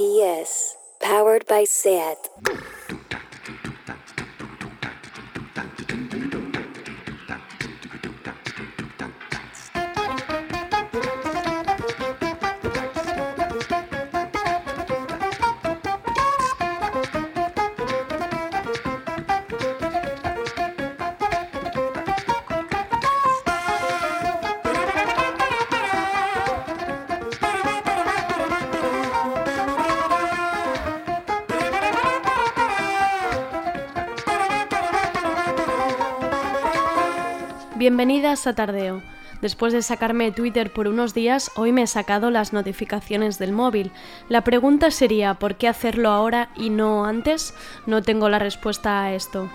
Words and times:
RPS, 0.00 0.76
powered 0.98 1.46
by 1.46 1.64
SAT. 1.64 2.16
Bienvenidas 38.00 38.46
a 38.46 38.54
Tardeo. 38.54 39.02
Después 39.42 39.74
de 39.74 39.82
sacarme 39.82 40.32
Twitter 40.32 40.72
por 40.72 40.88
unos 40.88 41.12
días, 41.12 41.50
hoy 41.54 41.70
me 41.70 41.82
he 41.82 41.86
sacado 41.86 42.30
las 42.30 42.54
notificaciones 42.54 43.38
del 43.38 43.52
móvil. 43.52 43.92
La 44.30 44.42
pregunta 44.42 44.90
sería, 44.90 45.34
¿por 45.34 45.56
qué 45.56 45.68
hacerlo 45.68 46.08
ahora 46.08 46.48
y 46.56 46.70
no 46.70 47.04
antes? 47.04 47.52
No 47.84 48.00
tengo 48.00 48.30
la 48.30 48.38
respuesta 48.38 49.02
a 49.02 49.12
esto. 49.12 49.50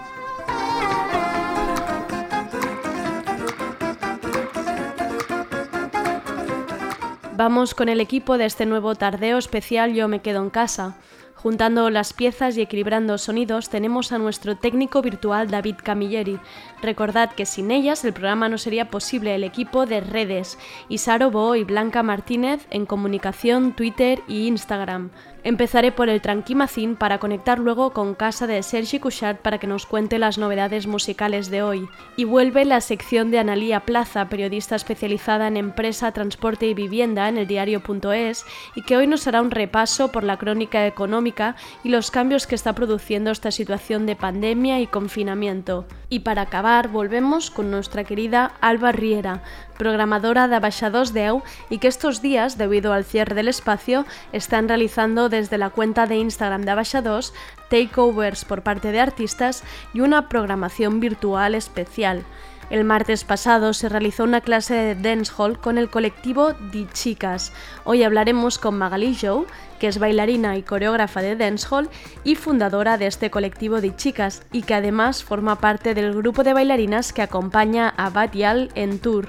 Vamos 7.36 7.74
con 7.74 7.90
el 7.90 8.00
equipo 8.00 8.38
de 8.38 8.46
este 8.46 8.68
nuevo 8.68 8.94
tardeo 8.94 9.40
especial 9.40 9.96
Yo 9.96 10.08
me 10.08 10.22
quedo 10.22 10.44
en 10.44 10.52
casa. 10.52 10.96
Juntando 11.46 11.92
las 11.92 12.12
piezas 12.12 12.58
y 12.58 12.62
equilibrando 12.64 13.20
sonidos 13.20 13.70
tenemos 13.70 14.12
a 14.12 14.18
nuestro 14.18 14.58
técnico 14.58 15.04
virtual 15.04 15.48
David 15.48 15.76
Camilleri. 15.84 16.40
Recordad 16.82 17.34
que 17.34 17.46
sin 17.46 17.70
ellas 17.70 18.04
el 18.04 18.14
programa 18.14 18.50
no 18.50 18.58
sería 18.58 18.90
posible 18.90 19.36
el 19.36 19.44
equipo 19.44 19.86
de 19.86 20.02
redes, 20.02 20.58
Isaro 20.90 21.30
Bo 21.30 21.56
y 21.56 21.64
Blanca 21.64 22.02
Martínez 22.02 22.66
en 22.72 22.88
comunicación, 22.88 23.74
Twitter 23.74 24.24
y 24.28 24.48
Instagram. 24.48 25.12
Empezaré 25.44 25.92
por 25.92 26.10
el 26.10 26.22
Tranquimacín 26.22 26.96
para 26.96 27.20
conectar 27.20 27.60
luego 27.60 27.92
con 27.92 28.16
casa 28.16 28.48
de 28.48 28.64
Sergi 28.64 28.98
Couchard 28.98 29.38
para 29.38 29.60
que 29.60 29.68
nos 29.68 29.86
cuente 29.86 30.18
las 30.18 30.40
novedades 30.40 30.88
musicales 30.88 31.52
de 31.52 31.62
hoy. 31.62 31.88
Y 32.18 32.24
vuelve 32.24 32.66
la 32.66 32.82
sección 32.82 33.30
de 33.30 33.38
Analía 33.38 33.82
Plaza, 33.82 34.28
periodista 34.28 34.76
especializada 34.76 35.48
en 35.48 35.58
empresa, 35.58 36.12
transporte 36.14 36.66
y 36.66 36.74
vivienda 36.74 37.30
en 37.30 37.38
el 37.38 37.46
diario.es 37.46 38.44
y 38.74 38.82
que 38.82 38.98
hoy 38.98 39.06
nos 39.06 39.28
hará 39.28 39.44
un 39.44 39.52
repaso 39.52 40.12
por 40.12 40.24
la 40.24 40.38
crónica 40.38 40.88
económica 40.88 41.35
y 41.84 41.90
los 41.90 42.12
cambios 42.12 42.48
que 42.48 42.56
está 42.56 42.74
produciendo 42.74 43.32
esta 43.32 43.52
situación 43.52 44.06
de 44.06 44.16
pandemia 44.16 44.80
y 44.80 44.88
confinamiento. 44.88 45.86
Y 46.10 46.20
para 46.20 46.44
acabar, 46.44 46.88
volvemos 46.88 47.52
con 47.52 47.72
nuestra 47.72 48.04
querida 48.04 48.54
Alba 48.62 48.92
Riera, 48.92 49.44
programadora 49.78 50.48
de 50.48 50.56
Abaixados 50.56 51.14
Deu 51.14 51.44
y 51.70 51.80
que 51.80 51.88
estos 51.88 52.22
días, 52.22 52.58
debido 52.58 52.94
al 52.94 53.04
cierre 53.04 53.36
del 53.36 53.50
espacio, 53.50 54.06
están 54.32 54.68
realizando 54.68 55.30
desde 55.30 55.58
la 55.58 55.70
cuenta 55.70 56.08
de 56.08 56.18
Instagram 56.18 56.64
de 56.64 56.72
Abaixados 56.72 57.34
takeovers 57.70 58.46
por 58.46 58.62
parte 58.62 58.92
de 58.92 59.00
artistas 59.00 59.64
y 59.94 60.02
una 60.02 60.30
programación 60.30 61.00
virtual 61.00 61.56
especial. 61.56 62.24
El 62.70 62.84
martes 62.84 63.24
pasado 63.24 63.74
se 63.74 63.90
realizó 63.90 64.24
una 64.24 64.42
clase 64.42 64.74
de 64.74 64.96
dancehall 64.96 65.60
con 65.60 65.78
el 65.78 65.90
colectivo 65.90 66.54
Di 66.72 66.88
Chicas. 66.92 67.54
Hoy 67.84 68.02
hablaremos 68.02 68.58
con 68.58 68.76
Magali 68.78 69.16
Joe, 69.16 69.46
que 69.80 69.88
es 69.88 70.00
bailarina 70.00 70.58
y 70.58 70.64
coreógrafa 70.64 71.22
de 71.22 71.36
dancehall 71.36 71.90
y 72.24 72.34
fundadora 72.34 72.98
de 72.98 73.06
este 73.06 73.30
colectivo 73.30 73.82
Di 73.82 73.96
Chicas 73.96 74.42
y 74.52 74.64
que 74.64 74.74
además 74.74 75.24
forma 75.24 75.60
parte 75.60 75.94
del 75.94 76.16
grupo 76.16 76.44
de 76.44 76.54
bailarinas 76.54 77.14
que 77.14 77.22
acompaña 77.22 77.94
a 77.98 78.10
Batial 78.10 78.72
en 78.74 78.98
tour. 78.98 79.28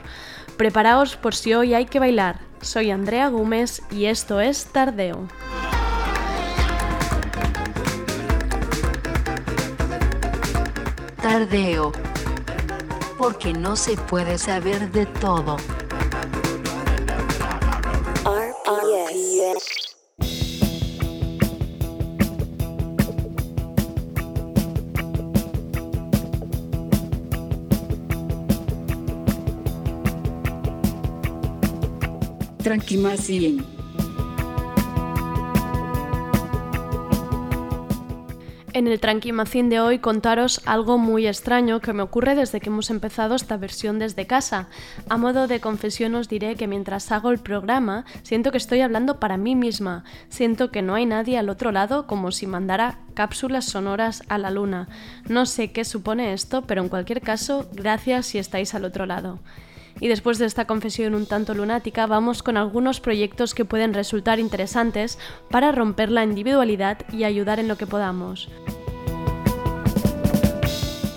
Preparaos 0.57 1.17
por 1.17 1.35
si 1.35 1.53
hoy 1.53 1.75
hay 1.75 1.85
que 1.85 1.99
bailar. 1.99 2.41
Soy 2.63 2.91
Andrea 2.91 3.29
Gómez 3.29 3.83
y 3.91 4.07
esto 4.07 4.41
es 4.41 4.65
Tardeo. 4.67 5.29
Tardeo. 11.21 11.93
Porque 13.19 13.53
no 13.53 13.77
se 13.77 13.97
puede 13.97 14.39
saber 14.39 14.91
de 14.93 15.07
todo. 15.07 15.57
RPS. 18.25 19.97
Tranquimacien. 32.63 33.76
En 38.77 38.87
el 38.89 39.01
Tranquimacín 39.01 39.71
de 39.71 39.81
hoy 39.81 40.01
contaros 40.01 40.61
algo 40.67 40.99
muy 40.99 41.27
extraño 41.27 41.81
que 41.81 41.95
me 41.95 42.03
ocurre 42.03 42.35
desde 42.35 42.61
que 42.61 42.69
hemos 42.69 42.91
empezado 42.91 43.35
esta 43.35 43.57
versión 43.57 43.99
desde 43.99 44.27
casa. 44.27 44.69
A 45.09 45.17
modo 45.17 45.47
de 45.47 45.61
confesión 45.61 46.15
os 46.15 46.29
diré 46.29 46.57
que 46.57 46.67
mientras 46.67 47.11
hago 47.11 47.31
el 47.31 47.39
programa 47.39 48.05
siento 48.23 48.51
que 48.51 48.59
estoy 48.59 48.83
hablando 48.83 49.19
para 49.19 49.39
mí 49.39 49.55
misma. 49.55 50.05
Siento 50.29 50.71
que 50.71 50.83
no 50.83 50.95
hay 50.95 51.07
nadie 51.07 51.39
al 51.39 51.49
otro 51.49 51.73
lado 51.73 52.07
como 52.07 52.33
si 52.33 52.47
mandara 52.47 52.99
cápsulas 53.15 53.65
sonoras 53.65 54.23
a 54.29 54.37
la 54.37 54.51
luna. 54.51 54.89
No 55.27 55.47
sé 55.47 55.73
qué 55.73 55.87
supone 55.87 56.35
esto, 56.35 56.67
pero 56.67 56.83
en 56.83 56.91
cualquier 56.91 57.23
caso, 57.23 57.67
gracias 57.73 58.27
si 58.27 58.37
estáis 58.37 58.75
al 58.75 58.85
otro 58.85 59.07
lado. 59.07 59.39
Y 60.01 60.09
después 60.09 60.39
de 60.39 60.47
esta 60.47 60.67
confesión 60.67 61.15
un 61.15 61.27
tanto 61.27 61.55
lunática, 61.55 62.07
vamos 62.07 62.43
con 62.43 62.57
algunos 62.57 63.01
proyectos 63.01 63.55
que 63.55 63.65
pueden 63.65 63.95
resultar 63.95 64.39
interesantes 64.39 65.19
para 65.51 65.73
romper 65.73 66.11
la 66.11 66.25
individualidad 66.25 66.99
y 67.13 67.25
ayudar 67.25 67.61
en 67.61 67.69
lo 67.69 67.77
que 67.77 67.87
podamos. 67.87 68.49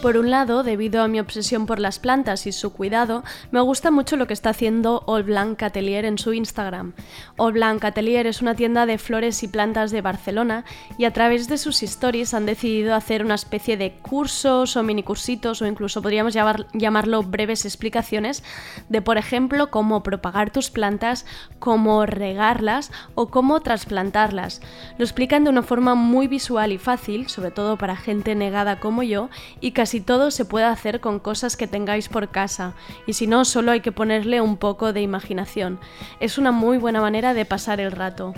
Por 0.02 0.16
un 0.16 0.30
lado, 0.30 0.64
debido 0.64 1.02
a 1.04 1.10
mi 1.10 1.20
obsesión 1.20 1.66
por 1.66 1.78
las 1.78 2.00
plantas 2.00 2.48
y 2.48 2.54
su 2.54 2.72
cuidado, 2.72 3.22
me 3.52 3.60
gusta 3.60 3.92
mucho 3.92 4.16
lo 4.16 4.28
que 4.28 4.34
está 4.34 4.52
haciendo 4.52 5.04
All 5.08 5.24
Blanc 5.24 5.62
en 5.62 6.18
su 6.18 6.32
Instagram. 6.32 6.94
All 7.36 7.52
Blanc 7.52 7.84
es 7.84 8.42
una 8.42 8.56
tienda 8.56 8.86
de 8.86 8.98
flores 8.98 9.44
y 9.44 9.50
plantas 9.50 9.92
de 9.92 10.00
Barcelona 10.00 10.64
y 10.98 11.04
a 11.04 11.12
través 11.12 11.50
de 11.50 11.58
sus 11.58 11.84
stories 11.84 12.34
han 12.34 12.46
decidido 12.46 12.96
hacer 12.96 13.26
una 13.26 13.36
especie 13.36 13.76
de 13.76 13.92
cursos 13.92 14.78
o 14.78 14.84
minicursitos 14.84 15.62
o 15.62 15.68
incluso 15.68 16.02
podríamos 16.02 16.34
llamar, 16.34 16.68
llamarlo 16.72 17.22
breves 17.22 17.66
explicaciones 17.66 18.42
de, 18.88 19.02
por 19.02 19.18
ejemplo, 19.18 19.70
cómo 19.70 20.02
propagar 20.02 20.50
tus 20.50 20.70
plantas, 20.70 21.26
cómo 21.60 22.06
regarlas 22.06 22.94
o 23.16 23.28
cómo 23.28 23.60
trasplantarlas. 23.60 24.62
Lo 24.98 25.04
explican 25.04 25.44
de 25.44 25.50
una 25.50 25.62
forma 25.62 25.94
muy 25.96 26.28
visual 26.30 26.72
y 26.72 26.78
fácil, 26.78 27.28
sobre 27.28 27.52
todo 27.52 27.78
para 27.78 27.98
gente 27.98 28.34
negada 28.34 28.80
como 28.80 29.04
yo, 29.04 29.30
y 29.60 29.72
casi 29.72 29.89
casi 29.90 30.02
todo 30.02 30.30
se 30.30 30.46
puede 30.46 30.66
hacer 30.66 31.00
con 31.00 31.18
cosas 31.18 31.58
que 31.58 31.66
tengáis 31.66 32.10
por 32.10 32.30
casa 32.30 32.76
y 33.08 33.14
si 33.14 33.26
no, 33.26 33.44
solo 33.44 33.72
hay 33.72 33.80
que 33.80 33.92
ponerle 33.92 34.40
un 34.40 34.56
poco 34.56 34.94
de 34.94 35.02
imaginación. 35.02 35.80
Es 36.20 36.38
una 36.38 36.52
muy 36.52 36.78
buena 36.78 37.02
manera 37.02 37.34
de 37.34 37.44
pasar 37.44 37.80
el 37.80 37.92
rato. 37.92 38.36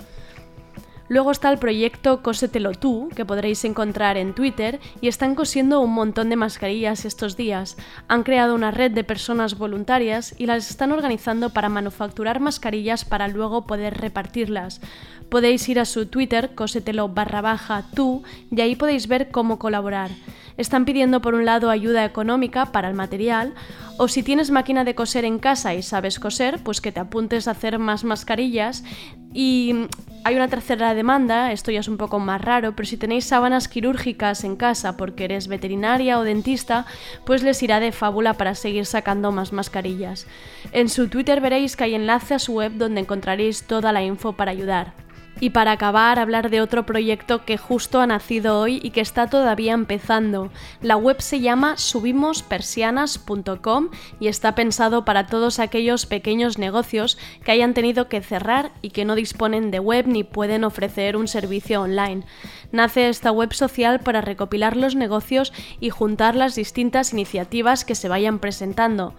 Luego 1.08 1.30
está 1.30 1.50
el 1.50 1.58
proyecto 1.58 2.22
Cósetelo 2.22 2.72
tú, 2.72 3.10
que 3.14 3.26
podréis 3.26 3.66
encontrar 3.66 4.16
en 4.16 4.32
Twitter, 4.32 4.80
y 5.02 5.08
están 5.08 5.34
cosiendo 5.34 5.82
un 5.82 5.92
montón 5.92 6.30
de 6.30 6.36
mascarillas 6.36 7.04
estos 7.04 7.36
días. 7.36 7.76
Han 8.08 8.22
creado 8.22 8.54
una 8.54 8.70
red 8.70 8.90
de 8.90 9.04
personas 9.04 9.58
voluntarias 9.58 10.34
y 10.38 10.46
las 10.46 10.70
están 10.70 10.90
organizando 10.90 11.50
para 11.50 11.68
manufacturar 11.68 12.40
mascarillas 12.40 13.04
para 13.04 13.28
luego 13.28 13.66
poder 13.66 13.98
repartirlas. 13.98 14.80
Podéis 15.28 15.68
ir 15.68 15.80
a 15.80 15.84
su 15.84 16.06
Twitter, 16.06 16.54
cosetelo 16.54 17.10
barra 17.10 17.84
tú, 17.94 18.22
y 18.50 18.58
ahí 18.62 18.74
podéis 18.74 19.06
ver 19.06 19.30
cómo 19.30 19.58
colaborar. 19.58 20.08
Están 20.56 20.84
pidiendo 20.84 21.20
por 21.22 21.34
un 21.34 21.44
lado 21.44 21.70
ayuda 21.70 22.04
económica 22.04 22.66
para 22.66 22.88
el 22.88 22.94
material, 22.94 23.54
o 23.98 24.08
si 24.08 24.22
tienes 24.22 24.50
máquina 24.50 24.84
de 24.84 24.94
coser 24.94 25.24
en 25.24 25.38
casa 25.38 25.74
y 25.74 25.82
sabes 25.82 26.18
coser, 26.18 26.58
pues 26.62 26.80
que 26.80 26.92
te 26.92 27.00
apuntes 27.00 27.48
a 27.48 27.52
hacer 27.52 27.78
más 27.78 28.04
mascarillas. 28.04 28.84
Y 29.32 29.86
hay 30.24 30.36
una 30.36 30.48
tercera 30.48 30.94
demanda, 30.94 31.52
esto 31.52 31.70
ya 31.70 31.80
es 31.80 31.88
un 31.88 31.96
poco 31.96 32.18
más 32.18 32.40
raro, 32.40 32.76
pero 32.76 32.86
si 32.86 32.96
tenéis 32.96 33.24
sábanas 33.24 33.68
quirúrgicas 33.68 34.44
en 34.44 34.56
casa 34.56 34.96
porque 34.96 35.24
eres 35.24 35.48
veterinaria 35.48 36.18
o 36.18 36.24
dentista, 36.24 36.86
pues 37.24 37.42
les 37.42 37.62
irá 37.62 37.80
de 37.80 37.92
fábula 37.92 38.34
para 38.34 38.54
seguir 38.54 38.86
sacando 38.86 39.32
más 39.32 39.52
mascarillas. 39.52 40.26
En 40.72 40.88
su 40.88 41.08
Twitter 41.08 41.40
veréis 41.40 41.76
que 41.76 41.84
hay 41.84 41.94
enlace 41.94 42.34
a 42.34 42.38
su 42.38 42.54
web 42.54 42.72
donde 42.76 43.00
encontraréis 43.00 43.64
toda 43.64 43.92
la 43.92 44.02
info 44.02 44.34
para 44.34 44.52
ayudar. 44.52 44.94
Y 45.40 45.50
para 45.50 45.72
acabar, 45.72 46.18
hablar 46.18 46.50
de 46.50 46.60
otro 46.60 46.86
proyecto 46.86 47.44
que 47.44 47.58
justo 47.58 48.00
ha 48.00 48.06
nacido 48.06 48.60
hoy 48.60 48.80
y 48.82 48.90
que 48.90 49.00
está 49.00 49.26
todavía 49.26 49.72
empezando. 49.72 50.50
La 50.80 50.96
web 50.96 51.20
se 51.20 51.40
llama 51.40 51.76
subimospersianas.com 51.78 53.88
y 54.20 54.28
está 54.28 54.54
pensado 54.54 55.04
para 55.04 55.26
todos 55.26 55.58
aquellos 55.58 56.06
pequeños 56.06 56.58
negocios 56.58 57.18
que 57.44 57.52
hayan 57.52 57.74
tenido 57.74 58.08
que 58.08 58.20
cerrar 58.20 58.72
y 58.82 58.90
que 58.90 59.04
no 59.04 59.14
disponen 59.14 59.70
de 59.70 59.80
web 59.80 60.06
ni 60.06 60.22
pueden 60.22 60.64
ofrecer 60.64 61.16
un 61.16 61.28
servicio 61.28 61.82
online. 61.82 62.24
Nace 62.70 63.08
esta 63.08 63.32
web 63.32 63.52
social 63.52 64.00
para 64.00 64.20
recopilar 64.20 64.76
los 64.76 64.94
negocios 64.94 65.52
y 65.80 65.90
juntar 65.90 66.36
las 66.36 66.54
distintas 66.54 67.12
iniciativas 67.12 67.84
que 67.84 67.94
se 67.94 68.08
vayan 68.08 68.38
presentando. 68.38 69.14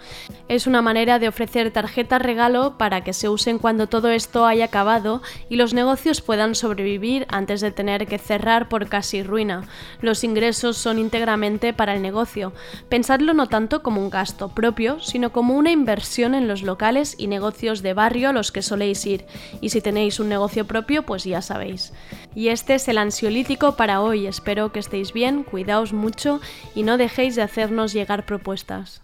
Es 0.48 0.68
una 0.68 0.81
manera 0.81 1.19
de 1.19 1.27
ofrecer 1.27 1.71
tarjetas 1.71 2.21
regalo 2.21 2.77
para 2.77 3.04
que 3.04 3.13
se 3.13 3.30
usen 3.30 3.59
cuando 3.59 3.88
todo 3.88 4.09
esto 4.09 4.45
haya 4.45 4.66
acabado 4.66 5.21
y 5.50 5.57
los 5.57 5.74
negocios 5.74 6.03
puedan 6.04 6.56
sobrevivir 6.56 7.26
antes 7.30 7.62
de 7.62 7.72
tener 7.72 8.08
que 8.08 8.18
cerrar 8.18 8.68
por 8.68 8.90
casi 8.90 9.24
ruina. 9.24 9.68
Los 10.02 10.24
ingresos 10.24 10.78
son 10.78 11.00
íntegramente 11.00 11.74
para 11.74 11.96
el 11.96 12.02
negocio. 12.02 12.54
Pensadlo 12.90 13.34
no 13.34 13.48
tanto 13.48 13.82
como 13.82 14.02
un 14.02 14.10
gasto 14.10 14.50
propio, 14.50 15.00
sino 15.00 15.32
como 15.32 15.56
una 15.56 15.72
inversión 15.72 16.36
en 16.36 16.48
los 16.48 16.62
locales 16.62 17.16
y 17.18 17.28
negocios 17.28 17.82
de 17.82 17.94
barrio 17.94 18.30
a 18.30 18.34
los 18.34 18.52
que 18.52 18.62
soléis 18.62 19.06
ir. 19.06 19.26
Y 19.62 19.70
si 19.70 19.82
tenéis 19.82 20.20
un 20.20 20.30
negocio 20.30 20.66
propio, 20.66 21.04
pues 21.04 21.24
ya 21.24 21.42
sabéis. 21.42 21.94
Y 22.36 22.50
este 22.50 22.76
es 22.76 22.88
el 22.88 22.98
ansiolítico 22.98 23.76
para 23.76 24.02
hoy. 24.02 24.28
Espero 24.28 24.72
que 24.72 24.80
estéis 24.80 25.14
bien, 25.14 25.44
cuidaos 25.44 25.94
mucho 25.94 26.42
y 26.76 26.84
no 26.84 26.98
dejéis 26.98 27.36
de 27.36 27.44
hacernos 27.44 27.94
llegar 27.94 28.26
propuestas. 28.26 29.02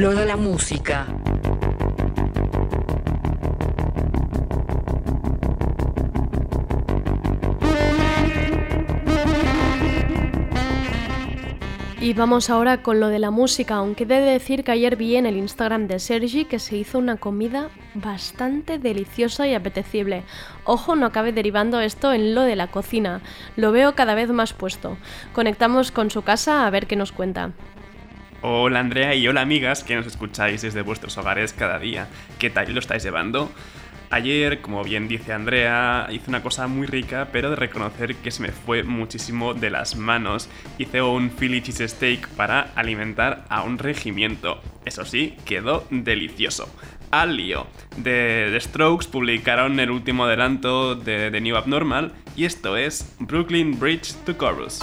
Lo 0.00 0.14
de 0.14 0.24
la 0.24 0.38
música. 0.38 1.06
Y 12.00 12.14
vamos 12.14 12.48
ahora 12.48 12.82
con 12.82 12.98
lo 12.98 13.08
de 13.08 13.18
la 13.18 13.30
música, 13.30 13.74
aunque 13.74 14.06
de 14.06 14.20
decir 14.20 14.64
que 14.64 14.72
ayer 14.72 14.96
vi 14.96 15.16
en 15.16 15.26
el 15.26 15.36
Instagram 15.36 15.86
de 15.86 15.98
Sergi 15.98 16.46
que 16.46 16.58
se 16.58 16.78
hizo 16.78 16.98
una 16.98 17.18
comida 17.18 17.68
bastante 17.92 18.78
deliciosa 18.78 19.46
y 19.46 19.52
apetecible. 19.52 20.22
Ojo, 20.64 20.96
no 20.96 21.04
acabe 21.04 21.32
derivando 21.32 21.78
esto 21.78 22.14
en 22.14 22.34
lo 22.34 22.40
de 22.40 22.56
la 22.56 22.68
cocina, 22.68 23.20
lo 23.54 23.70
veo 23.70 23.94
cada 23.94 24.14
vez 24.14 24.30
más 24.30 24.54
puesto. 24.54 24.96
Conectamos 25.34 25.92
con 25.92 26.10
su 26.10 26.22
casa 26.22 26.66
a 26.66 26.70
ver 26.70 26.86
qué 26.86 26.96
nos 26.96 27.12
cuenta. 27.12 27.52
Hola 28.42 28.80
Andrea 28.80 29.14
y 29.14 29.28
hola 29.28 29.42
amigas 29.42 29.84
que 29.84 29.94
nos 29.94 30.06
escucháis 30.06 30.62
desde 30.62 30.80
vuestros 30.80 31.18
hogares 31.18 31.52
cada 31.52 31.78
día. 31.78 32.08
¿Qué 32.38 32.48
tal 32.48 32.72
lo 32.72 32.80
estáis 32.80 33.02
llevando? 33.02 33.52
Ayer, 34.08 34.62
como 34.62 34.82
bien 34.82 35.08
dice 35.08 35.34
Andrea, 35.34 36.08
hice 36.10 36.30
una 36.30 36.42
cosa 36.42 36.66
muy 36.66 36.86
rica, 36.86 37.28
pero 37.32 37.50
de 37.50 37.56
reconocer 37.56 38.16
que 38.16 38.30
se 38.30 38.42
me 38.42 38.48
fue 38.50 38.82
muchísimo 38.82 39.52
de 39.52 39.68
las 39.68 39.94
manos. 39.94 40.48
Hice 40.78 41.02
un 41.02 41.28
Philly 41.28 41.60
cheese 41.60 41.86
steak 41.86 42.28
para 42.28 42.72
alimentar 42.76 43.44
a 43.50 43.62
un 43.62 43.76
regimiento. 43.78 44.62
Eso 44.86 45.04
sí, 45.04 45.36
quedó 45.44 45.86
delicioso. 45.90 46.74
Al 47.10 47.36
lío. 47.36 47.66
The, 48.02 48.48
The 48.52 48.60
Strokes 48.60 49.08
publicaron 49.08 49.78
el 49.80 49.90
último 49.90 50.24
adelanto 50.24 50.94
de 50.94 51.30
The 51.30 51.42
New 51.42 51.56
Abnormal 51.56 52.12
y 52.36 52.46
esto 52.46 52.78
es 52.78 53.14
Brooklyn 53.18 53.78
Bridge 53.78 54.14
to 54.24 54.32
Chorus. 54.32 54.80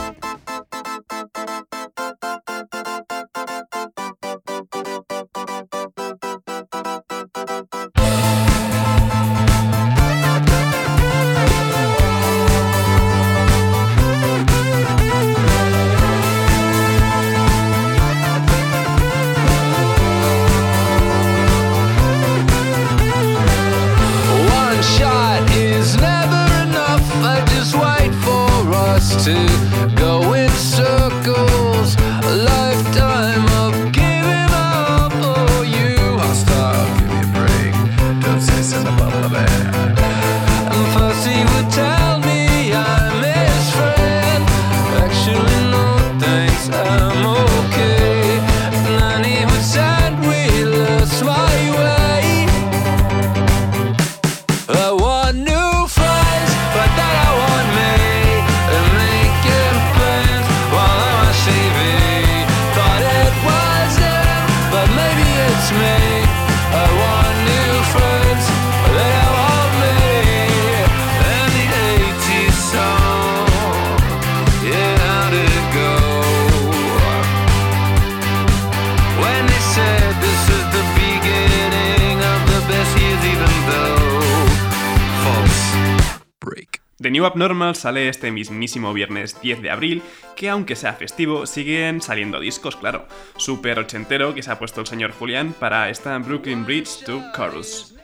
Sale 87.74 88.10
este 88.10 88.32
mismísimo 88.32 88.94
viernes 88.94 89.42
10 89.42 89.62
de 89.62 89.72
abril, 89.72 90.02
que 90.36 90.50
aunque 90.50 90.76
sea 90.76 90.94
festivo, 90.94 91.46
siguen 91.46 92.02
saliendo 92.02 92.40
discos, 92.40 92.76
claro. 92.76 93.08
Super 93.38 93.80
ochentero 93.80 94.34
que 94.36 94.44
se 94.44 94.52
ha 94.52 94.60
puesto 94.60 94.82
el 94.82 94.88
señor 94.88 95.12
Julián 95.12 95.54
para 95.60 95.90
esta 95.90 96.18
Brooklyn 96.18 96.66
Bridge 96.66 97.04
to 97.06 97.24
Chorus. 97.36 97.96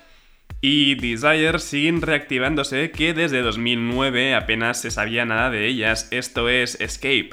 Y 0.62 0.96
Desire 0.96 1.60
siguen 1.60 2.02
reactivándose 2.02 2.92
que 2.92 3.14
desde 3.14 3.42
2009 3.42 4.34
apenas 4.34 4.80
se 4.80 4.92
sabía 4.92 5.26
nada 5.26 5.50
de 5.50 5.68
ellas, 5.68 6.08
esto 6.12 6.48
es 6.48 6.80
Escape, 6.80 7.32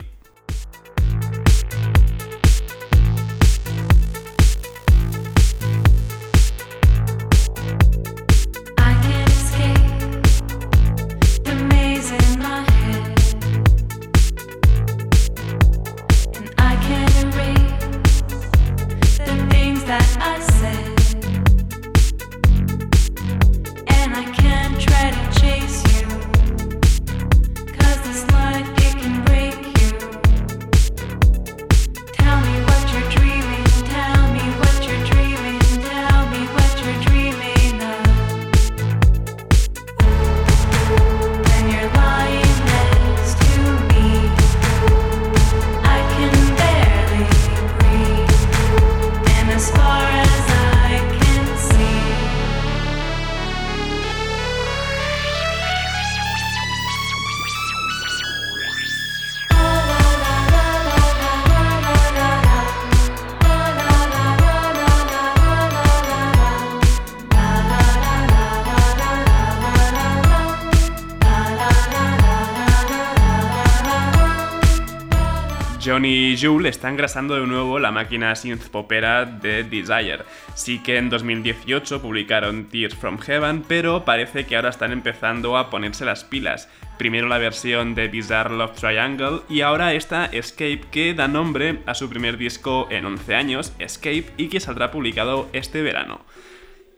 Y 76.02 76.36
Jules 76.40 76.76
están 76.76 76.96
grasando 76.96 77.34
de 77.34 77.46
nuevo 77.46 77.78
la 77.78 77.90
máquina 77.90 78.34
synth 78.34 78.68
popera 78.68 79.24
de 79.24 79.64
Desire. 79.64 80.24
Sí 80.54 80.78
que 80.78 80.96
en 80.96 81.10
2018 81.10 82.00
publicaron 82.00 82.66
Tears 82.66 82.94
from 82.94 83.18
Heaven, 83.18 83.64
pero 83.66 84.04
parece 84.04 84.46
que 84.46 84.56
ahora 84.56 84.70
están 84.70 84.92
empezando 84.92 85.58
a 85.58 85.68
ponerse 85.68 86.04
las 86.04 86.24
pilas. 86.24 86.68
Primero 86.98 87.28
la 87.28 87.38
versión 87.38 87.94
de 87.94 88.08
Bizarre 88.08 88.56
Love 88.56 88.78
Triangle 88.78 89.40
y 89.48 89.60
ahora 89.60 89.94
esta 89.94 90.26
Escape 90.26 90.82
que 90.90 91.14
da 91.14 91.28
nombre 91.28 91.80
a 91.86 91.94
su 91.94 92.08
primer 92.08 92.36
disco 92.38 92.88
en 92.90 93.04
11 93.04 93.34
años, 93.34 93.72
Escape, 93.78 94.26
y 94.36 94.48
que 94.48 94.60
saldrá 94.60 94.90
publicado 94.90 95.48
este 95.52 95.82
verano 95.82 96.24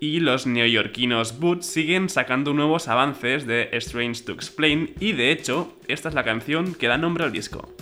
y 0.01 0.19
los 0.19 0.49
neoyorquinos 0.49 1.39
Boots 1.39 1.65
siguen 1.65 2.09
sacando 2.09 2.53
nuevos 2.53 2.89
avances 2.89 3.47
de 3.47 3.69
Strange 3.75 4.25
to 4.25 4.33
Explain 4.33 4.95
y 4.99 5.13
de 5.13 5.31
hecho 5.31 5.77
esta 5.87 6.09
es 6.09 6.15
la 6.17 6.25
canción 6.25 6.75
que 6.75 6.89
da 6.89 6.99
nombre 6.99 7.23
al 7.23 7.31
disco. 7.31 7.73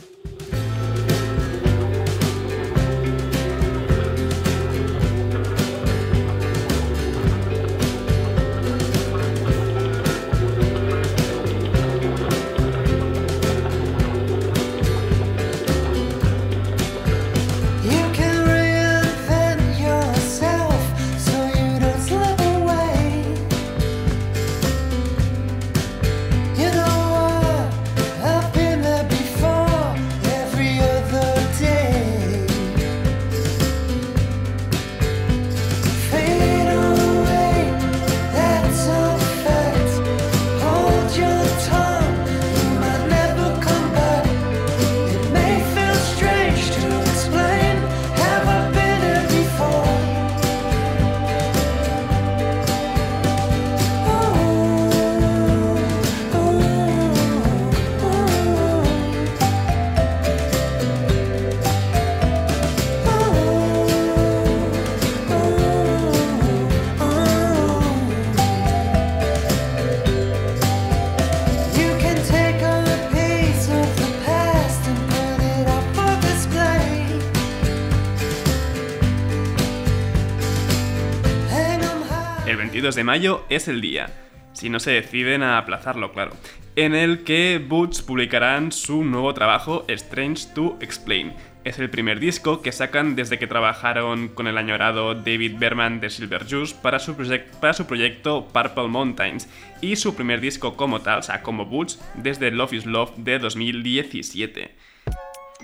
De 82.95 83.05
mayo 83.05 83.45
es 83.49 83.69
el 83.69 83.81
día, 83.81 84.11
si 84.53 84.69
no 84.69 84.81
se 84.81 84.91
deciden 84.93 85.43
a 85.43 85.59
aplazarlo, 85.59 86.13
claro, 86.13 86.33
en 86.77 86.95
el 86.95 87.25
que 87.25 87.65
Boots 87.65 88.03
publicarán 88.03 88.73
su 88.73 89.05
nuevo 89.05 89.35
trabajo 89.35 89.85
Strange 89.89 90.47
to 90.55 90.77
Explain. 90.81 91.35
Es 91.63 91.79
el 91.79 91.91
primer 91.91 92.21
disco 92.21 92.63
que 92.63 92.73
sacan 92.73 93.17
desde 93.17 93.39
que 93.39 93.47
trabajaron 93.47 94.29
con 94.29 94.47
el 94.47 94.57
añorado 94.57 95.15
David 95.15 95.57
Berman 95.59 96.01
de 96.01 96.09
Silver 96.09 96.47
Juice 96.49 96.75
para 96.81 96.99
su, 96.99 97.15
para 97.61 97.75
su 97.75 97.87
proyecto 97.87 98.49
Purple 98.49 98.89
Mountains 98.89 99.49
y 99.81 99.97
su 99.97 100.15
primer 100.15 100.41
disco 100.41 100.77
como 100.77 101.01
tal, 101.01 101.19
o 101.19 101.23
sea, 101.23 101.43
como 101.43 101.67
Boots, 101.67 102.01
desde 102.15 102.51
Love 102.51 102.73
is 102.73 102.87
Love 102.87 103.13
de 103.17 103.39
2017. 103.39 104.90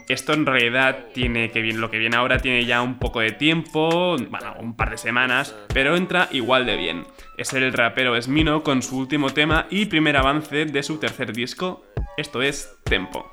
Esto 0.09 0.35
en 0.35 0.47
realidad 0.47 1.07
tiene 1.13 1.51
que 1.51 1.61
bien, 1.61 1.81
lo 1.81 1.91
que 1.91 1.99
viene 1.99 2.17
ahora 2.17 2.39
tiene 2.39 2.65
ya 2.65 2.81
un 2.81 2.99
poco 2.99 3.21
de 3.21 3.33
tiempo, 3.33 4.17
bueno, 4.17 4.55
un 4.61 4.77
par 4.77 4.91
de 4.91 4.99
semanas, 4.99 5.57
pero 5.75 5.97
entra 5.97 6.29
igual 6.31 6.65
de 6.65 6.77
bien. 6.77 7.05
Es 7.37 7.53
el 7.55 7.73
rapero 7.73 8.17
Esmino 8.17 8.63
con 8.63 8.83
su 8.83 8.99
último 8.99 9.31
tema 9.31 9.67
y 9.69 9.87
primer 9.87 10.17
avance 10.17 10.65
de 10.67 10.83
su 10.85 10.99
tercer 10.99 11.33
disco, 11.33 11.85
esto 12.17 12.41
es 12.41 12.73
Tempo. 12.85 13.33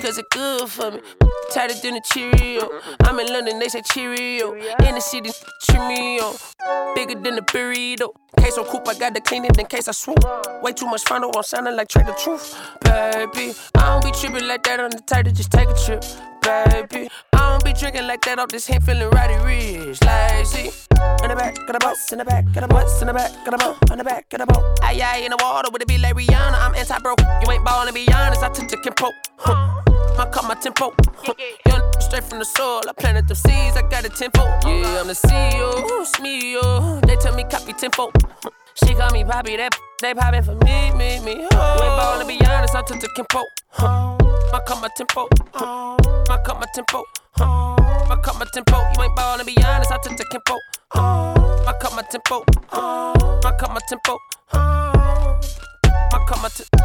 Cause 0.00 0.18
it 0.18 0.26
good 0.30 0.68
for 0.68 0.90
me. 0.90 1.00
Tighter 1.52 1.74
than 1.82 1.96
a 1.96 2.00
Cheerio. 2.00 2.68
I'm 3.04 3.18
in 3.20 3.26
London, 3.26 3.58
they 3.58 3.68
say 3.68 3.82
Cheerio. 3.82 4.54
In 4.54 4.94
the 4.94 5.00
city, 5.00 5.30
Cheerio. 5.62 6.34
Bigger 6.94 7.20
than 7.20 7.38
a 7.38 7.42
burrito. 7.42 8.10
Case 8.38 8.58
on 8.58 8.64
coupe, 8.64 8.88
I 8.88 8.94
got 8.94 9.14
to 9.14 9.20
clean 9.20 9.44
it 9.44 9.58
in 9.58 9.66
case 9.66 9.88
I 9.88 9.92
swoop. 9.92 10.18
Way 10.62 10.72
too 10.72 10.86
much 10.86 11.04
fun, 11.04 11.24
I'm 11.24 11.42
sounding 11.42 11.76
like 11.76 11.88
Trade 11.88 12.06
the 12.06 12.12
Truth. 12.14 12.58
Baby, 12.82 13.54
I 13.76 14.00
don't 14.00 14.04
be 14.04 14.10
tripping 14.18 14.48
like 14.48 14.64
that 14.64 14.80
on 14.80 14.90
the 14.90 15.00
tighter, 15.00 15.30
just 15.30 15.50
take 15.50 15.68
a 15.68 15.74
trip. 15.74 16.04
Baby, 16.42 17.08
I 17.32 17.50
don't 17.50 17.64
be 17.64 17.72
drinking 17.72 18.06
like 18.06 18.22
that 18.22 18.38
off 18.38 18.48
this 18.48 18.66
hand, 18.66 18.84
feeling 18.84 19.08
righty 19.10 19.36
rich. 19.44 20.00
Lazy. 20.02 20.70
In 21.22 21.28
the 21.30 21.36
back, 21.36 21.54
got 21.66 21.76
a 21.76 21.78
boat, 21.78 21.96
in 22.10 22.18
the 22.18 22.24
back, 22.24 22.44
got 22.52 22.64
a 22.64 22.68
boat, 22.68 23.00
in 23.00 23.06
the 23.06 23.14
back, 23.14 23.30
got 23.44 23.54
a 23.54 23.58
boat, 23.58 23.90
in 23.90 23.98
the 23.98 24.04
back, 24.04 24.28
got 24.28 24.40
a 24.40 24.46
boat. 24.46 24.78
Aye, 24.82 25.00
aye, 25.02 25.18
in 25.24 25.30
the 25.30 25.38
water, 25.40 25.70
would 25.70 25.82
it 25.82 25.88
be 25.88 25.98
like 25.98 26.16
Rihanna? 26.16 26.58
I'm 26.60 26.74
anti 26.74 26.98
broke. 26.98 27.20
You 27.20 27.50
ain't 27.52 27.64
ballin' 27.64 27.94
be 27.94 28.06
honest, 28.12 28.42
I 28.42 28.48
took 28.48 28.68
the 28.68 28.76
Kimpo. 28.76 29.10
Huh. 29.38 29.82
I 30.18 30.26
cut 30.26 30.44
my 30.44 30.54
tempo. 30.54 30.94
Young 31.66 31.92
straight 32.00 32.24
from 32.24 32.38
the 32.38 32.44
soil, 32.44 32.82
I 32.88 32.92
planted 32.92 33.28
the 33.28 33.34
seeds, 33.34 33.76
I 33.76 33.82
got 33.88 34.04
a 34.04 34.08
tempo. 34.08 34.44
Yeah, 34.66 35.00
I'm 35.00 35.06
the 35.06 35.14
CEO, 35.14 36.02
it's 36.02 36.20
me, 36.20 36.52
yo. 36.54 37.00
They 37.00 37.16
tell 37.16 37.34
me 37.34 37.44
copy 37.44 37.72
tempo. 37.72 38.12
She 38.74 38.94
call 38.94 39.10
me 39.10 39.24
Poppy, 39.24 39.56
that 39.56 39.72
they 40.00 40.14
poppin' 40.14 40.42
for 40.42 40.54
me, 40.64 40.90
me, 40.92 41.20
me. 41.20 41.46
Oh. 41.52 41.76
Ballin' 41.78 42.20
to 42.20 42.26
be 42.26 42.44
honest, 42.46 42.74
I 42.74 42.82
took 42.82 43.00
the 43.00 43.08
Kimpo. 43.16 43.42
I 43.78 44.60
cut 44.66 44.80
my 44.80 44.88
tempo. 44.96 45.28
Huh. 45.52 45.96
I 46.30 46.38
cut 46.44 46.58
my 46.58 46.66
tempo. 46.74 47.04
Huh. 47.32 47.76
I 48.10 48.16
cut 48.22 48.38
my 48.38 48.46
tempo. 48.52 48.78
You 48.96 49.02
ain't 49.02 49.16
ballin' 49.16 49.46
be 49.46 49.56
honest, 49.64 49.92
I 49.92 49.98
took 50.02 50.16
the 50.16 50.24
Kimpo. 50.24 50.56
I 50.94 51.72
cut 51.80 51.94
my 51.94 52.02
tempo. 52.02 52.44
I 52.72 53.52
cut 53.58 53.70
my 53.70 53.80
tempo. 53.88 54.18
I 54.52 56.24
cut 56.26 56.42
my 56.42 56.48
tempo. 56.48 56.78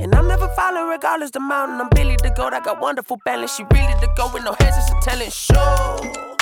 And 0.00 0.14
I'm 0.14 0.26
never 0.26 0.48
falling 0.48 0.88
regardless 0.88 1.30
the 1.30 1.40
mountain. 1.40 1.80
I'm 1.80 1.88
Billy 1.90 2.16
the 2.22 2.30
goat. 2.30 2.52
I 2.52 2.60
got 2.60 2.80
wonderful 2.80 3.18
balance. 3.24 3.54
She 3.54 3.64
really 3.64 3.94
the 4.00 4.08
go 4.16 4.30
with 4.32 4.44
no 4.44 4.52
a 4.52 5.00
talent 5.02 5.32
show. 5.32 6.41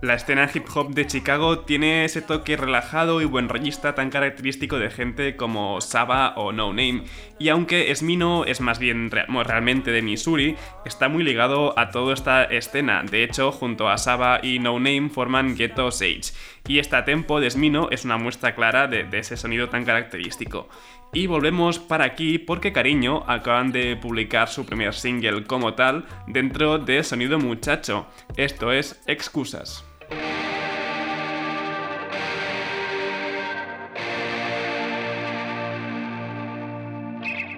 La 0.00 0.14
escena 0.14 0.48
hip 0.52 0.64
hop 0.74 0.94
de 0.94 1.06
Chicago 1.06 1.60
tiene 1.60 2.04
ese 2.04 2.22
toque 2.22 2.56
relajado 2.56 3.20
y 3.20 3.24
buen 3.24 3.48
rollista 3.48 3.94
tan 3.94 4.10
característico 4.10 4.78
de 4.78 4.90
gente 4.90 5.36
como 5.36 5.80
Saba 5.80 6.34
o 6.36 6.52
No 6.52 6.68
Name, 6.68 7.04
y 7.38 7.48
aunque 7.48 7.90
Esmino 7.90 8.44
es 8.44 8.60
más 8.60 8.78
bien 8.78 9.10
realmente 9.10 9.90
de 9.90 10.02
Missouri, 10.02 10.56
está 10.84 11.08
muy 11.08 11.24
ligado 11.24 11.78
a 11.78 11.90
toda 11.90 12.14
esta 12.14 12.44
escena. 12.44 13.02
De 13.02 13.24
hecho, 13.24 13.50
junto 13.50 13.88
a 13.88 13.98
Saba 13.98 14.40
y 14.42 14.60
No 14.60 14.74
Name 14.74 15.10
forman 15.10 15.56
Ghetto 15.56 15.90
Sage, 15.90 16.32
y 16.66 16.78
esta 16.78 17.04
tempo 17.04 17.40
de 17.40 17.48
Esmino 17.48 17.88
es 17.90 18.04
una 18.04 18.18
muestra 18.18 18.54
clara 18.54 18.86
de 18.86 19.08
ese 19.18 19.36
sonido 19.36 19.68
tan 19.68 19.84
característico. 19.84 20.68
Y 21.12 21.26
volvemos 21.26 21.78
para 21.78 22.04
aquí 22.04 22.38
porque 22.38 22.72
Cariño 22.72 23.24
acaban 23.26 23.72
de 23.72 23.96
publicar 23.96 24.48
su 24.48 24.66
primer 24.66 24.94
single 24.94 25.44
como 25.44 25.74
tal 25.74 26.04
dentro 26.26 26.78
de 26.78 27.02
Sonido 27.02 27.38
Muchacho. 27.38 28.06
Esto 28.36 28.72
es 28.72 29.00
Excusas. 29.06 29.84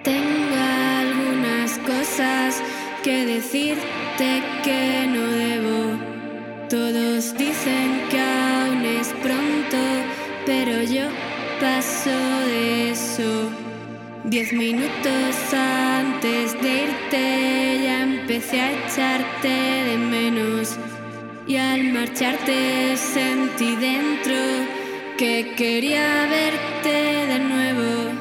Tengo 0.03 0.55
algunas 0.55 1.77
cosas 1.79 2.63
que 3.03 3.25
decirte 3.25 4.43
que 4.63 5.07
no 5.07 5.21
debo. 5.21 5.99
Todos 6.69 7.37
dicen 7.37 8.07
que 8.09 8.19
aún 8.19 8.85
es 8.85 9.09
pronto, 9.21 9.77
pero 10.45 10.83
yo 10.83 11.03
paso 11.59 12.09
de 12.09 12.90
Diez 14.23 14.53
minutos 14.53 15.35
antes 15.53 16.53
de 16.61 16.83
irte 16.83 17.79
ya 17.83 18.01
empecé 18.03 18.61
a 18.61 18.71
echarte 18.71 19.49
de 19.49 19.97
menos. 19.97 20.77
Y 21.47 21.57
al 21.57 21.91
marcharte 21.91 22.95
sentí 22.95 23.75
dentro 23.75 24.35
que 25.17 25.53
quería 25.57 26.27
verte 26.27 27.25
de 27.31 27.39
nuevo. 27.39 28.11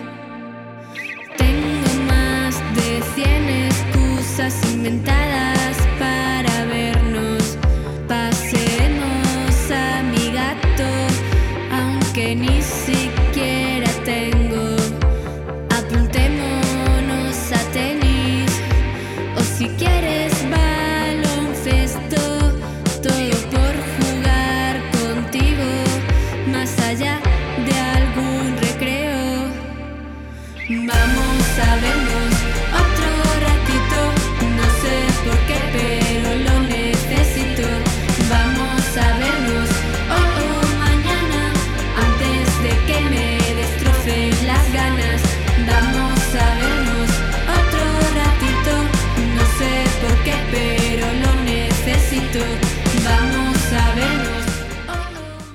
Tengo 1.37 1.91
más 2.09 2.55
de 2.75 3.03
cien 3.15 3.49
excusas 3.69 4.75
inventadas 4.75 5.50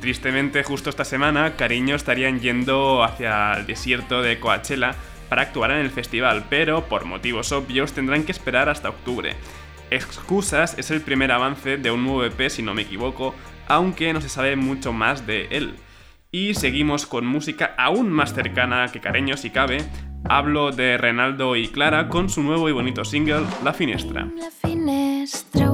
Tristemente, 0.05 0.61
justo 0.61 0.91
esta 0.91 1.03
semana, 1.03 1.55
Cariño 1.55 1.95
estarían 1.95 2.39
yendo 2.39 3.03
hacia 3.03 3.53
el 3.53 3.65
desierto 3.65 4.21
de 4.21 4.39
Coachella 4.39 4.93
para 5.29 5.41
actuar 5.41 5.71
en 5.71 5.79
el 5.79 5.89
festival, 5.89 6.45
pero 6.47 6.83
por 6.85 7.05
motivos 7.05 7.51
obvios 7.51 7.93
tendrán 7.93 8.23
que 8.23 8.31
esperar 8.31 8.69
hasta 8.69 8.89
octubre. 8.89 9.33
Excusas 9.89 10.77
es 10.77 10.91
el 10.91 11.01
primer 11.01 11.31
avance 11.31 11.77
de 11.77 11.89
un 11.89 12.03
nuevo 12.03 12.23
EP, 12.23 12.51
si 12.51 12.61
no 12.61 12.75
me 12.75 12.83
equivoco, 12.83 13.33
aunque 13.67 14.13
no 14.13 14.21
se 14.21 14.29
sabe 14.29 14.55
mucho 14.55 14.93
más 14.93 15.25
de 15.25 15.47
él. 15.49 15.73
Y 16.29 16.53
seguimos 16.53 17.07
con 17.07 17.25
música 17.25 17.73
aún 17.75 18.11
más 18.11 18.35
cercana 18.35 18.89
que 18.89 19.01
Cariño 19.01 19.37
si 19.37 19.49
cabe. 19.49 19.77
Hablo 20.29 20.69
de 20.69 20.99
Renaldo 20.99 21.55
y 21.55 21.69
Clara 21.69 22.09
con 22.09 22.29
su 22.29 22.43
nuevo 22.43 22.69
y 22.69 22.73
bonito 22.73 23.05
single, 23.05 23.47
La 23.63 23.73
Finestra. 23.73 24.27
La 24.37 24.51
finestra 24.51 25.71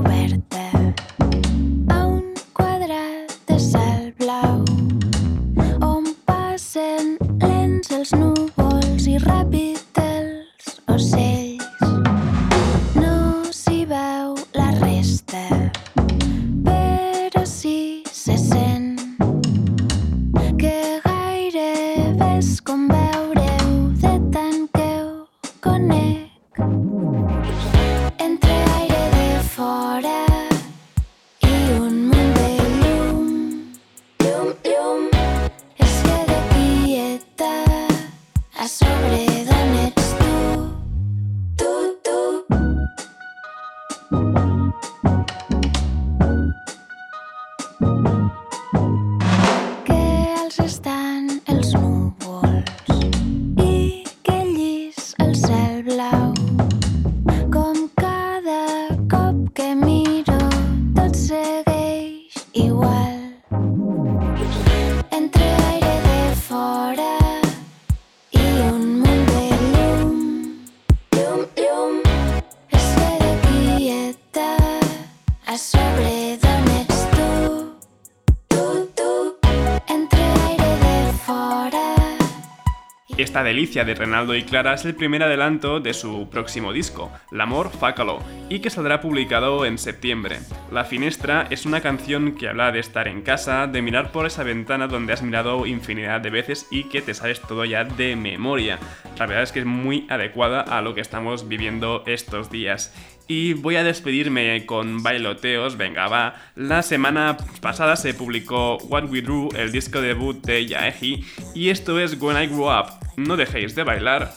Esta 83.42 83.50
delicia 83.50 83.84
de 83.86 83.96
Renaldo 83.96 84.36
y 84.36 84.44
Clara 84.44 84.76
es 84.76 84.86
el 84.86 84.94
primer 84.94 85.24
adelanto 85.24 85.80
de 85.80 85.96
su 85.96 86.30
próximo 86.30 86.72
disco, 86.72 87.12
L'amor 87.32 87.72
fa 87.72 87.96
calor, 87.96 88.22
y 88.50 88.60
que 88.60 88.70
saldrá 88.70 89.02
publicado 89.02 89.66
en 89.66 89.80
septiembre. 89.80 90.38
La 90.72 90.86
Finestra 90.86 91.48
es 91.50 91.66
una 91.66 91.82
canción 91.82 92.36
que 92.36 92.50
habla 92.50 92.72
de 92.72 92.78
estar 92.80 93.08
en 93.08 93.24
casa, 93.24 93.66
de 93.66 93.82
mirar 93.82 94.12
por 94.12 94.28
esa 94.28 94.44
ventana 94.44 94.86
donde 94.86 95.14
has 95.14 95.24
mirado 95.24 95.66
infinidad 95.66 96.22
de 96.22 96.30
veces 96.30 96.68
y 96.70 96.84
que 96.84 97.02
te 97.02 97.16
sabes 97.16 97.42
todo 97.42 97.66
ya 97.66 97.84
de 97.84 98.16
memoria. 98.16 98.78
La 99.18 99.26
verdad 99.26 99.44
es 99.44 99.52
que 99.52 99.62
es 99.62 99.66
muy 99.66 100.06
adecuada 100.10 100.62
a 100.62 100.84
lo 100.84 100.94
que 100.94 101.02
estamos 101.02 101.48
viviendo 101.48 102.04
estos 102.06 102.52
días. 102.52 102.94
Y 103.28 103.54
voy 103.54 103.76
a 103.78 103.84
despedirme 103.84 104.66
con 104.66 105.04
bailoteos, 105.04 105.78
venga 105.78 106.08
va. 106.08 106.36
La 106.56 106.84
semana 106.84 107.38
pasada 107.62 107.96
se 107.96 108.14
publicó 108.14 108.78
What 108.78 109.10
We 109.10 109.22
Drew, 109.22 109.50
el 109.56 109.72
disco 109.72 110.02
debut 110.02 110.44
de 110.46 110.66
Yaeji, 110.66 111.26
y 111.56 111.70
esto 111.70 112.00
es 112.00 112.20
When 112.22 112.42
I 112.42 112.48
Grew 112.48 112.70
Up. 112.70 112.88
No 113.18 113.38
dejéis 113.38 113.76
de 113.76 113.84
bailar. 113.84 114.34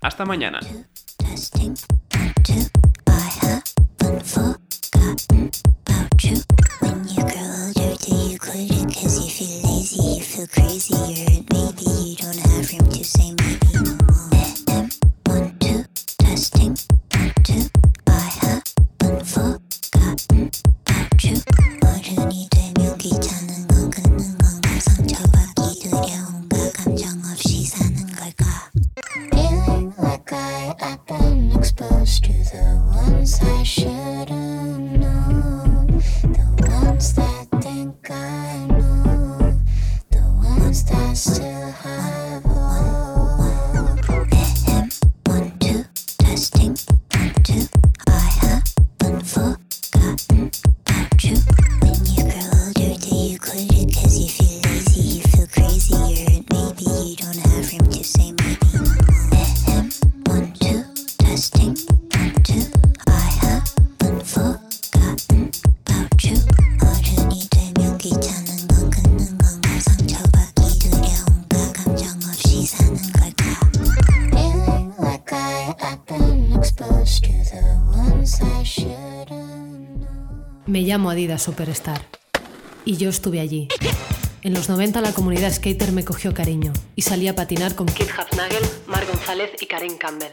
Hasta 0.00 0.24
mañana. 0.24 0.60
Llamo 80.84 81.10
Adidas 81.10 81.42
Superstar. 81.42 82.06
Y 82.84 82.96
yo 82.96 83.08
estuve 83.08 83.40
allí. 83.40 83.68
En 84.42 84.52
los 84.52 84.68
90 84.68 85.00
la 85.00 85.12
comunidad 85.12 85.52
skater 85.52 85.92
me 85.92 86.04
cogió 86.04 86.34
cariño 86.34 86.72
y 86.94 87.02
salí 87.02 87.28
a 87.28 87.34
patinar 87.34 87.74
con 87.74 87.86
Kid 87.86 88.08
Hafnagel, 88.16 88.62
Mar 88.86 89.04
González 89.06 89.50
y 89.60 89.66
Karen 89.66 89.96
Campbell. 89.96 90.32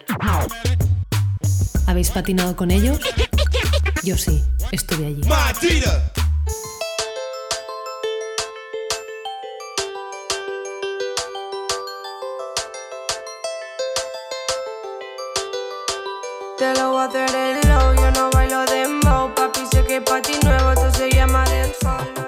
¿Habéis 1.88 2.10
patinado 2.12 2.56
con 2.56 2.72
ellos? 2.72 3.00
Yo 4.04 4.18
sí, 4.18 4.44
estuve 4.72 5.06
allí. 5.06 5.22
Te 16.58 16.74
lo 16.76 16.92
voy 16.92 17.04
a 17.04 18.31
que 19.92 20.00
pa' 20.00 20.22
ti 20.22 20.32
nuevo, 20.46 20.72
esto 20.72 20.90
se 20.94 21.10
llama 21.10 21.44
dancehall. 21.44 22.21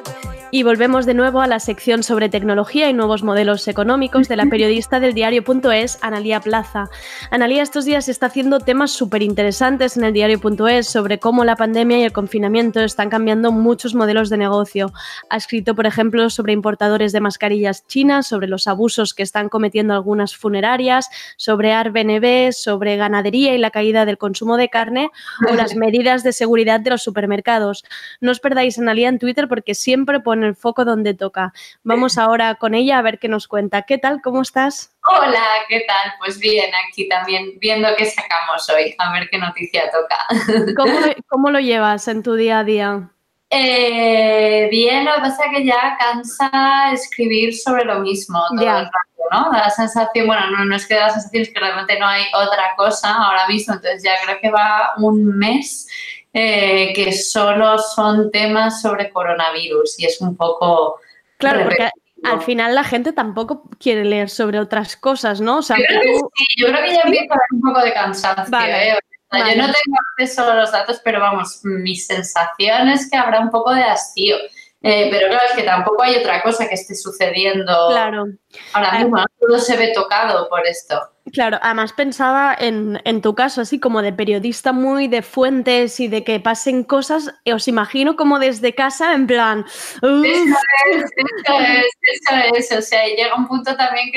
Y 0.56 0.62
volvemos 0.62 1.08
de 1.08 1.16
nuevo 1.16 1.42
a 1.42 1.48
la 1.48 1.60
sección 1.60 2.04
sobre 2.04 2.30
tecnología 2.30 2.88
y 2.88 2.94
nuevos 2.94 3.24
modelos 3.24 3.68
económicos 3.68 4.28
de 4.28 4.36
la 4.36 4.46
periodista 4.46 5.00
del 5.00 5.16
diario.es, 5.16 5.98
Analía 6.04 6.42
Plaza. 6.42 6.90
Analía 7.32 7.64
estos 7.64 7.86
días 7.86 8.08
está 8.08 8.28
haciendo 8.28 8.60
temas 8.60 8.92
súper 8.92 9.24
interesantes 9.24 9.98
en 9.98 10.04
el 10.04 10.14
diario.es 10.14 10.86
sobre 10.86 11.18
cómo 11.18 11.44
la 11.44 11.56
pandemia 11.56 11.98
y 11.98 12.04
el 12.04 12.12
confinamiento 12.12 12.82
están 12.82 13.10
cambiando 13.10 13.52
muchos 13.52 13.96
modelos 13.96 14.30
de 14.30 14.38
negocio. 14.38 14.94
Ha 15.32 15.38
escrito, 15.38 15.74
por 15.74 15.88
ejemplo, 15.88 16.30
sobre 16.30 16.54
importadores 16.54 17.14
de 17.14 17.20
mascarillas 17.20 17.88
chinas, 17.88 18.28
sobre 18.28 18.48
los 18.48 18.68
abusos 18.68 19.16
que 19.16 19.24
están 19.24 19.50
cometiendo 19.50 19.96
algunas 19.96 20.38
funerarias, 20.38 21.10
sobre 21.36 21.74
Airbnb, 21.74 22.54
sobre 22.54 22.96
ganadería 22.96 23.56
y 23.56 23.58
la 23.58 23.72
caída 23.72 24.06
del 24.06 24.20
consumo 24.20 24.58
de 24.58 24.70
carne 24.70 25.10
o 25.50 25.56
las 25.56 25.76
medidas 25.76 26.22
de 26.22 26.32
seguridad 26.32 26.80
de 26.80 26.92
los 26.92 27.02
supermercados. 27.02 27.84
No 28.22 28.30
os 28.30 28.40
perdáis 28.40 28.78
Analía 28.78 29.10
en 29.10 29.18
Twitter 29.18 29.48
porque 29.48 29.74
siempre 29.74 30.20
pone 30.20 30.43
el 30.44 30.56
foco 30.56 30.86
donde 30.86 31.14
toca. 31.14 31.54
Vamos 31.84 32.18
ahora 32.18 32.56
con 32.56 32.74
ella 32.74 32.98
a 32.98 33.02
ver 33.02 33.20
qué 33.20 33.28
nos 33.28 33.48
cuenta. 33.48 33.84
¿Qué 33.84 33.98
tal? 33.98 34.22
¿Cómo 34.22 34.42
estás? 34.42 34.92
Hola, 35.06 35.44
¿qué 35.68 35.84
tal? 35.88 36.14
Pues 36.20 36.40
bien, 36.40 36.72
aquí 36.88 37.08
también 37.10 37.54
viendo 37.60 37.88
qué 37.98 38.06
sacamos 38.06 38.70
hoy, 38.70 38.96
a 38.98 39.12
ver 39.12 39.30
qué 39.30 39.38
noticia 39.38 39.90
toca. 39.92 40.18
¿Cómo 40.78 41.00
cómo 41.28 41.50
lo 41.50 41.60
llevas 41.60 42.08
en 42.08 42.24
tu 42.24 42.36
día 42.36 42.60
a 42.60 42.64
día? 42.64 43.10
Eh, 43.56 44.68
bien, 44.72 45.06
lo 45.06 45.14
que 45.14 45.22
pasa 45.22 45.46
es 45.46 45.52
que 45.52 45.66
ya 45.66 45.96
cansa 46.00 46.92
escribir 46.92 47.56
sobre 47.56 47.86
lo 47.86 48.00
mismo 48.00 48.42
todo 48.50 48.62
el 48.62 48.86
rato, 48.86 49.24
¿no? 49.32 49.52
Da 49.52 49.60
la 49.60 49.70
sensación, 49.70 50.26
bueno, 50.26 50.50
no, 50.50 50.66
no 50.66 50.76
es 50.76 50.88
que 50.88 50.96
da 50.96 51.02
la 51.02 51.10
sensación, 51.12 51.44
es 51.44 51.54
que 51.54 51.60
realmente 51.60 52.00
no 52.00 52.08
hay 52.08 52.24
otra 52.34 52.74
cosa 52.76 53.14
ahora 53.14 53.48
mismo, 53.48 53.76
entonces 53.76 54.02
ya 54.02 54.14
creo 54.26 54.40
que 54.42 54.50
va 54.50 54.94
un 54.98 55.38
mes 55.38 55.88
eh, 56.34 56.92
que 56.94 57.12
solo 57.14 57.78
son 57.78 58.32
temas 58.32 58.82
sobre 58.82 59.12
coronavirus 59.12 60.00
y 60.00 60.06
es 60.06 60.20
un 60.22 60.36
poco... 60.36 61.00
Claro, 61.38 61.64
porque 61.66 61.90
al 62.24 62.42
final 62.42 62.74
la 62.74 62.84
gente 62.84 63.12
tampoco 63.14 63.70
quiere 63.80 64.04
leer 64.06 64.30
sobre 64.30 64.60
otras 64.60 64.96
cosas, 64.98 65.42
¿no? 65.42 65.58
O 65.58 65.62
sea, 65.62 65.78
Yo 65.78 65.84
creo 65.86 66.02
que 66.02 66.14
tú- 66.20 66.30
sí, 66.36 66.46
yo 66.58 66.68
creo 66.68 66.82
que 66.84 66.94
ya 66.94 67.02
empieza 67.04 67.34
a 67.34 67.36
haber 67.36 67.48
un 67.52 67.62
poco 67.62 67.82
de 67.86 67.94
cansancio. 67.94 68.46
Vale, 68.50 68.90
¿eh? 68.90 68.94
O 68.94 69.36
sea, 69.36 69.44
vale. 69.46 69.56
Yo 69.56 69.62
no 69.62 69.74
tengo 69.74 69.98
acceso 70.12 70.50
a 70.52 70.56
los 70.56 70.72
datos, 70.72 71.02
pero 71.04 71.20
vamos, 71.20 71.60
mi 71.64 71.96
sensación 71.96 72.88
es 72.90 73.10
que 73.10 73.18
habrá 73.18 73.40
un 73.42 73.50
poco 73.50 73.74
de 73.74 73.84
hastío. 73.84 74.38
Eh, 74.86 75.08
pero 75.12 75.28
claro, 75.30 75.44
es 75.50 75.56
que 75.56 75.64
tampoco 75.64 76.04
hay 76.04 76.16
otra 76.18 76.42
cosa 76.42 76.68
que 76.68 76.76
esté 76.76 76.94
sucediendo 76.96 77.88
claro. 77.90 78.26
ahora 78.74 78.90
Ah. 78.92 79.00
mismo. 79.00 79.18
Todo 79.40 79.58
se 79.60 79.78
ve 79.78 79.92
tocado 79.94 80.50
por 80.50 80.66
esto. 80.68 81.02
Claro, 81.32 81.58
además 81.62 81.94
pensaba 81.94 82.54
en, 82.60 83.02
en 83.06 83.22
tu 83.22 83.34
caso, 83.34 83.62
así 83.62 83.80
como 83.80 84.02
de 84.02 84.12
periodista 84.12 84.74
muy 84.74 85.08
de 85.08 85.22
fuentes 85.22 86.00
y 86.02 86.10
de 86.10 86.24
que 86.26 86.42
pasen 86.42 86.84
cosas, 86.84 87.34
os 87.46 87.68
imagino 87.70 88.18
como 88.18 88.40
desde 88.40 88.76
casa, 88.76 89.14
en 89.14 89.26
plan, 89.26 89.60
"Uf, 90.02 90.26
Eso 90.26 90.58
es, 90.92 91.04
eso 91.04 91.60
es, 91.60 91.86
eso 92.04 92.74
es. 92.74 92.78
O 92.78 92.82
sea, 92.82 93.08
y 93.08 93.16
llega 93.16 93.36
un 93.38 93.48
punto 93.48 93.76
también 93.78 94.12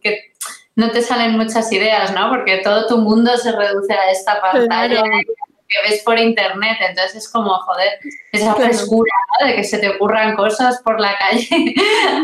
que, 0.00 0.32
no 0.76 0.90
te 0.90 1.02
salen 1.02 1.32
muchas 1.32 1.70
ideas, 1.72 2.12
¿no? 2.14 2.30
Porque 2.30 2.58
todo 2.58 2.86
tu 2.86 2.98
mundo 2.98 3.36
se 3.36 3.52
reduce 3.52 3.92
a 3.92 4.10
esta 4.10 4.40
pantalla 4.40 5.02
Claro. 5.02 5.10
Que 5.82 5.90
ves 5.90 6.02
por 6.02 6.18
internet. 6.18 6.76
Entonces 6.80 7.16
es 7.16 7.28
como, 7.30 7.54
joder, 7.60 7.98
esa 8.32 8.54
frescura, 8.54 9.12
¿no? 9.40 9.46
De 9.46 9.56
que 9.56 9.64
se 9.64 9.78
te 9.78 9.88
ocurran 9.90 10.34
cosas 10.36 10.80
por 10.82 11.00
la 11.00 11.16
calle 11.18 11.48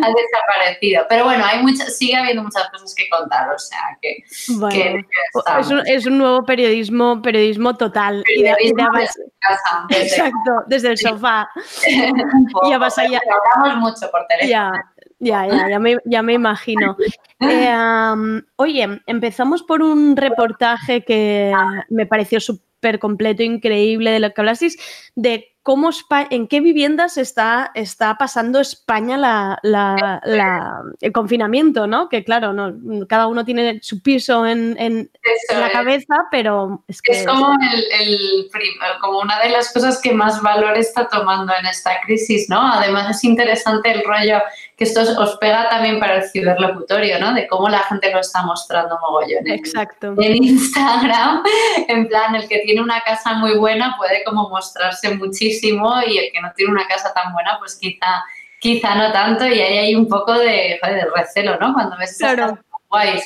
ha 0.03 0.09
desaparecido. 0.09 1.07
Pero 1.09 1.25
bueno, 1.25 1.45
hay 1.45 1.63
muchas, 1.63 1.97
sigue 1.97 2.17
habiendo 2.17 2.43
muchas 2.43 2.69
cosas 2.71 2.95
que 2.95 3.09
contar, 3.09 3.49
o 3.55 3.59
sea, 3.59 3.99
que, 4.01 4.19
bueno, 4.59 4.71
que 4.71 5.05
estamos. 5.35 5.67
es 5.67 5.73
un, 5.73 5.83
es 5.87 6.07
un 6.07 6.19
nuevo 6.19 6.45
periodismo, 6.45 7.21
periodismo 7.23 7.77
total. 7.77 8.23
y 8.35 8.43
de- 8.43 8.49
y 8.61 8.69
de- 8.69 8.75
Periodismo 8.75 8.99
desde 8.99 9.23
casa, 9.41 9.87
desde 9.89 10.05
exacto, 10.07 10.51
desde 10.67 10.89
el 10.89 10.99
sofá. 10.99 11.49
un 12.35 12.47
poco, 12.53 12.73
hablamos 12.75 13.93
mucho 13.93 14.11
por 14.11 14.27
teléfono. 14.27 14.51
Ya, 14.51 14.73
ya, 15.21 15.47
ya, 15.47 15.69
ya 15.71 15.79
me, 15.79 15.97
ya 16.05 16.23
me 16.23 16.33
imagino. 16.35 16.97
Eh, 17.43 17.73
oye, 18.57 19.01
empezamos 19.07 19.63
por 19.63 19.81
un 19.83 20.15
reportaje 20.15 21.03
que 21.07 21.55
me 21.89 22.05
pareció 22.05 22.39
súper 22.39 22.99
completo, 22.99 23.43
increíble, 23.43 24.11
de 24.11 24.21
lo 24.21 24.31
que 24.35 24.41
hablasteis, 24.43 24.77
de 25.15 25.47
cómo 25.63 25.91
en 26.31 26.49
qué 26.49 26.61
viviendas 26.61 27.17
está, 27.19 27.71
está 27.75 28.17
pasando 28.19 28.61
España 28.61 29.17
la, 29.19 29.59
la- 29.63 30.21
la- 30.25 30.83
el 31.01 31.13
confinamiento, 31.13 31.87
¿no? 31.87 32.09
Que 32.09 32.25
claro, 32.25 32.53
no, 32.53 33.07
cada 33.07 33.27
uno 33.27 33.45
tiene 33.45 33.79
su 33.83 34.03
piso 34.03 34.47
en, 34.47 34.77
en- 34.79 35.11
la 35.51 35.67
es. 35.67 35.73
cabeza, 35.73 36.15
pero 36.31 36.83
es 36.89 37.01
que 37.03 37.13
Es 37.13 37.27
como, 37.27 37.55
el, 37.73 37.85
el 38.09 38.51
como 39.01 39.21
una 39.21 39.39
de 39.41 39.51
las 39.51 39.73
cosas 39.73 40.01
que 40.01 40.13
más 40.13 40.41
valor 40.43 40.77
está 40.79 41.09
tomando 41.09 41.53
en 41.59 41.67
esta 41.67 42.01
crisis, 42.05 42.49
¿no? 42.49 42.61
Además 42.61 43.17
es 43.17 43.25
interesante 43.25 43.93
el 43.93 44.03
rollo 44.05 44.41
que 44.81 44.85
esto 44.85 45.03
os- 45.03 45.37
pega 45.37 45.69
también 45.69 46.01
para 46.01 46.17
el 46.17 46.31
ciberlocutorio, 46.31 47.19
¿no? 47.21 47.35
De 47.35 47.47
cómo 47.47 47.69
la 47.69 47.81
gente 47.81 48.11
lo 48.11 48.21
está 48.21 48.43
mostrando 48.45 48.99
mogollón. 48.99 49.47
En, 49.47 49.53
Exacto. 49.59 50.15
en 50.19 50.43
Instagram, 50.43 51.43
en 51.89 52.09
plan, 52.09 52.35
el 52.35 52.49
que 52.49 52.61
tiene 52.61 52.81
una 52.81 53.03
casa 53.03 53.35
muy 53.35 53.59
buena 53.59 53.95
puede 53.99 54.25
como 54.25 54.49
mostrarse 54.49 55.15
muchísimo 55.17 56.01
y 56.07 56.17
el 56.17 56.33
que 56.33 56.41
no 56.41 56.51
tiene 56.57 56.73
una 56.73 56.87
casa 56.89 57.13
tan 57.13 57.31
buena, 57.35 57.59
pues 57.59 57.77
quizá, 57.77 58.25
quizá 58.59 58.95
no 58.95 59.13
tanto 59.13 59.47
y 59.47 59.61
ahí 59.61 59.77
hay 59.79 59.95
un 59.95 60.09
poco 60.09 60.33
de, 60.33 60.79
joder, 60.83 61.05
de 61.05 61.11
recelo, 61.15 61.59
¿no? 61.59 61.75
Cuando 61.75 61.99
ves 61.99 62.17
Claro. 62.19 62.59
guays. 62.89 63.23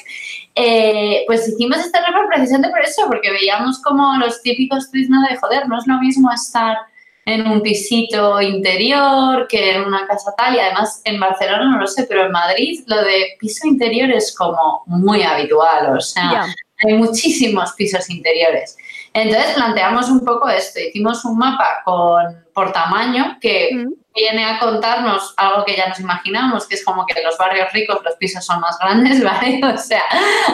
Eh, 0.56 1.22
pues 1.28 1.48
hicimos 1.48 1.78
este 1.78 2.00
report 2.04 2.28
precisamente 2.34 2.68
por 2.70 2.80
eso, 2.80 3.06
porque 3.06 3.30
veíamos 3.30 3.80
como 3.80 4.16
los 4.16 4.42
típicos 4.42 4.90
tweets, 4.90 5.08
¿no? 5.08 5.22
De 5.28 5.36
joder, 5.36 5.68
no 5.68 5.78
es 5.78 5.86
lo 5.86 5.98
mismo 6.00 6.32
estar 6.32 6.78
en 7.26 7.46
un 7.46 7.62
pisito 7.62 8.40
interior 8.40 9.46
que 9.48 9.76
en 9.76 9.84
una 9.84 10.06
casa 10.06 10.34
tal, 10.36 10.54
y 10.54 10.58
además 10.58 11.00
en 11.04 11.18
Barcelona 11.18 11.70
no 11.70 11.80
lo 11.80 11.86
sé, 11.86 12.04
pero 12.04 12.26
en 12.26 12.32
Madrid 12.32 12.80
lo 12.86 13.02
de 13.02 13.36
piso 13.38 13.66
interior 13.66 14.10
es 14.10 14.34
como 14.36 14.82
muy 14.86 15.22
habitual, 15.22 15.96
o 15.96 16.00
sea, 16.00 16.46
hay 16.84 16.94
muchísimos 16.94 17.72
pisos 17.72 18.10
interiores. 18.10 18.76
Entonces 19.12 19.52
planteamos 19.54 20.08
un 20.10 20.24
poco 20.24 20.48
esto, 20.48 20.80
hicimos 20.80 21.24
un 21.24 21.38
mapa 21.38 21.82
con, 21.84 22.44
por 22.52 22.72
tamaño 22.72 23.38
que 23.40 23.70
Mm. 23.72 24.03
Viene 24.14 24.44
a 24.44 24.58
contarnos 24.60 25.34
algo 25.36 25.64
que 25.64 25.76
ya 25.76 25.88
nos 25.88 25.98
imaginamos, 25.98 26.66
que 26.68 26.76
es 26.76 26.84
como 26.84 27.04
que 27.04 27.18
en 27.18 27.24
los 27.24 27.36
barrios 27.36 27.72
ricos 27.72 27.98
los 28.04 28.14
pisos 28.16 28.44
son 28.44 28.60
más 28.60 28.78
grandes, 28.78 29.22
¿vale? 29.24 29.60
O 29.64 29.76
sea, 29.76 30.02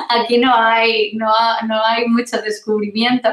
aquí 0.09 0.38
no 0.38 0.55
hay, 0.55 1.12
no, 1.14 1.31
ha- 1.31 1.61
no 1.66 1.85
hay 1.85 2.07
mucho 2.09 2.40
descubrimiento. 2.40 3.29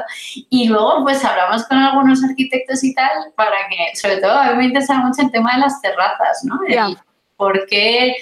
Y 0.50 0.68
luego 0.68 1.02
pues 1.02 1.24
hablamos 1.24 1.64
con 1.66 1.78
algunos 1.78 2.22
arquitectos 2.22 2.84
y 2.84 2.94
tal 2.94 3.10
para 3.36 3.56
que, 3.68 3.96
sobre 3.96 4.18
todo 4.18 4.32
a 4.38 4.50
mí 4.50 4.56
me 4.58 4.64
interesa 4.66 4.94
mucho 4.98 5.22
el 5.22 5.30
tema 5.30 5.54
de 5.54 5.60
las 5.60 5.80
terrazas, 5.80 6.40
¿no? 6.44 6.58
Ya. 6.68 6.88
por 7.36 7.66
qué 7.66 8.14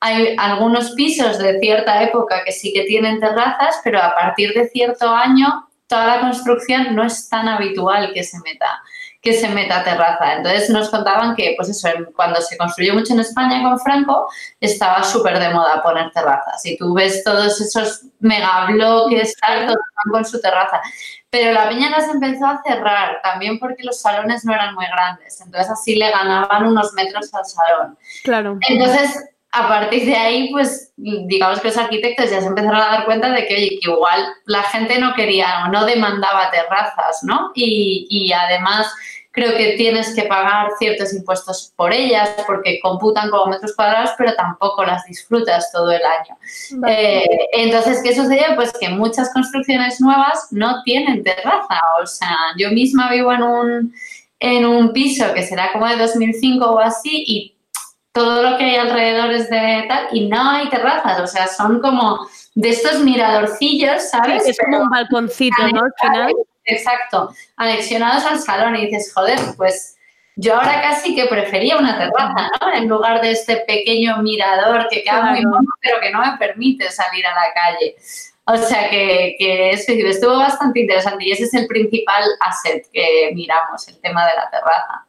hay 0.00 0.34
algunos 0.38 0.90
pisos 0.92 1.38
de 1.38 1.60
cierta 1.60 2.02
época 2.02 2.42
que 2.44 2.50
sí 2.50 2.72
que 2.72 2.82
tienen 2.84 3.20
terrazas, 3.20 3.80
pero 3.84 4.02
a 4.02 4.14
partir 4.14 4.52
de 4.54 4.68
cierto 4.68 5.08
año 5.14 5.68
toda 5.86 6.06
la 6.16 6.20
construcción 6.22 6.96
no 6.96 7.04
es 7.04 7.28
tan 7.28 7.46
habitual 7.48 8.12
que 8.12 8.24
se 8.24 8.38
meta 8.40 8.82
que 9.22 9.32
se 9.32 9.48
meta 9.48 9.84
terraza. 9.84 10.34
Entonces 10.34 10.68
nos 10.68 10.90
contaban 10.90 11.36
que, 11.36 11.54
pues 11.56 11.68
eso, 11.68 11.88
cuando 12.16 12.40
se 12.40 12.56
construyó 12.56 12.94
mucho 12.94 13.14
en 13.14 13.20
España 13.20 13.62
con 13.62 13.78
Franco, 13.78 14.28
estaba 14.60 15.04
súper 15.04 15.38
de 15.38 15.50
moda 15.50 15.80
poner 15.80 16.10
terrazas. 16.10 16.66
Y 16.66 16.76
tú 16.76 16.92
ves 16.92 17.22
todos 17.22 17.60
esos 17.60 18.02
megabloques, 18.18 19.34
con 20.10 20.24
su 20.24 20.40
terraza. 20.40 20.82
Pero 21.30 21.52
la 21.52 21.68
peña 21.68 21.88
las 21.88 22.08
empezó 22.08 22.46
a 22.46 22.60
cerrar, 22.66 23.20
también 23.22 23.60
porque 23.60 23.84
los 23.84 24.00
salones 24.00 24.44
no 24.44 24.52
eran 24.52 24.74
muy 24.74 24.86
grandes. 24.86 25.40
Entonces 25.40 25.70
así 25.70 25.94
le 25.94 26.10
ganaban 26.10 26.66
unos 26.66 26.92
metros 26.94 27.32
al 27.32 27.44
salón. 27.44 27.96
Claro. 28.24 28.58
Entonces, 28.68 29.30
a 29.52 29.68
partir 29.68 30.06
de 30.06 30.16
ahí, 30.16 30.50
pues 30.50 30.92
digamos 30.96 31.60
que 31.60 31.68
los 31.68 31.76
arquitectos 31.76 32.30
ya 32.30 32.40
se 32.40 32.46
empezaron 32.46 32.80
a 32.80 32.86
dar 32.86 33.04
cuenta 33.04 33.30
de 33.30 33.46
que, 33.46 33.54
oye, 33.54 33.78
que 33.80 33.90
igual 33.90 34.26
la 34.46 34.62
gente 34.62 34.98
no 34.98 35.14
quería 35.14 35.64
o 35.66 35.68
no 35.68 35.84
demandaba 35.84 36.50
terrazas, 36.50 37.22
¿no? 37.22 37.52
Y, 37.54 38.06
y 38.08 38.32
además 38.32 38.90
creo 39.32 39.56
que 39.56 39.74
tienes 39.76 40.14
que 40.14 40.22
pagar 40.22 40.70
ciertos 40.78 41.12
impuestos 41.14 41.72
por 41.74 41.92
ellas 41.92 42.30
porque 42.46 42.78
computan 42.80 43.30
como 43.30 43.46
metros 43.46 43.74
cuadrados, 43.74 44.10
pero 44.16 44.34
tampoco 44.34 44.84
las 44.84 45.04
disfrutas 45.06 45.72
todo 45.72 45.90
el 45.90 46.02
año. 46.02 46.36
Eh, 46.86 47.26
entonces, 47.52 48.00
¿qué 48.02 48.14
sucede? 48.14 48.54
Pues 48.54 48.72
que 48.78 48.90
muchas 48.90 49.32
construcciones 49.32 50.00
nuevas 50.00 50.48
no 50.50 50.82
tienen 50.84 51.24
terraza. 51.24 51.80
O 52.02 52.06
sea, 52.06 52.36
yo 52.58 52.70
misma 52.70 53.10
vivo 53.10 53.32
en 53.32 53.42
un, 53.42 53.94
en 54.38 54.66
un 54.66 54.92
piso 54.92 55.32
que 55.34 55.42
será 55.42 55.72
como 55.72 55.88
de 55.88 55.96
2005 55.96 56.64
o 56.70 56.78
así 56.78 57.24
y 57.26 57.51
todo 58.12 58.42
lo 58.42 58.58
que 58.58 58.64
hay 58.64 58.76
alrededor 58.76 59.32
es 59.32 59.48
de 59.48 59.84
tal 59.88 60.08
y 60.12 60.28
no 60.28 60.50
hay 60.50 60.68
terrazas. 60.68 61.20
O 61.20 61.26
sea, 61.26 61.46
son 61.48 61.80
como 61.80 62.26
de 62.54 62.68
estos 62.68 63.00
miradorcillos, 63.00 64.10
¿sabes? 64.10 64.46
es 64.46 64.58
como 64.58 64.82
un 64.82 64.90
balconcito, 64.90 65.68
¿no? 65.68 65.82
Al 65.82 65.92
final. 66.00 66.32
Exacto, 66.64 67.34
anexionados 67.56 68.24
al 68.24 68.38
salón 68.38 68.76
y 68.76 68.86
dices, 68.86 69.12
joder, 69.12 69.38
pues 69.56 69.96
yo 70.36 70.54
ahora 70.54 70.80
casi 70.80 71.14
que 71.14 71.26
prefería 71.26 71.76
una 71.76 71.98
terraza, 71.98 72.50
¿no? 72.60 72.72
En 72.72 72.88
lugar 72.88 73.20
de 73.20 73.32
este 73.32 73.56
pequeño 73.66 74.18
mirador 74.18 74.86
que 74.88 75.02
queda 75.02 75.22
muy 75.22 75.44
mono, 75.44 75.68
pero 75.80 76.00
que 76.00 76.10
no 76.10 76.20
me 76.20 76.36
permite 76.38 76.90
salir 76.90 77.26
a 77.26 77.34
la 77.34 77.52
calle. 77.52 77.96
O 78.44 78.56
sea 78.56 78.88
que, 78.90 79.34
que 79.38 79.70
eso 79.70 79.92
estuvo 79.92 80.38
bastante 80.38 80.80
interesante 80.80 81.24
y 81.24 81.32
ese 81.32 81.44
es 81.44 81.54
el 81.54 81.66
principal 81.66 82.24
asset 82.40 82.86
que 82.92 83.30
miramos, 83.34 83.86
el 83.88 84.00
tema 84.00 84.26
de 84.26 84.36
la 84.36 84.50
terraza. 84.50 85.06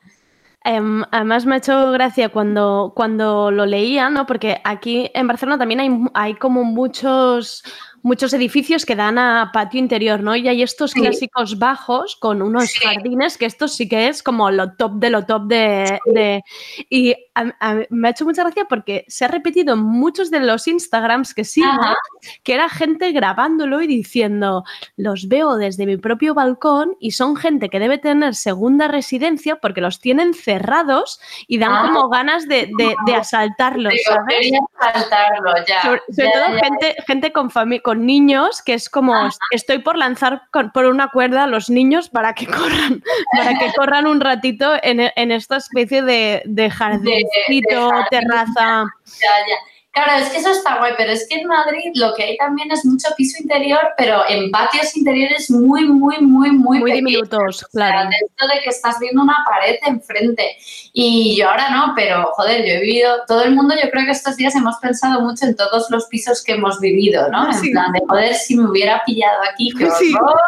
Em, 0.66 1.04
además 1.12 1.46
me 1.46 1.56
ha 1.56 1.58
hecho 1.58 1.92
gracia 1.92 2.30
cuando, 2.30 2.94
cuando 2.96 3.52
lo 3.52 3.66
leía, 3.66 4.10
¿no? 4.10 4.26
Porque 4.26 4.62
aquí 4.64 5.12
en 5.14 5.28
Barcelona 5.28 5.58
también 5.58 5.82
hay, 5.82 5.90
hay 6.14 6.36
como 6.36 6.64
muchos, 6.64 7.64
muchos 8.04 8.34
edificios 8.34 8.86
que 8.86 8.96
dan 8.96 9.18
a 9.18 9.50
patio 9.54 9.80
interior, 9.80 10.22
¿no? 10.22 10.36
Y 10.36 10.48
hay 10.48 10.62
estos 10.62 10.92
Sí. 10.92 11.00
clásicos 11.02 11.58
bajos 11.58 12.16
con 12.18 12.42
unos 12.42 12.66
Sí. 12.70 12.80
jardines, 12.84 13.38
que 13.38 13.46
esto 13.46 13.68
sí 13.68 13.88
que 13.90 14.10
es 14.10 14.22
como 14.22 14.52
lo 14.52 14.74
top 14.74 14.94
de 15.00 15.10
lo 15.10 15.26
top 15.26 15.44
de... 15.48 15.98
de- 16.06 16.44
y 16.90 17.14
a- 17.34 17.54
a- 17.60 17.78
me 17.90 18.08
ha 18.08 18.12
hecho 18.12 18.26
mucha 18.26 18.44
gracia 18.44 18.66
porque 18.70 19.06
se 19.08 19.26
ha 19.26 19.28
repetido 19.30 19.74
en 19.74 19.80
muchos 19.80 20.30
de 20.30 20.42
los 20.42 20.68
Instagrams 20.68 21.34
que 21.34 21.44
sigo, 21.46 21.68
Ajá. 21.72 21.96
que 22.44 22.54
era 22.54 22.70
gente 22.70 23.12
grabándolo 23.14 23.82
y 23.82 23.88
diciendo, 23.88 24.64
los 24.98 25.28
veo 25.30 25.56
desde 25.56 25.86
mi 25.86 25.98
propio 25.98 26.34
balcón 26.34 26.96
y 27.00 27.12
son 27.12 27.36
gente 27.38 27.70
que 27.70 27.80
debe 27.80 27.98
tener 27.98 28.36
segunda 28.36 28.88
residencia 28.90 29.56
porque 29.56 29.80
los 29.82 30.00
tienen 30.00 30.34
cerrados 30.34 31.20
y 31.48 31.58
dan 31.58 31.72
Ah. 31.74 31.90
como 31.94 32.10
ganas 32.10 32.48
de, 32.48 32.70
de- 32.78 32.96
de 33.06 33.16
asaltarlos, 33.16 33.94
¿sabes? 34.06 34.26
quería 34.42 34.60
saltarlo 34.80 35.54
ya. 35.66 35.82
Sobre, 35.82 36.02
sobre 36.14 36.28
ya, 36.28 36.32
todo 36.34 36.56
ya. 36.58 36.64
gente, 36.66 36.96
gente 37.08 37.32
con, 37.32 37.50
fami- 37.50 37.82
con 37.94 38.06
niños, 38.06 38.62
que 38.64 38.74
es 38.74 38.90
como 38.90 39.14
estoy 39.52 39.80
por 39.80 39.98
lanzar 39.98 40.44
con- 40.52 40.72
por 40.72 40.86
una 40.86 41.10
cuerda 41.10 41.44
a 41.44 41.48
los 41.48 41.70
niños 41.70 42.10
para 42.10 42.34
que 42.34 42.48
corran, 42.48 43.04
para 43.38 43.58
que 43.60 43.72
corran 43.76 44.08
un 44.08 44.20
ratito 44.20 44.74
en, 44.82 45.00
en 45.16 45.32
esta 45.32 45.58
especie 45.58 46.02
de, 46.02 46.42
de 46.46 46.70
jardincito, 46.70 47.90
jardín. 47.90 48.06
terraza. 48.10 48.86
Ya, 49.06 49.28
ya. 49.48 49.73
Claro, 49.94 50.24
es 50.24 50.30
que 50.32 50.38
eso 50.40 50.50
está 50.50 50.80
guay, 50.80 50.94
pero 50.98 51.12
es 51.12 51.28
que 51.30 51.36
en 51.36 51.48
Madrid 51.48 51.92
lo 51.94 52.16
que 52.16 52.24
hay 52.24 52.38
también 52.38 52.72
es 52.72 52.84
mucho 52.84 53.10
piso 53.16 53.38
interior, 53.40 53.80
pero 53.96 54.24
en 54.28 54.50
patios 54.50 54.98
interiores 54.98 55.52
muy, 55.52 55.86
muy, 55.86 56.18
muy, 56.20 56.50
muy, 56.50 56.80
Muy 56.80 56.92
diminutos, 56.94 57.40
O 57.64 57.68
sea, 57.70 57.92
claro. 57.92 58.10
de 58.10 58.60
que 58.64 58.70
estás 58.72 58.98
viendo 59.00 59.22
una 59.22 59.38
pared 59.48 59.76
enfrente. 59.86 60.58
Y 60.94 61.36
yo 61.38 61.48
ahora 61.48 61.70
no, 61.70 61.94
pero 61.96 62.32
joder, 62.34 62.66
yo 62.66 62.74
he 62.74 62.80
vivido, 62.80 63.18
todo 63.28 63.44
el 63.44 63.54
mundo, 63.54 63.76
yo 63.76 63.88
creo 63.92 64.04
que 64.06 64.12
estos 64.12 64.36
días 64.36 64.56
hemos 64.56 64.78
pensado 64.78 65.22
mucho 65.22 65.46
en 65.46 65.56
todos 65.56 65.88
los 65.92 66.06
pisos 66.08 66.44
que 66.44 66.54
hemos 66.54 66.80
vivido, 66.80 67.30
¿no? 67.30 67.46
En 67.48 67.54
Sí. 67.54 67.70
plan 67.70 67.92
de 67.92 68.00
joder, 68.08 68.34
si 68.34 68.56
me 68.58 68.68
hubiera 68.68 69.04
pillado 69.06 69.44
aquí, 69.52 69.72
qué 69.78 69.92
Sí. 69.92 70.12
horror, 70.16 70.40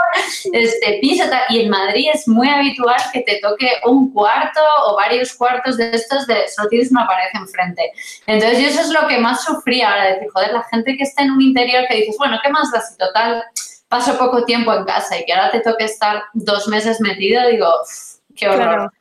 este 0.54 0.98
piso. 1.02 1.24
tal. 1.30 1.42
Y 1.50 1.62
en 1.62 1.70
Madrid 1.70 2.08
es 2.14 2.28
muy 2.28 2.48
habitual 2.50 2.98
que 3.14 3.22
te 3.22 3.40
toque 3.42 3.70
un 3.86 4.12
cuarto 4.12 4.60
o 4.88 4.96
varios 4.96 5.34
cuartos 5.36 5.78
de 5.78 5.92
estos 5.92 6.26
de 6.26 6.48
solo 6.48 6.68
tienes 6.70 6.90
una 6.92 7.06
pared 7.08 7.28
enfrente. 7.34 7.92
Entonces 8.26 8.60
yo 8.60 8.68
eso 8.70 8.82
es 8.82 8.90
lo 8.90 9.08
que 9.08 9.18
más 9.20 9.35
sufría 9.36 9.90
ahora, 9.92 10.14
decir, 10.14 10.28
joder, 10.34 10.54
la 10.54 10.64
gente 10.64 10.96
que 10.98 11.04
está 11.04 11.24
en 11.24 11.32
un 11.32 11.42
interior 11.42 11.86
que 11.90 11.96
dices, 11.98 12.16
bueno, 12.18 12.40
¿qué 12.44 12.50
más 12.50 12.72
da 12.72 12.82
si 12.82 12.98
total 12.98 13.44
paso 13.88 14.18
poco 14.18 14.44
tiempo 14.46 14.74
en 14.74 14.84
casa 14.86 15.18
y 15.18 15.26
que 15.26 15.34
ahora 15.34 15.52
te 15.52 15.62
toque 15.62 15.86
estar 15.86 16.24
dos 16.34 16.68
meses 16.68 17.00
metido? 17.02 17.48
Digo, 17.48 17.68
"Uf, 17.82 18.15
qué 18.36 18.50
horror. 18.50 18.66
Claro. 18.66 18.92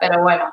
Pero 0.00 0.22
bueno, 0.22 0.52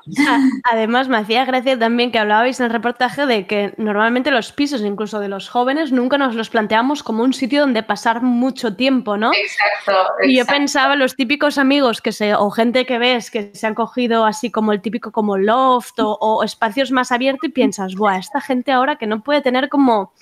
Además, 0.71 1.09
me 1.09 1.17
hacía 1.17 1.43
gracia 1.43 1.77
también 1.77 2.11
que 2.11 2.19
hablabais 2.19 2.59
en 2.59 2.67
el 2.67 2.71
reportaje 2.71 3.25
de 3.25 3.47
que 3.47 3.73
normalmente 3.77 4.31
los 4.31 4.51
pisos, 4.51 4.81
incluso 4.81 5.19
de 5.19 5.27
los 5.27 5.49
jóvenes, 5.49 5.91
nunca 5.91 6.17
nos 6.17 6.35
los 6.35 6.49
planteamos 6.49 7.03
como 7.03 7.23
un 7.23 7.33
sitio 7.33 7.61
donde 7.61 7.83
pasar 7.83 8.21
mucho 8.21 8.75
tiempo, 8.75 9.17
¿no? 9.17 9.31
exacto. 9.33 10.13
Y 10.23 10.37
yo 10.37 10.45
pensaba 10.45 10.95
los 10.95 11.15
típicos 11.15 11.57
amigos 11.57 12.01
que 12.01 12.11
se, 12.11 12.33
o 12.33 12.49
gente 12.49 12.85
que 12.85 12.97
ves 12.97 13.29
que 13.29 13.51
se 13.53 13.67
han 13.67 13.75
cogido 13.75 14.25
así 14.25 14.51
como 14.51 14.71
el 14.71 14.81
típico 14.81 15.11
como 15.11 15.37
loft 15.37 15.99
o, 15.99 16.13
o 16.13 16.43
espacios 16.43 16.91
más 16.91 17.11
abiertos 17.11 17.49
y 17.49 17.51
piensas, 17.51 17.95
buah, 17.95 18.19
esta 18.19 18.39
gente 18.39 18.71
ahora 18.71 18.95
que 18.95 19.07
no 19.07 19.21
puede 19.21 19.41
tener 19.41 19.69
como 19.69 20.13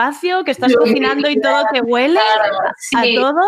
espacio, 0.00 0.44
que 0.44 0.50
estás 0.50 0.74
cocinando 0.74 1.28
y 1.28 1.40
todo 1.40 1.64
te 1.72 1.80
huele 1.80 2.18
Claro, 2.20 2.58
a 2.96 3.02
todo. 3.22 3.42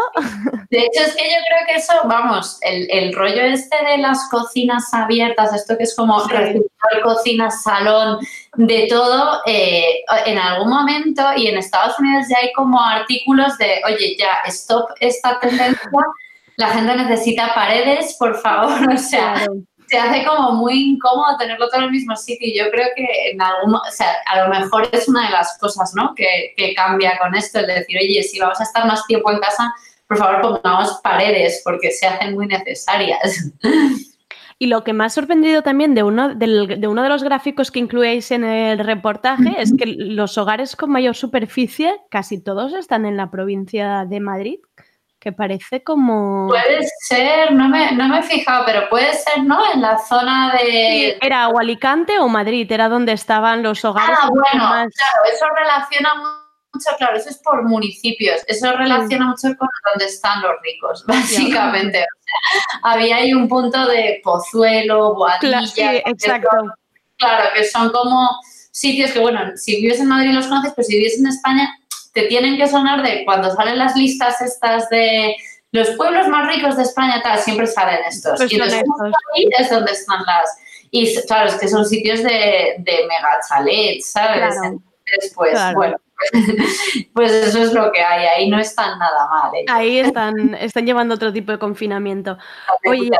De 0.70 0.78
hecho, 0.78 1.02
es 1.02 1.14
que 1.14 1.22
yo 1.22 1.36
creo 1.48 1.66
que 1.66 1.74
eso, 1.76 1.92
vamos, 2.04 2.58
el, 2.62 2.86
el 2.90 3.12
rollo 3.14 3.42
este 3.42 3.76
de 3.84 3.98
las 3.98 4.28
cocinas 4.30 4.92
abiertas, 4.92 5.54
esto 5.54 5.76
que 5.76 5.84
es 5.84 5.94
como 5.96 6.20
Sí. 6.20 6.62
cocina, 7.02 7.50
salón, 7.50 8.18
de 8.56 8.86
todo, 8.88 9.40
eh, 9.46 10.02
en 10.26 10.38
algún 10.38 10.68
momento, 10.68 11.22
y 11.36 11.46
en 11.46 11.56
Estados 11.56 11.98
Unidos 11.98 12.26
ya 12.28 12.38
hay 12.38 12.52
como 12.52 12.80
artículos 12.82 13.56
de, 13.58 13.80
oye, 13.86 14.16
ya, 14.18 14.38
stop 14.46 14.90
esta 15.00 15.38
tendencia, 15.40 15.90
la 16.56 16.68
gente 16.68 16.94
necesita 16.96 17.54
paredes, 17.54 18.16
por 18.18 18.38
favor, 18.40 18.72
o 18.92 18.98
sea, 18.98 19.34
Claro. 19.34 19.52
Se 19.92 19.98
hace 19.98 20.24
como 20.24 20.52
muy 20.52 20.92
incómodo 20.92 21.36
tenerlo 21.36 21.68
todo 21.68 21.80
en 21.80 21.84
el 21.84 21.90
mismo 21.90 22.16
sitio 22.16 22.48
y 22.48 22.56
yo 22.58 22.70
creo 22.70 22.86
que 22.96 23.06
en 23.30 23.42
algún, 23.42 23.74
o 23.74 23.90
sea, 23.90 24.08
a 24.24 24.42
lo 24.42 24.48
mejor 24.48 24.88
es 24.90 25.06
una 25.06 25.26
de 25.26 25.32
las 25.32 25.58
cosas, 25.58 25.92
¿no? 25.94 26.14
Que, 26.14 26.54
que 26.56 26.74
cambia 26.74 27.18
con 27.18 27.34
esto, 27.34 27.58
el 27.58 27.66
decir, 27.66 27.98
oye, 28.00 28.22
si 28.22 28.40
vamos 28.40 28.58
a 28.58 28.62
estar 28.62 28.86
más 28.86 29.06
tiempo 29.06 29.30
en 29.30 29.40
casa, 29.40 29.70
por 30.08 30.16
favor 30.16 30.40
pongamos 30.40 30.98
paredes 31.02 31.60
porque 31.62 31.90
se 31.90 32.06
hacen 32.06 32.34
muy 32.34 32.46
necesarias. 32.46 33.52
Y 34.58 34.68
lo 34.68 34.84
que 34.84 34.92
me 34.92 35.02
ha 35.02 35.08
sorprendido 35.08 35.62
también 35.62 35.92
de 35.92 36.04
uno, 36.04 36.36
de 36.36 36.86
uno 36.86 37.02
de 37.02 37.08
los 37.08 37.24
gráficos 37.24 37.72
que 37.72 37.80
incluíais 37.80 38.30
en 38.30 38.44
el 38.44 38.78
reportaje 38.78 39.60
es 39.60 39.74
que 39.76 39.86
los 39.86 40.38
hogares 40.38 40.76
con 40.76 40.88
mayor 40.88 41.16
superficie, 41.16 41.96
casi 42.10 42.40
todos 42.40 42.72
están 42.72 43.04
en 43.04 43.16
la 43.16 43.28
provincia 43.28 44.06
de 44.08 44.20
Madrid, 44.20 44.60
que 45.22 45.30
parece 45.30 45.84
como... 45.84 46.48
Puede 46.48 46.80
ser, 47.06 47.52
no 47.52 47.68
me, 47.68 47.92
no 47.92 48.08
me 48.08 48.18
he 48.18 48.22
fijado, 48.24 48.64
pero 48.66 48.88
puede 48.88 49.12
ser, 49.14 49.44
¿no? 49.44 49.60
En 49.72 49.80
la 49.80 49.96
zona 49.98 50.52
Sí, 50.58 50.66
de... 50.66 51.18
¿Era 51.22 51.48
o 51.48 51.58
Alicante 51.60 52.18
o 52.18 52.26
Madrid? 52.28 52.70
Era 52.72 52.88
donde 52.88 53.12
estaban 53.12 53.62
los 53.62 53.84
hogares 53.84 54.18
Ah, 54.20 54.24
un 54.24 54.30
poco 54.30 54.40
bueno, 54.52 54.68
más- 54.68 54.88
claro, 54.92 55.32
eso 55.32 55.46
relaciona 55.56 56.14
mucho, 56.16 56.88
claro, 56.98 57.16
eso 57.16 57.30
es 57.30 57.38
por 57.38 57.62
municipios, 57.62 58.40
eso 58.48 58.72
relaciona 58.72 59.26
mucho 59.28 59.56
con 59.56 59.68
donde 59.92 60.06
están 60.06 60.42
los 60.42 60.52
ricos, 60.62 61.04
básicamente. 61.06 62.00
O 62.00 62.22
sea, 62.24 62.90
había 62.92 63.16
ahí 63.18 63.32
un 63.32 63.48
punto 63.48 63.86
de 63.86 64.20
Pozuelo, 64.24 65.14
Boadilla, 65.14 65.62
sí, 65.66 65.74
que 65.82 66.02
exacto. 66.04 66.48
son- 66.50 66.72
claro, 67.16 67.50
que 67.54 67.62
son 67.64 67.90
como 67.92 68.28
sitios 68.72 69.12
que, 69.12 69.20
bueno, 69.20 69.56
si 69.56 69.80
vives 69.80 70.00
en 70.00 70.08
Madrid 70.08 70.32
los 70.32 70.48
conoces, 70.48 70.72
pero 70.74 70.84
si 70.84 70.96
vives 70.96 71.16
en 71.20 71.26
España, 71.28 71.68
te 72.12 72.22
tienen 72.22 72.56
que 72.58 72.68
sonar 72.68 73.02
de 73.02 73.24
cuando 73.24 73.50
salen 73.54 73.78
las 73.78 73.96
listas 73.96 74.40
estas 74.40 74.88
de 74.90 75.34
los 75.72 75.90
pueblos 75.90 76.28
más 76.28 76.46
ricos 76.54 76.76
de 76.76 76.82
España, 76.82 77.22
tal, 77.22 77.38
siempre 77.38 77.66
salen 77.66 78.00
estos. 78.06 78.38
Pues 78.38 78.52
y 78.52 78.60
estos. 78.60 78.74
ahí 79.34 79.48
es 79.58 79.70
donde 79.70 79.92
están 79.92 80.22
las... 80.26 80.58
Y 80.90 81.16
claro, 81.22 81.48
es 81.48 81.54
que 81.54 81.68
son 81.68 81.86
sitios 81.86 82.22
de, 82.22 82.74
de 82.78 82.92
mega 83.08 83.40
chalets, 83.48 84.10
¿sabes? 84.10 84.54
Claro. 84.54 84.64
Entonces, 84.64 85.32
pues, 85.34 85.52
Claro. 85.52 85.76
bueno, 85.78 85.96
pues 87.14 87.32
eso 87.32 87.62
es 87.62 87.72
lo 87.72 87.90
que 87.92 88.00
hay, 88.00 88.26
ahí 88.26 88.50
no 88.50 88.58
están 88.58 88.98
nada 88.98 89.28
mal. 89.28 89.54
¿eh? 89.54 89.64
Ahí 89.68 89.98
están, 89.98 90.54
están 90.54 90.86
llevando 90.86 91.14
otro 91.14 91.32
tipo 91.32 91.52
de 91.52 91.58
confinamiento. 91.58 92.38
Oye. 92.86 93.10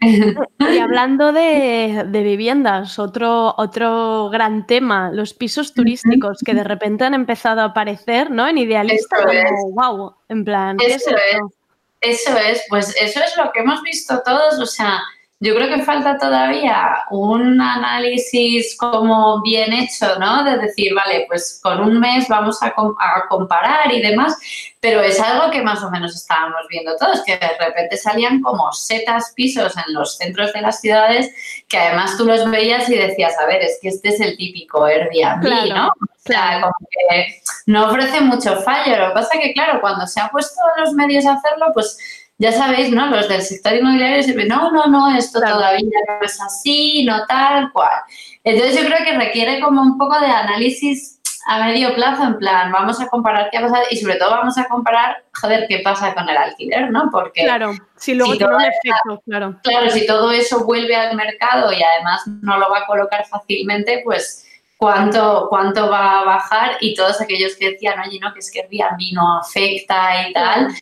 Y 0.00 0.78
hablando 0.78 1.32
de, 1.32 2.04
de 2.06 2.22
viviendas, 2.22 2.98
otro, 2.98 3.54
otro 3.56 4.30
gran 4.30 4.66
tema, 4.66 5.10
los 5.12 5.34
pisos 5.34 5.74
turísticos 5.74 6.38
que 6.44 6.54
de 6.54 6.64
repente 6.64 7.04
han 7.04 7.14
empezado 7.14 7.60
a 7.60 7.64
aparecer, 7.64 8.30
¿no? 8.30 8.48
En 8.48 8.58
Idealista, 8.58 9.16
es. 9.30 9.44
como, 9.44 9.70
wow, 9.72 10.14
en 10.28 10.44
plan, 10.44 10.76
¿qué 10.76 10.86
es 10.86 11.06
Eso 11.06 11.16
esto? 11.16 11.52
Eso 12.00 12.36
es, 12.36 12.64
pues 12.68 12.96
eso 13.00 13.20
es 13.24 13.36
lo 13.36 13.52
que 13.52 13.60
hemos 13.60 13.80
visto 13.82 14.20
todos, 14.24 14.58
o 14.58 14.66
sea, 14.66 15.00
yo 15.44 15.56
creo 15.56 15.68
que 15.74 15.82
falta 15.82 16.16
todavía 16.18 16.98
un 17.10 17.60
análisis 17.60 18.76
como 18.76 19.42
bien 19.42 19.72
hecho, 19.72 20.16
¿no? 20.20 20.44
De 20.44 20.56
decir, 20.56 20.94
vale, 20.94 21.24
pues 21.26 21.58
con 21.60 21.80
un 21.80 21.98
mes 21.98 22.28
vamos 22.28 22.62
a, 22.62 22.72
com- 22.72 22.94
a 23.00 23.26
comparar 23.28 23.92
y 23.92 24.00
demás, 24.00 24.38
pero 24.78 25.00
es 25.02 25.18
algo 25.18 25.50
que 25.50 25.60
más 25.60 25.82
o 25.82 25.90
menos 25.90 26.14
estábamos 26.14 26.60
viendo 26.70 26.96
todos, 26.96 27.24
que 27.24 27.38
de 27.38 27.58
repente 27.58 27.96
salían 27.96 28.40
como 28.40 28.70
setas 28.72 29.32
pisos 29.34 29.76
en 29.76 29.92
los 29.94 30.16
centros 30.16 30.52
de 30.52 30.60
las 30.60 30.80
ciudades, 30.80 31.34
que 31.68 31.76
además 31.76 32.16
tú 32.16 32.24
los 32.24 32.48
veías 32.48 32.88
y 32.88 32.94
decías, 32.94 33.34
a 33.40 33.46
ver, 33.46 33.62
es 33.62 33.80
que 33.82 33.88
este 33.88 34.10
es 34.10 34.20
el 34.20 34.36
típico 34.36 34.84
Airbnb, 34.84 35.40
Claro, 35.42 35.74
¿no? 35.74 35.88
O 35.88 36.24
sea, 36.24 36.60
como 36.60 36.74
que 36.88 37.42
no 37.66 37.88
ofrece 37.88 38.20
mucho 38.20 38.54
fallo. 38.62 38.96
Lo 38.96 39.08
que 39.08 39.14
pasa 39.14 39.40
que, 39.40 39.52
claro, 39.52 39.80
cuando 39.80 40.06
se 40.06 40.20
ha 40.20 40.28
puesto 40.28 40.60
a 40.76 40.80
los 40.80 40.92
medios 40.92 41.26
a 41.26 41.32
hacerlo, 41.32 41.66
pues 41.74 41.98
ya 42.42 42.50
sabéis, 42.50 42.90
¿no? 42.90 43.06
Los 43.06 43.28
del 43.28 43.40
sector 43.40 43.72
inmobiliario 43.74 44.20
siempre, 44.22 44.46
no, 44.46 44.72
no, 44.72 44.86
no, 44.86 45.16
esto 45.16 45.38
Claro. 45.38 45.56
todavía 45.56 46.00
no 46.08 46.26
es 46.26 46.40
así, 46.40 47.04
no 47.04 47.24
tal 47.26 47.70
cual. 47.72 48.00
Entonces 48.42 48.80
yo 48.80 48.86
creo 48.86 49.04
que 49.04 49.16
requiere 49.16 49.60
como 49.60 49.80
un 49.80 49.96
poco 49.96 50.18
de 50.18 50.26
análisis 50.26 51.20
a 51.46 51.64
medio 51.64 51.94
plazo, 51.94 52.24
en 52.24 52.38
plan, 52.38 52.70
vamos 52.72 53.00
a 53.00 53.06
comparar 53.06 53.48
qué 53.50 53.58
ha 53.58 53.62
pasado 53.62 53.82
y 53.90 53.96
sobre 53.96 54.16
todo 54.16 54.30
vamos 54.30 54.58
a 54.58 54.64
comparar, 54.66 55.24
joder, 55.40 55.66
qué 55.68 55.80
pasa 55.84 56.14
con 56.14 56.28
el 56.28 56.36
alquiler, 56.36 56.90
¿no? 56.90 57.10
Porque 57.12 57.42
Claro, 57.44 57.72
si 57.96 58.14
luego 58.14 58.32
si 58.32 58.38
tiene 58.38 58.54
un 58.56 58.60
efecto, 58.62 59.22
claro. 59.24 59.56
claro, 59.62 59.90
si 59.90 60.06
todo 60.06 60.32
eso 60.32 60.64
vuelve 60.64 60.96
al 60.96 61.16
mercado 61.16 61.72
y 61.72 61.80
además 61.82 62.22
no 62.42 62.58
lo 62.58 62.68
va 62.70 62.78
a 62.80 62.86
colocar 62.86 63.24
fácilmente, 63.26 64.02
pues 64.04 64.46
cuánto, 64.76 65.46
cuánto 65.48 65.88
va 65.88 66.20
a 66.20 66.24
bajar 66.24 66.76
y 66.80 66.94
todos 66.94 67.20
aquellos 67.20 67.54
que 67.56 67.70
decían, 67.70 68.00
oye, 68.00 68.18
no, 68.20 68.32
que 68.32 68.40
es 68.40 68.50
que 68.50 68.60
Airbnb 68.60 69.12
no 69.14 69.38
afecta 69.38 70.28
y 70.28 70.32
tal, 70.32 70.74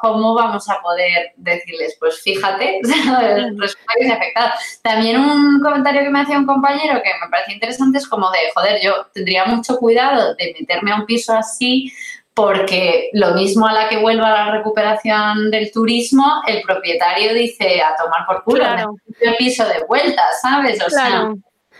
¿cómo 0.00 0.34
vamos 0.34 0.68
a 0.68 0.80
poder 0.80 1.32
decirles? 1.36 1.96
Pues 1.98 2.20
fíjate, 2.22 2.80
resulta 3.56 4.14
afectado. 4.14 4.52
También 4.82 5.20
un 5.20 5.60
comentario 5.60 6.02
que 6.02 6.10
me 6.10 6.20
hacía 6.20 6.38
un 6.38 6.46
compañero 6.46 7.02
que 7.02 7.10
me 7.22 7.30
parecía 7.30 7.54
interesante 7.54 7.98
es 7.98 8.06
como 8.06 8.30
de, 8.30 8.38
joder, 8.54 8.80
yo 8.80 9.06
tendría 9.12 9.44
mucho 9.44 9.76
cuidado 9.78 10.34
de 10.36 10.54
meterme 10.58 10.92
a 10.92 10.96
un 10.96 11.06
piso 11.06 11.34
así 11.34 11.92
porque 12.32 13.08
lo 13.14 13.34
mismo 13.34 13.66
a 13.66 13.72
la 13.72 13.88
que 13.88 13.96
vuelva 13.96 14.30
la 14.30 14.50
recuperación 14.52 15.50
del 15.50 15.72
turismo, 15.72 16.42
el 16.46 16.62
propietario 16.62 17.32
dice 17.32 17.80
a 17.80 17.96
tomar 17.96 18.26
por 18.26 18.44
culo, 18.44 18.58
Claro. 18.62 18.94
el 19.20 19.36
piso 19.36 19.64
de 19.66 19.84
vuelta, 19.88 20.22
¿sabes? 20.42 20.78
O 20.84 20.90
sea, 20.90 21.32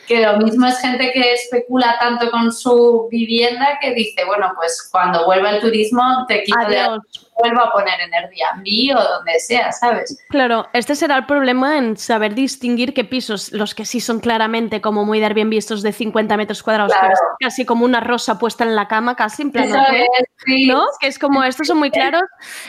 que 0.09 0.25
lo 0.25 0.39
mismo 0.39 0.67
es 0.67 0.79
gente 0.81 1.13
que 1.13 1.35
especula 1.35 1.99
tanto 2.01 2.31
con 2.31 2.51
su 2.53 3.07
vivienda 3.11 3.79
que 3.81 3.93
dice, 3.93 4.25
bueno, 4.25 4.53
pues 4.57 4.89
cuando 4.91 5.27
vuelva 5.27 5.51
el 5.51 5.61
turismo 5.61 6.25
te 6.27 6.43
quito 6.43 6.59
de 6.69 6.79
adiós. 6.79 7.26
Vuelvo 7.39 7.61
a 7.63 7.71
poner 7.71 8.01
en 8.01 8.13
Airbnb 8.15 8.97
o 8.99 9.03
donde 9.17 9.39
sea, 9.41 9.73
¿sabes? 9.73 10.19
Claro, 10.29 10.67
este 10.73 10.95
será 10.95 11.17
el 11.17 11.27
problema 11.27 11.77
en 11.79 11.97
saber 11.97 12.35
distinguir 12.35 12.95
qué 12.95 13.05
pisos, 13.05 13.53
los 13.53 13.75
que 13.75 13.85
sí 13.85 14.01
son 14.01 14.21
claramente 14.21 14.81
como 14.81 15.05
muy 15.05 15.21
de 15.21 15.27
Airbnb, 15.27 15.55
estos 15.55 15.83
de 15.83 15.93
50 15.93 16.37
metros 16.37 16.63
cuadrados, 16.63 16.93
Claro. 16.93 17.15
casi 17.41 17.65
como 17.65 17.85
una 17.85 18.01
rosa 18.01 18.39
puesta 18.39 18.65
en 18.65 18.75
la 18.75 18.89
cama, 18.89 19.17
casi 19.17 19.43
en 19.43 19.53
plan 19.53 19.65
es, 19.69 20.07
sí. 20.45 20.67
¿no? 20.67 20.85
Que 21.01 21.09
es 21.09 21.19
como 21.19 21.43
estos 21.45 21.67
son 21.67 21.79
muy 21.79 21.91
claros 21.91 22.23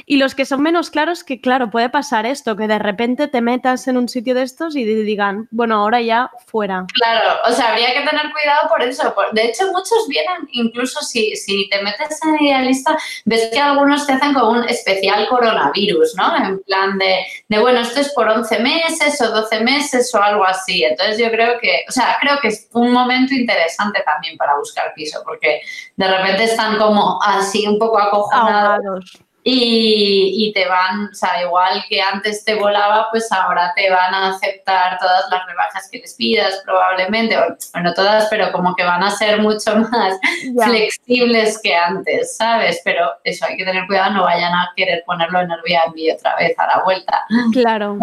y 0.06 0.18
los 0.18 0.36
que 0.36 0.46
son 0.46 0.62
menos 0.62 0.90
claros, 0.90 1.24
que 1.24 1.40
claro, 1.42 1.70
puede 1.70 1.90
pasar 1.90 2.26
esto, 2.26 2.56
que 2.56 2.68
de 2.68 2.80
repente 2.80 3.28
te 3.28 3.42
metas 3.42 3.88
en 3.88 3.98
un 3.98 4.10
sitio 4.10 4.36
de 4.36 4.44
estos 4.44 4.76
y 4.76 4.84
di- 4.84 5.04
digan, 5.04 5.48
bueno, 5.52 5.76
ahora 5.76 6.02
ya 6.02 6.30
fuera. 6.48 6.86
Claro, 6.94 7.40
o 7.48 7.52
sea, 7.52 7.70
habría 7.72 7.94
que 7.94 8.02
tener 8.08 8.32
cuidado 8.32 8.70
por 8.70 8.82
eso. 8.82 9.14
De 9.34 9.46
hecho, 9.46 9.66
muchos 9.68 10.08
vienen, 10.10 10.48
incluso 10.52 11.02
si, 11.02 11.36
si 11.36 11.70
te 11.70 11.82
metes 11.82 12.20
en 12.24 12.46
Idealista, 12.46 12.98
ves 13.26 13.50
que 13.52 13.60
algunos 13.60 14.06
te 14.06 14.14
hacen 14.14 14.34
como 14.34 14.52
un 14.52 14.57
especial 14.64 15.28
coronavirus, 15.28 16.16
¿no? 16.16 16.36
En 16.36 16.60
plan 16.64 16.98
de, 16.98 17.60
bueno, 17.60 17.82
esto 17.82 18.00
es 18.00 18.14
por 18.14 18.28
11 18.28 18.60
meses 18.60 19.22
o 19.22 19.30
12 19.30 19.60
meses 19.62 20.14
o 20.14 20.22
algo 20.22 20.46
así. 20.46 20.84
Entonces 20.84 21.18
yo 21.18 21.30
creo 21.32 21.60
que, 21.60 21.86
o 21.88 21.92
sea, 21.92 22.18
creo 22.20 22.38
que 22.42 22.50
es 22.50 22.68
un 22.74 22.92
momento 22.92 23.34
interesante 23.34 24.02
también 24.06 24.38
para 24.38 24.58
buscar 24.58 24.94
piso, 24.96 25.22
porque 25.26 25.62
de 25.96 26.08
repente 26.08 26.46
están 26.46 26.78
como 26.78 27.20
así 27.22 27.68
un 27.68 27.78
poco 27.78 28.00
acojonados. 28.00 29.20
Y, 29.50 30.48
y 30.48 30.54
te 30.54 30.68
van, 30.68 31.06
o 31.06 31.14
sea, 31.14 31.42
igual 31.42 31.84
que 31.88 32.02
antes 32.02 32.44
te 32.44 32.56
volaba, 32.56 33.08
pues 33.12 33.32
ahora 33.32 33.72
te 33.76 33.90
van 33.90 34.14
a 34.14 34.30
aceptar 34.32 34.98
todas 35.00 35.24
las 35.32 35.46
rebajas 35.46 35.88
que 35.90 36.00
les 36.00 36.16
pidas, 36.16 36.62
probablemente, 36.66 37.38
o 37.38 37.44
o 37.74 37.80
no 37.80 37.94
todas, 37.94 38.28
pero 38.30 38.52
como 38.52 38.76
que 38.76 38.84
van 38.84 39.04
a 39.04 39.10
ser 39.12 39.42
mucho 39.42 39.76
más 39.92 40.20
flexibles 40.66 41.60
que 41.62 41.76
antes, 41.76 42.36
¿sabes? 42.36 42.82
Pero 42.84 43.10
eso 43.24 43.46
hay 43.46 43.58
que 43.58 43.66
tener 43.66 43.88
cuidado, 43.88 44.14
no 44.14 44.24
vayan 44.24 44.54
a 44.54 44.72
querer 44.76 45.04
ponerlo 45.06 45.40
en 45.42 45.52
Airbnb 45.52 46.16
otra 46.18 46.36
vez 46.36 46.58
a 46.60 46.68
la 46.68 46.84
vuelta. 46.84 47.26
Claro. 47.54 47.98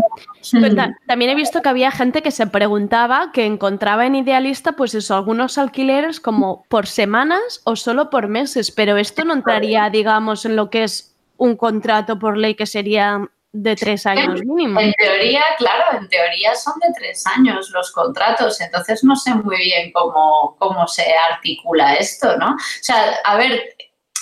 Pero 0.50 0.74
ta- 0.74 0.94
también 1.06 1.30
he 1.30 1.34
visto 1.34 1.62
que 1.62 1.68
había 1.68 1.90
gente 1.90 2.22
que 2.22 2.30
se 2.30 2.46
preguntaba, 2.46 3.30
que 3.32 3.46
encontraba 3.46 4.06
en 4.06 4.14
Idealista, 4.14 4.72
pues 4.72 4.94
eso, 4.94 5.14
algunos 5.14 5.58
alquileres 5.58 6.20
como 6.20 6.64
por 6.68 6.86
semanas 6.86 7.60
o 7.64 7.76
solo 7.76 8.10
por 8.10 8.28
meses, 8.28 8.70
pero 8.70 8.96
esto 8.96 9.24
no 9.24 9.34
entraría, 9.34 9.90
digamos, 9.90 10.44
en 10.44 10.56
lo 10.56 10.70
que 10.70 10.84
es 10.84 11.13
un 11.44 11.56
contrato 11.56 12.18
por 12.18 12.36
ley 12.36 12.54
que 12.54 12.66
sería 12.66 13.28
de 13.52 13.76
tres 13.76 14.04
años 14.04 14.40
mínimo. 14.44 14.80
En 14.80 14.92
teoría, 14.94 15.44
claro, 15.58 15.98
en 15.98 16.08
teoría 16.08 16.56
son 16.56 16.74
de 16.80 16.88
tres 16.92 17.24
años 17.26 17.70
los 17.70 17.92
contratos, 17.92 18.60
entonces 18.60 19.04
no 19.04 19.14
sé 19.14 19.32
muy 19.34 19.56
bien 19.58 19.92
cómo, 19.92 20.56
cómo 20.58 20.88
se 20.88 21.06
articula 21.30 21.94
esto, 21.94 22.36
¿no? 22.36 22.50
O 22.54 22.82
sea, 22.82 23.20
a 23.22 23.36
ver, 23.36 23.62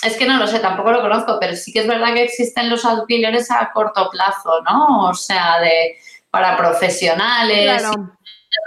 es 0.03 0.17
que 0.17 0.27
no 0.27 0.37
lo 0.37 0.45
sé, 0.45 0.59
tampoco 0.59 0.91
lo 0.91 1.01
conozco, 1.01 1.37
pero 1.39 1.55
sí 1.55 1.73
que 1.73 1.79
es 1.79 1.87
verdad 1.87 2.13
que 2.13 2.23
existen 2.23 2.69
los 2.69 2.85
alquileres 2.85 3.49
a 3.49 3.71
corto 3.73 4.09
plazo, 4.11 4.61
¿no? 4.69 5.09
O 5.09 5.13
sea, 5.15 5.59
de 5.59 5.97
para 6.29 6.57
profesionales 6.57 7.81
Claro. 7.81 8.17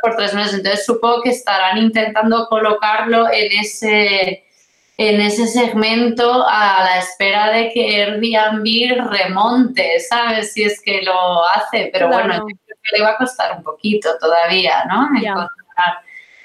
por 0.03 0.17
tres 0.17 0.35
meses. 0.35 0.55
Entonces 0.55 0.85
supongo 0.85 1.23
que 1.23 1.31
estarán 1.31 1.79
intentando 1.79 2.49
colocarlo 2.49 3.29
en 3.31 3.53
ese 3.61 4.46
en 4.99 5.21
ese 5.21 5.47
segmento 5.47 6.45
a 6.49 6.83
la 6.85 6.99
espera 6.99 7.51
de 7.51 7.71
que 7.71 8.03
Airbnb 8.03 9.09
remonte, 9.11 10.01
¿sabes? 10.01 10.53
Si 10.53 10.63
es 10.63 10.81
que 10.81 11.03
lo 11.03 11.47
hace, 11.49 11.91
pero 11.93 12.09
Claro. 12.09 12.25
bueno, 12.29 12.47
yo 12.49 12.57
creo 12.65 12.79
que 12.83 12.97
le 12.99 13.03
va 13.05 13.11
a 13.11 13.17
costar 13.19 13.57
un 13.59 13.63
poquito 13.63 14.09
todavía, 14.19 14.85
¿no? 14.87 15.07
Encontrar, 15.17 15.49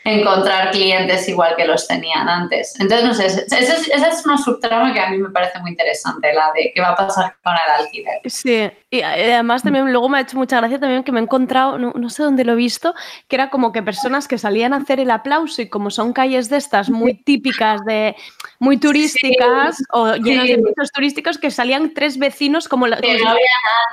encontrar 0.03 0.71
clientes 0.71 1.29
igual 1.29 1.55
que 1.55 1.65
los 1.65 1.87
tenían 1.87 2.27
antes. 2.27 2.73
Entonces, 2.79 3.05
no 3.07 3.13
sé, 3.13 3.25
esa 3.27 3.57
es, 3.57 3.87
esa 3.87 4.07
es 4.07 4.25
una 4.25 4.37
subtrama 4.37 4.91
que 4.93 4.99
a 4.99 5.09
mí 5.09 5.17
me 5.19 5.29
parece 5.29 5.59
muy 5.59 5.71
interesante, 5.71 6.33
la 6.33 6.51
de 6.55 6.71
qué 6.73 6.81
va 6.81 6.89
a 6.89 6.95
pasar 6.95 7.35
con 7.43 7.53
el 7.53 7.85
alquiler. 7.85 8.19
Sí, 8.25 8.71
y 8.89 9.01
además 9.01 9.61
también 9.61 9.91
luego 9.91 10.09
me 10.09 10.17
ha 10.17 10.21
hecho 10.21 10.37
mucha 10.37 10.57
gracia 10.57 10.79
también 10.79 11.03
que 11.03 11.11
me 11.11 11.19
he 11.19 11.23
encontrado, 11.23 11.77
no, 11.77 11.93
no 11.95 12.09
sé 12.09 12.23
dónde 12.23 12.43
lo 12.43 12.53
he 12.53 12.55
visto, 12.55 12.95
que 13.27 13.35
era 13.35 13.51
como 13.51 13.71
que 13.71 13.83
personas 13.83 14.27
que 14.27 14.39
salían 14.39 14.73
a 14.73 14.77
hacer 14.77 14.99
el 14.99 15.11
aplauso 15.11 15.61
y 15.61 15.69
como 15.69 15.91
son 15.91 16.13
calles 16.13 16.49
de 16.49 16.57
estas 16.57 16.89
muy 16.89 17.13
típicas 17.13 17.81
de 17.85 18.15
muy 18.59 18.77
turísticas 18.77 19.83
o 19.91 20.15
llenas 20.15 20.47
de 20.47 20.55
sí. 20.55 20.61
pisos 20.61 20.91
turísticos 20.91 21.37
que 21.37 21.51
salían 21.51 21.93
tres 21.93 22.17
vecinos 22.17 22.67
como, 22.67 22.87
la, 22.87 22.97
como 22.97 23.07
Que 23.11 23.17
si- 23.19 23.23
no 23.23 23.29
había 23.29 23.41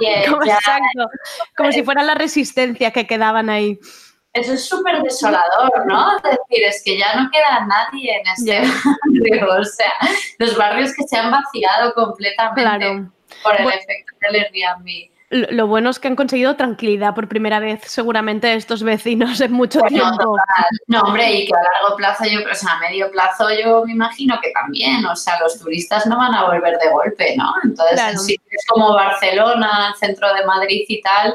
nadie. 0.01 0.27
como- 0.31 0.42
exacto, 0.42 1.11
como 1.57 1.73
si 1.73 1.83
fuera 1.83 2.03
la 2.03 2.14
resistencia 2.14 2.90
que 2.92 3.07
quedaban 3.07 3.51
ahí. 3.51 3.79
Eso 4.38 4.53
es 4.55 4.68
súper 4.68 5.03
desolador, 5.03 5.87
¿no? 5.87 6.16
Es 6.16 6.22
decir, 6.22 6.64
es 6.64 6.83
que 6.85 6.98
ya 6.98 7.14
no 7.16 7.31
queda 7.31 7.66
nadie 7.66 8.16
en 8.20 8.27
este 8.27 8.61
barrio. 8.61 9.48
O 9.61 9.64
sea, 9.64 9.92
los 10.38 10.57
barrios 10.57 10.92
que 10.94 11.07
se 11.07 11.16
han 11.16 11.31
vaciado 11.31 11.92
completamente 11.94 12.62
Claro. 12.62 13.11
por 13.42 13.57
el 13.57 13.62
Bueno. 13.64 13.79
efecto 13.81 14.12
del 14.20 14.37
Airbnb. 14.44 15.11
Lo, 15.31 15.46
lo 15.51 15.66
bueno 15.66 15.90
es 15.90 15.98
que 15.98 16.09
han 16.09 16.16
conseguido 16.16 16.57
tranquilidad 16.57 17.14
por 17.14 17.29
primera 17.29 17.61
vez, 17.61 17.83
seguramente 17.85 18.55
estos 18.55 18.83
vecinos 18.83 19.38
en 19.42 19.53
mucho 19.53 19.81
Bueno, 19.81 19.94
tiempo. 19.98 20.16
total. 20.16 20.64
No, 20.87 21.01
hombre, 21.03 21.31
y 21.31 21.46
que 21.46 21.53
a 21.53 21.59
largo 21.83 21.96
plazo, 21.98 22.24
yo, 22.24 22.40
o 22.51 22.55
sea, 22.55 22.72
a 22.72 22.79
medio 22.79 23.11
plazo 23.11 23.46
yo 23.62 23.85
me 23.85 23.92
imagino 23.92 24.38
que 24.42 24.51
también, 24.53 25.05
o 25.05 25.14
sea, 25.14 25.38
los 25.40 25.59
turistas 25.61 26.07
no 26.07 26.16
van 26.16 26.35
a 26.35 26.44
volver 26.46 26.79
de 26.79 26.88
golpe, 26.88 27.35
¿no? 27.37 27.53
Entonces, 27.62 27.96
Claro. 27.96 28.12
en 28.12 28.18
sitios 28.20 28.62
como 28.68 28.94
Barcelona, 28.94 29.88
el 29.92 29.94
centro 29.96 30.33
de 30.33 30.46
Madrid 30.46 30.85
y 30.88 31.03
tal, 31.03 31.35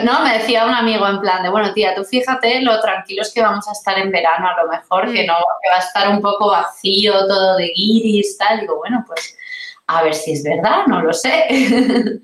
no, 0.00 0.22
me 0.22 0.38
decía 0.38 0.64
un 0.64 0.74
amigo 0.74 1.06
en 1.06 1.20
plan 1.20 1.42
de, 1.42 1.50
bueno, 1.50 1.72
tía, 1.74 1.94
tú 1.94 2.04
fíjate 2.04 2.62
lo 2.62 2.80
tranquilos 2.80 3.32
que 3.34 3.42
vamos 3.42 3.68
a 3.68 3.72
estar 3.72 3.98
en 3.98 4.10
verano, 4.10 4.48
a 4.48 4.62
lo 4.62 4.68
mejor, 4.70 5.12
que 5.12 5.24
Mm. 5.24 5.26
no, 5.26 5.34
que 5.62 5.70
va 5.70 5.76
a 5.76 5.80
estar 5.80 6.08
un 6.08 6.20
poco 6.22 6.48
vacío, 6.50 7.12
todo 7.26 7.56
de 7.56 7.72
guiris, 7.74 8.38
tal. 8.38 8.60
Digo, 8.60 8.78
bueno, 8.78 9.04
pues 9.06 9.36
a 9.88 10.02
ver 10.02 10.14
si 10.14 10.32
es 10.32 10.42
verdad, 10.42 10.86
no 10.86 11.02
lo 11.02 11.12
sé. 11.12 11.44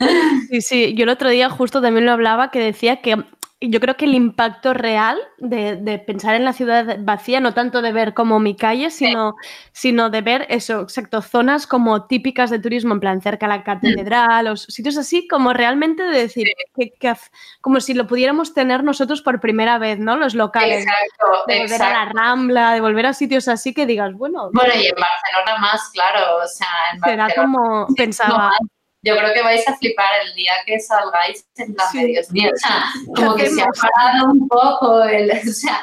Sí, 0.51 0.63
sí, 0.63 0.95
yo 0.95 1.03
el 1.03 1.11
otro 1.11 1.29
día 1.29 1.51
justo 1.51 1.83
también 1.83 2.07
lo 2.07 2.13
hablaba 2.13 2.51
que 2.51 2.61
decía 2.61 3.03
que 3.03 3.23
yo 3.61 3.81
creo 3.81 3.97
que 3.97 4.05
el 4.05 4.15
impacto 4.15 4.73
real 4.73 5.19
de, 5.39 5.75
de 5.75 5.99
pensar 5.99 6.37
en 6.37 6.45
la 6.45 6.53
ciudad 6.53 6.99
vacía, 7.01 7.41
no 7.41 7.55
tanto 7.55 7.83
de 7.83 7.91
ver 7.91 8.15
como 8.15 8.39
mi 8.39 8.55
calle, 8.55 8.91
sino, 8.91 9.35
sino 9.73 10.11
de 10.11 10.21
ver 10.21 10.47
eso, 10.49 10.83
exacto, 10.83 11.23
zonas 11.23 11.67
como 11.67 12.07
típicas 12.07 12.51
de 12.51 12.61
turismo, 12.61 12.95
en 12.95 13.01
plan 13.01 13.21
cerca 13.21 13.47
a 13.47 13.49
la 13.49 13.65
catedral, 13.65 14.47
o 14.47 14.57
sitios 14.57 14.97
así, 14.97 15.27
como 15.27 15.53
realmente 15.53 16.05
de 16.05 16.19
decir, 16.19 16.47
que, 16.77 16.91
que 17.01 17.15
como 17.61 17.81
si 17.81 17.95
lo 17.95 18.07
pudiéramos 18.07 18.55
tener 18.55 18.85
nosotros 18.85 19.23
por 19.23 19.41
primera 19.41 19.79
vez, 19.79 19.99
¿no? 19.99 20.17
Los 20.17 20.37
locales. 20.37 20.85
Exacto, 20.87 21.45
de 21.49 21.59
volver 21.61 21.83
a 21.83 21.91
la 21.91 21.91
exacto. 22.03 22.19
Rambla, 22.19 22.73
de 22.75 22.81
volver 22.81 23.07
a 23.07 23.13
sitios 23.13 23.49
así 23.49 23.75
que 23.75 23.87
digas, 23.87 24.13
bueno, 24.15 24.51
Bueno, 24.53 24.75
y 24.75 24.87
en 24.87 24.95
Barcelona 24.95 25.59
más, 25.61 25.91
claro, 25.93 26.45
o 26.45 26.47
sea, 26.47 26.69
en 26.93 27.01
será 27.01 27.25
Barcelona 27.25 27.53
como 27.53 27.87
no 27.89 27.95
pensaba. 27.97 28.39
más. 28.39 28.78
Yo 29.09 29.17
creo 29.17 29.33
que 29.33 29.43
vais 29.43 29.67
a 29.67 29.77
flipar 29.77 30.07
el 30.27 30.35
día 30.35 30.53
que 30.67 30.79
salgáis 30.81 31.47
en 31.57 31.75
plan 31.75 31.89
Sí. 31.91 31.99
de 32.01 32.07
Dios 32.09 32.31
mío. 32.31 32.51
O 32.55 32.59
sea, 32.59 32.85
como 33.17 33.35
que 33.37 33.49
se 33.49 33.63
ha 33.63 33.67
parado 33.67 34.33
un 34.33 34.47
poco 34.49 35.03
el, 35.05 35.31
o 35.49 35.53
sea, 35.53 35.81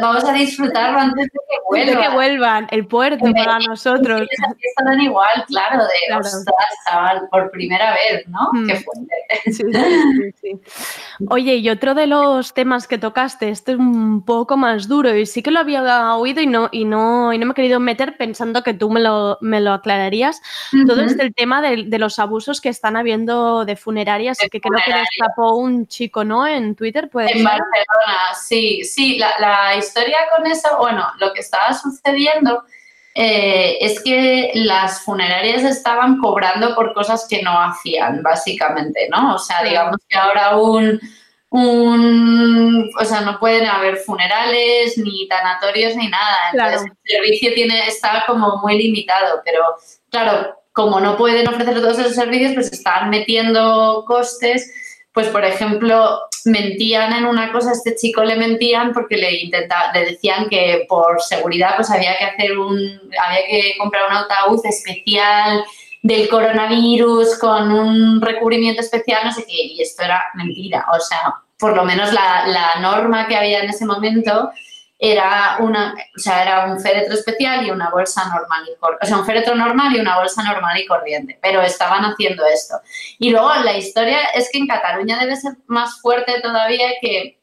vamos 0.00 0.24
a 0.24 0.32
disfrutarlo 0.32 0.98
antes 0.98 1.24
de 1.24 1.30
que 1.30 1.36
De 1.76 1.84
vuelva. 1.86 2.02
que 2.02 2.08
vuelvan, 2.14 2.66
el 2.70 2.86
puerto 2.86 3.24
para 3.32 3.58
nosotros. 3.60 4.28
Fiestas 4.28 4.84
dan 4.84 5.00
igual, 5.00 5.44
claro, 5.48 5.82
de 5.84 5.90
Claro. 6.06 6.20
ostras, 6.20 6.66
chaval, 6.88 7.28
por 7.30 7.50
primera 7.50 7.92
vez, 7.92 8.26
¿no? 8.28 8.48
Mm. 8.52 8.66
Qué 8.66 8.76
fuerte. 8.76 9.12
Sí, 9.44 9.52
sí, 9.52 9.72
sí, 9.72 10.32
sí. 10.40 11.26
Oye, 11.30 11.56
y 11.56 11.70
otro 11.70 11.94
de 11.94 12.06
los 12.06 12.52
temas 12.54 12.86
que 12.86 12.98
tocaste, 12.98 13.48
este 13.48 13.72
es 13.72 13.78
un 13.78 14.24
poco 14.24 14.56
más 14.56 14.88
duro 14.88 15.14
y 15.16 15.26
sí 15.26 15.42
que 15.42 15.50
lo 15.50 15.60
había 15.60 16.14
oído 16.16 16.40
y 16.40 16.46
no, 16.46 16.68
y 16.70 16.84
no, 16.84 17.32
y 17.32 17.38
no 17.38 17.46
me 17.46 17.52
he 17.52 17.54
querido 17.54 17.80
meter 17.80 18.16
pensando 18.16 18.62
que 18.62 18.74
tú 18.74 18.90
me 18.90 19.00
lo, 19.00 19.38
me 19.40 19.60
lo 19.60 19.72
aclararías. 19.72 20.40
Todo 20.86 21.00
Ujú. 21.02 21.06
este 21.10 21.22
el 21.22 21.34
tema 21.34 21.62
de, 21.62 21.84
de 21.84 21.98
los 21.98 22.18
abusos 22.18 22.60
que 22.60 22.68
están 22.68 22.96
habiendo 22.96 23.64
de 23.64 23.76
funerarias 23.76 24.38
De 24.38 24.48
que 24.50 24.60
creo 24.60 24.78
que 24.84 24.92
destapó 24.94 25.56
un 25.56 25.86
chico, 25.86 26.24
¿no? 26.24 26.46
En 26.46 26.74
Twitter, 26.74 27.08
puede 27.08 27.32
En. 27.32 27.44
Barcelona, 27.44 28.34
sí, 28.40 28.82
sí, 28.84 29.18
la, 29.18 29.32
la 29.38 29.74
historia 29.82 30.18
con 30.34 30.46
eso, 30.46 30.68
bueno, 30.78 31.06
lo 31.18 31.32
que 31.32 31.40
estaba 31.40 31.72
sucediendo 31.74 32.62
eh, 33.14 33.76
es 33.80 34.02
que 34.02 34.52
las 34.54 35.02
funerarias 35.02 35.62
estaban 35.64 36.18
cobrando 36.18 36.74
por 36.74 36.94
cosas 36.94 37.26
que 37.28 37.42
no 37.42 37.60
hacían, 37.62 38.22
básicamente, 38.22 39.08
¿no? 39.10 39.34
O 39.34 39.38
sea, 39.38 39.62
digamos 39.62 39.98
que 40.08 40.16
ahora 40.16 40.56
un, 40.56 40.98
un, 41.50 42.90
o 42.98 43.04
sea, 43.04 43.20
no 43.20 43.38
pueden 43.38 43.66
haber 43.66 43.98
funerales, 43.98 44.96
ni 44.96 45.28
tanatorios, 45.28 45.94
ni 45.96 46.08
nada. 46.08 46.36
Entonces, 46.52 46.80
Claro. 46.80 46.96
el 47.04 47.10
servicio 47.16 47.54
tiene, 47.54 47.86
está 47.86 48.24
como 48.26 48.56
muy 48.62 48.78
limitado, 48.78 49.42
pero 49.44 49.62
claro, 50.10 50.56
como 50.72 50.98
no 51.00 51.18
pueden 51.18 51.46
ofrecer 51.48 51.74
todos 51.74 51.98
esos 51.98 52.14
servicios, 52.14 52.54
pues 52.54 52.72
están 52.72 53.10
metiendo 53.10 54.04
costes 54.06 54.72
pues 55.12 55.28
por 55.28 55.44
ejemplo, 55.44 56.20
mentían 56.44 57.12
en 57.12 57.26
una 57.26 57.52
cosa, 57.52 57.72
este 57.72 57.94
chico 57.94 58.24
le 58.24 58.36
mentían 58.36 58.92
porque 58.92 59.16
le 59.16 59.42
intenta, 59.42 59.92
le 59.92 60.06
decían 60.06 60.48
que 60.48 60.86
por 60.88 61.20
seguridad 61.20 61.76
pues 61.76 61.90
había 61.90 62.16
que 62.16 62.24
hacer 62.24 62.58
un, 62.58 62.78
había 63.20 63.46
que 63.48 63.74
comprar 63.78 64.04
un 64.10 64.16
ataúd 64.16 64.64
especial 64.64 65.64
del 66.02 66.28
coronavirus 66.28 67.38
con 67.38 67.70
un 67.70 68.20
recubrimiento 68.20 68.80
especial, 68.80 69.20
no 69.24 69.32
sé 69.32 69.44
qué, 69.46 69.54
y 69.54 69.82
esto 69.82 70.02
era 70.02 70.24
mentira. 70.34 70.84
O 70.92 70.98
sea, 70.98 71.34
por 71.58 71.76
lo 71.76 71.84
menos 71.84 72.12
la, 72.12 72.46
la 72.46 72.80
norma 72.80 73.28
que 73.28 73.36
había 73.36 73.62
en 73.62 73.70
ese 73.70 73.84
momento 73.84 74.50
era 75.04 75.56
una, 75.58 75.94
o 76.16 76.18
sea, 76.20 76.42
era 76.44 76.64
un 76.66 76.78
féretro 76.78 77.14
especial 77.14 77.66
y 77.66 77.72
una 77.72 77.90
bolsa 77.90 78.22
normal 78.28 78.62
y 78.72 78.78
cor- 78.78 78.98
o 79.02 79.04
sea, 79.04 79.16
un 79.18 79.26
féretro 79.26 79.56
normal 79.56 79.96
y 79.96 79.98
una 80.00 80.16
bolsa 80.16 80.44
normal 80.44 80.78
y 80.78 80.86
corriente, 80.86 81.36
pero 81.42 81.60
estaban 81.60 82.04
haciendo 82.04 82.46
esto. 82.46 82.76
Y 83.18 83.30
luego 83.30 83.52
la 83.64 83.76
historia 83.76 84.18
es 84.32 84.48
que 84.52 84.58
en 84.58 84.68
Cataluña 84.68 85.18
debe 85.18 85.34
ser 85.34 85.54
más 85.66 86.00
fuerte 86.00 86.40
todavía 86.40 86.86
que, 87.00 87.40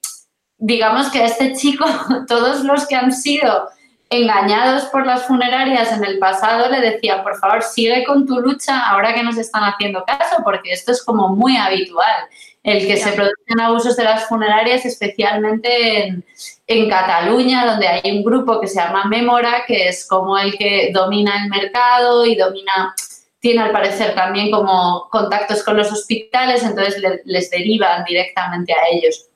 digamos 0.57 1.09
que 1.09 1.19
a 1.21 1.25
este 1.25 1.51
chico, 1.53 1.85
todos 2.29 2.61
los 2.63 2.87
que 2.87 2.95
han 2.95 3.11
sido 3.11 3.67
engañados 4.09 4.85
por 4.85 5.05
las 5.05 5.23
funerarias 5.23 5.91
en 5.91 6.03
el 6.05 6.17
pasado 6.17 6.69
le 6.69 6.79
decían, 6.79 7.23
por 7.23 7.37
favor, 7.39 7.61
sigue 7.61 8.05
con 8.05 8.25
tu 8.25 8.39
lucha 8.39 8.87
ahora 8.87 9.13
que 9.13 9.21
nos 9.21 9.37
están 9.37 9.63
haciendo 9.63 10.03
caso, 10.05 10.37
porque 10.45 10.71
esto 10.71 10.93
es 10.93 11.03
como 11.03 11.27
muy 11.35 11.57
habitual, 11.57 12.23
el 12.63 12.85
que 12.85 12.97
se 12.97 13.11
producen 13.13 13.59
abusos 13.61 13.95
de 13.95 14.03
las 14.03 14.25
funerarias, 14.27 14.85
especialmente 14.85 16.03
en, 16.07 16.25
en 16.67 16.89
Cataluña, 16.89 17.65
donde 17.65 17.87
hay 17.87 18.11
un 18.11 18.23
grupo 18.23 18.59
que 18.59 18.67
se 18.67 18.75
llama 18.81 19.05
Memora, 19.05 19.63
que 19.65 19.87
es 19.87 20.05
como 20.07 20.37
el 20.37 20.57
que 20.57 20.91
domina 20.93 21.41
el 21.43 21.49
mercado 21.49 22.25
y 22.25 22.35
domina, 22.35 22.93
tiene 23.39 23.61
al 23.61 23.71
parecer 23.71 24.13
también 24.15 24.51
como 24.51 25.07
contactos 25.09 25.63
con 25.63 25.77
los 25.77 25.89
hospitales, 25.91 26.61
entonces 26.63 27.01
le- 27.01 27.21
les 27.25 27.49
derivan 27.49 28.03
directamente 28.03 28.73
a 28.73 28.77
ellos. 28.91 29.27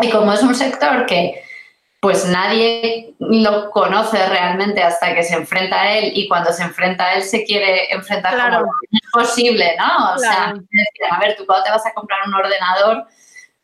Y 0.00 0.10
como 0.10 0.32
es 0.32 0.42
un 0.42 0.54
sector 0.54 1.04
que 1.06 1.42
pues 2.00 2.26
nadie 2.26 3.14
lo 3.18 3.70
conoce 3.70 4.24
realmente 4.28 4.82
hasta 4.82 5.14
que 5.14 5.24
se 5.24 5.34
enfrenta 5.34 5.80
a 5.82 5.98
él 5.98 6.12
y 6.14 6.28
cuando 6.28 6.52
se 6.52 6.62
enfrenta 6.62 7.06
a 7.06 7.14
él 7.14 7.22
se 7.24 7.44
quiere 7.44 7.92
enfrentar 7.92 8.34
Claro. 8.34 8.58
como 8.60 8.66
lo 8.72 8.88
menos 8.90 9.26
posible, 9.28 9.74
¿no? 9.78 10.14
O 10.14 10.18
sea, 10.18 10.30
Claro. 10.52 10.58
decir, 10.58 11.02
a 11.10 11.18
ver, 11.18 11.36
tú 11.36 11.44
cuando 11.44 11.64
te 11.64 11.70
vas 11.72 11.84
a 11.86 11.92
comprar 11.94 12.20
un 12.26 12.34
ordenador, 12.34 13.04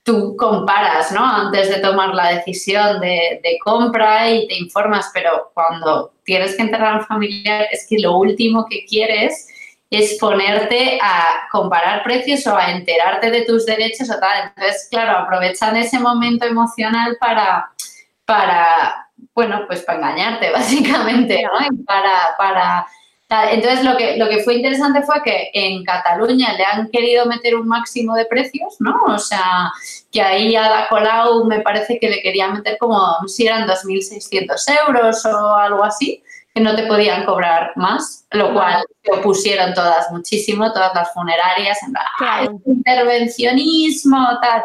tú 0.03 0.37
comparas, 0.37 1.13
¿no? 1.13 1.25
Antes 1.25 1.71
de 1.71 1.79
tomar 1.79 2.13
la 2.15 2.29
decisión 2.35 3.01
de, 3.01 3.41
de 3.43 3.57
compra 3.65 4.29
y 4.31 4.49
te 4.49 4.57
informas, 4.57 5.11
pero 5.15 5.51
cuando 5.55 6.13
tienes 6.25 6.57
que 6.57 6.63
enterrar 6.63 6.95
a 6.95 6.99
un 6.99 7.07
familiar, 7.07 7.67
es 7.71 7.87
que 7.89 7.99
lo 8.01 8.17
último 8.17 8.67
que 8.69 8.85
quieres 8.85 9.49
es 9.91 10.19
ponerte 10.19 10.99
a 11.01 11.47
comparar 11.53 12.03
precios 12.03 12.45
o 12.49 12.57
a 12.57 12.73
enterarte 12.73 13.31
de 13.31 13.43
tus 13.43 13.65
derechos 13.65 14.11
o 14.11 14.19
tal. 14.19 14.49
Entonces, 14.57 14.89
claro, 14.91 15.19
aprovechan 15.19 15.77
ese 15.77 16.01
momento 16.01 16.45
emocional 16.47 17.17
para, 17.21 17.71
para 18.25 19.05
bueno, 19.35 19.63
pues 19.67 19.83
para 19.83 19.99
engañarte, 19.99 20.51
básicamente, 20.53 21.43
¿no? 21.43 21.67
Y 21.75 21.83
para, 21.85 22.35
para. 22.39 22.87
Entonces, 23.51 23.83
lo 23.85 23.97
que, 23.97 24.17
lo 24.17 24.29
que 24.29 24.45
fue 24.45 24.55
interesante 24.57 25.03
fue 25.03 25.21
que 25.25 25.51
en 25.55 25.83
Cataluña 25.83 26.53
le 26.53 26.65
han 26.65 26.89
querido 26.91 27.27
meter 27.27 27.57
un 27.57 27.67
máximo 27.67 28.15
de 28.15 28.27
precios, 28.27 28.77
¿no? 28.79 29.01
O 29.09 29.19
sea, 29.19 29.73
que 30.13 30.23
ahí 30.23 30.55
a 30.55 30.69
la 30.69 30.89
Colau 30.89 31.45
me 31.47 31.61
parece 31.61 31.99
que 31.99 32.09
le 32.09 32.23
querían 32.23 32.53
meter 32.53 32.77
como, 32.79 33.27
si 33.27 33.47
eran 33.47 33.67
2.600 33.67 34.63
euros 34.87 35.25
o 35.25 35.57
algo 35.57 35.83
así, 35.83 36.23
que 36.55 36.61
no 36.61 36.77
te 36.77 36.87
podían 36.87 37.25
cobrar 37.25 37.73
más, 37.75 38.25
lo 38.31 38.53
cual 38.53 38.85
se 39.03 39.11
opusieron 39.13 39.75
todas 39.75 40.13
muchísimo, 40.13 40.73
todas 40.73 40.95
las 40.95 41.13
funerarias, 41.13 41.83
en 41.83 41.93
plan, 41.93 42.05
"Ah, 42.07 42.17
Claro. 42.19 42.61
intervencionismo, 42.67 44.39
tal. 44.41 44.65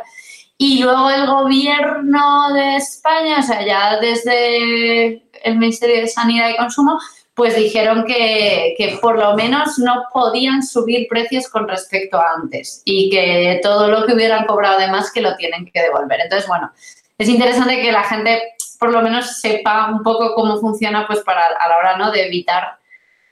Y 0.62 0.84
luego 0.84 1.10
el 1.10 1.26
gobierno 1.26 2.53
de 2.53 2.76
España, 2.76 3.38
o 3.39 3.41
sea, 3.41 3.66
ya 3.66 3.97
desde 4.01 5.24
el 5.41 5.57
Ministerio 5.57 6.01
de 6.01 6.07
Sanidad 6.07 6.49
y 6.49 6.57
Consumo, 6.57 6.99
pues 7.34 7.55
dijeron 7.55 8.03
que, 8.05 8.76
que 8.78 8.99
por 9.01 9.18
lo 9.18 9.38
menos 9.38 9.80
no 9.80 10.03
podían 10.12 10.62
subir 10.62 11.07
precios 11.07 11.47
con 11.47 11.66
respecto 11.66 12.18
a 12.18 12.34
antes 12.36 12.82
y 12.84 13.10
que 13.10 13.62
todo 13.64 13.88
lo 13.88 14.05
que 14.05 14.14
hubieran 14.14 14.45
cobrado 14.47 14.78
de 14.80 14.89
más 14.89 15.14
que 15.14 15.22
lo 15.22 15.38
tienen 15.38 15.66
que 15.74 15.82
devolver. 15.82 16.20
Entonces, 16.20 16.45
bueno, 16.45 16.70
es 17.18 17.30
interesante 17.30 17.82
que 17.82 17.93
la 17.93 18.03
gente 18.03 18.41
por 18.80 18.91
lo 18.91 19.01
menos 19.01 19.39
sepa 19.39 19.89
un 19.89 20.03
poco 20.03 20.34
cómo 20.36 20.57
funciona 20.57 21.07
pues 21.07 21.20
para 21.22 21.41
a 21.41 21.70
la 21.70 21.78
hora 21.78 21.97
¿no? 21.97 22.12
de 22.12 22.26
evitar 22.26 22.78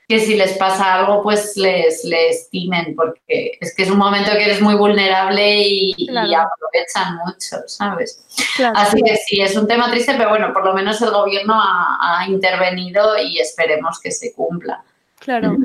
que 0.08 0.20
si 0.20 0.36
les 0.36 0.56
pasa 0.56 0.94
algo 0.94 1.22
pues 1.22 1.54
les, 1.56 2.02
les 2.04 2.48
timen 2.48 2.96
porque 2.96 3.58
es 3.60 3.74
que 3.74 3.82
es 3.82 3.90
un 3.90 3.98
momento 3.98 4.30
que 4.32 4.44
eres 4.44 4.62
muy 4.62 4.74
vulnerable 4.74 5.62
y, 5.66 6.08
aprovechan 6.10 7.16
mucho, 7.26 7.56
¿sabes? 7.66 8.24
Claro. 8.56 8.78
Así 8.78 9.02
que 9.02 9.16
sí, 9.16 9.42
es 9.42 9.54
un 9.54 9.68
tema 9.68 9.90
triste, 9.90 10.14
pero 10.16 10.30
bueno, 10.30 10.52
por 10.54 10.64
lo 10.64 10.72
menos 10.72 11.00
el 11.02 11.10
gobierno 11.10 11.54
ha, 11.54 12.20
ha 12.20 12.26
intervenido 12.26 13.18
y 13.18 13.38
esperemos 13.38 14.00
que 14.00 14.10
se 14.10 14.32
cumpla. 14.32 14.82
Claro. 15.18 15.58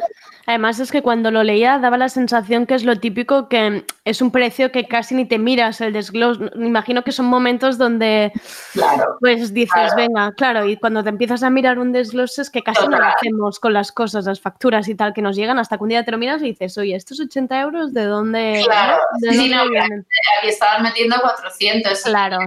Además 0.45 0.77
es 0.79 0.91
que 0.91 1.01
cuando 1.01 1.31
lo 1.31 1.41
leía 1.41 1.79
daba 1.79 1.97
la 1.97 2.09
sensación 2.09 2.65
que 2.65 2.75
es 2.75 2.83
lo 2.83 2.99
típico 2.99 3.47
que 3.47 3.85
es 4.03 4.21
un 4.21 4.29
precio 4.29 4.73
que 4.73 4.85
casi 4.87 5.15
ni 5.15 5.25
te 5.25 5.37
miras 5.39 5.79
el 5.79 5.93
desglose. 5.93 6.49
Me 6.55 6.67
imagino 6.67 7.03
que 7.03 7.13
son 7.13 7.27
momentos 7.27 7.77
donde 7.77 8.31
Claro. 8.73 9.17
pues 9.21 9.53
dices, 9.53 9.71
Claro. 9.73 9.95
venga, 9.95 10.31
claro, 10.35 10.65
y 10.67 10.75
cuando 10.75 11.01
te 11.01 11.09
empiezas 11.09 11.43
a 11.43 11.49
mirar 11.49 11.79
un 11.79 11.93
desglose 11.93 12.41
es 12.41 12.49
que 12.49 12.61
casi 12.61 12.85
no 12.87 12.97
lo 12.97 13.05
hacemos 13.05 13.59
con 13.59 13.71
las 13.71 13.91
cosas, 13.93 14.25
las 14.25 14.41
facturas 14.41 14.87
y 14.89 14.95
tal 14.95 15.13
que 15.13 15.21
nos 15.21 15.35
llegan, 15.37 15.59
hasta 15.59 15.77
que 15.77 15.83
un 15.83 15.89
día 15.89 16.03
te 16.03 16.11
lo 16.11 16.17
miras 16.17 16.41
y 16.41 16.47
dices, 16.47 16.77
oye, 16.77 16.95
estos 16.95 17.21
80 17.21 17.61
euros, 17.61 17.93
¿de 17.93 18.03
dónde, 18.05 18.61
Claro. 18.65 18.97
¿de 19.19 19.31
Sí, 19.31 19.49
no? 19.49 19.61
Aquí 19.61 20.47
estaban 20.49 20.83
metiendo 20.83 21.15
400 21.21 21.99
y 22.01 22.03
Claro, 22.09 22.37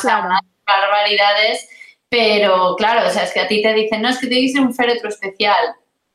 claro. 0.00 0.28
barbaridades, 0.64 1.68
pero 2.08 2.76
claro, 2.76 3.06
o 3.06 3.10
sea, 3.10 3.24
es 3.24 3.32
que 3.32 3.40
a 3.40 3.48
ti 3.48 3.62
te 3.62 3.72
dicen, 3.74 4.02
no, 4.02 4.10
es 4.10 4.18
que 4.18 4.26
tiene 4.28 4.52
que 4.52 4.60
un 4.60 4.72
féretro 4.74 5.08
especial. 5.08 5.56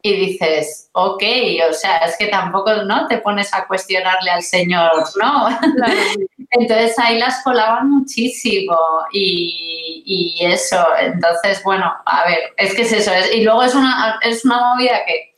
Y 0.08 0.14
dices, 0.28 0.90
ok, 0.94 1.24
o 1.70 1.74
sea, 1.74 1.98
es 1.98 2.16
que 2.18 2.28
tampoco, 2.28 2.74
¿no? 2.84 3.08
Te 3.08 3.18
pones 3.18 3.54
a 3.54 3.68
cuestionarle 3.68 4.32
al 4.32 4.42
señor, 4.42 4.92
¿no? 5.22 5.48
claro. 5.76 6.00
Entonces 6.52 6.98
ahí 6.98 7.20
las 7.20 7.44
colaban 7.44 7.90
muchísimo 7.90 8.78
y, 9.12 10.02
y 10.06 10.46
eso, 10.46 10.78
entonces, 11.02 11.62
bueno, 11.64 11.94
a 12.06 12.26
ver, 12.26 12.40
es 12.56 12.74
que 12.74 12.84
es 12.84 12.94
eso, 12.94 13.12
es- 13.12 13.36
y 13.36 13.42
luego 13.42 13.64
es 13.64 13.76
una, 13.76 14.18
es 14.22 14.46
una 14.46 14.74
movida 14.74 15.04
que 15.06 15.34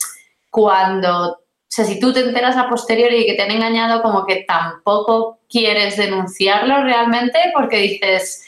cuando, 0.50 1.32
o 1.32 1.38
sea, 1.68 1.84
si 1.84 1.98
tú 1.98 2.12
te 2.12 2.20
enteras 2.20 2.56
a 2.56 2.68
posteriori 2.68 3.26
que 3.26 3.34
te 3.34 3.42
han 3.42 3.50
engañado, 3.50 4.02
como 4.02 4.24
que 4.24 4.44
tampoco 4.46 5.40
quieres 5.48 5.96
denunciarlo 5.96 6.82
realmente 6.84 7.38
porque 7.54 7.78
dices, 7.78 8.44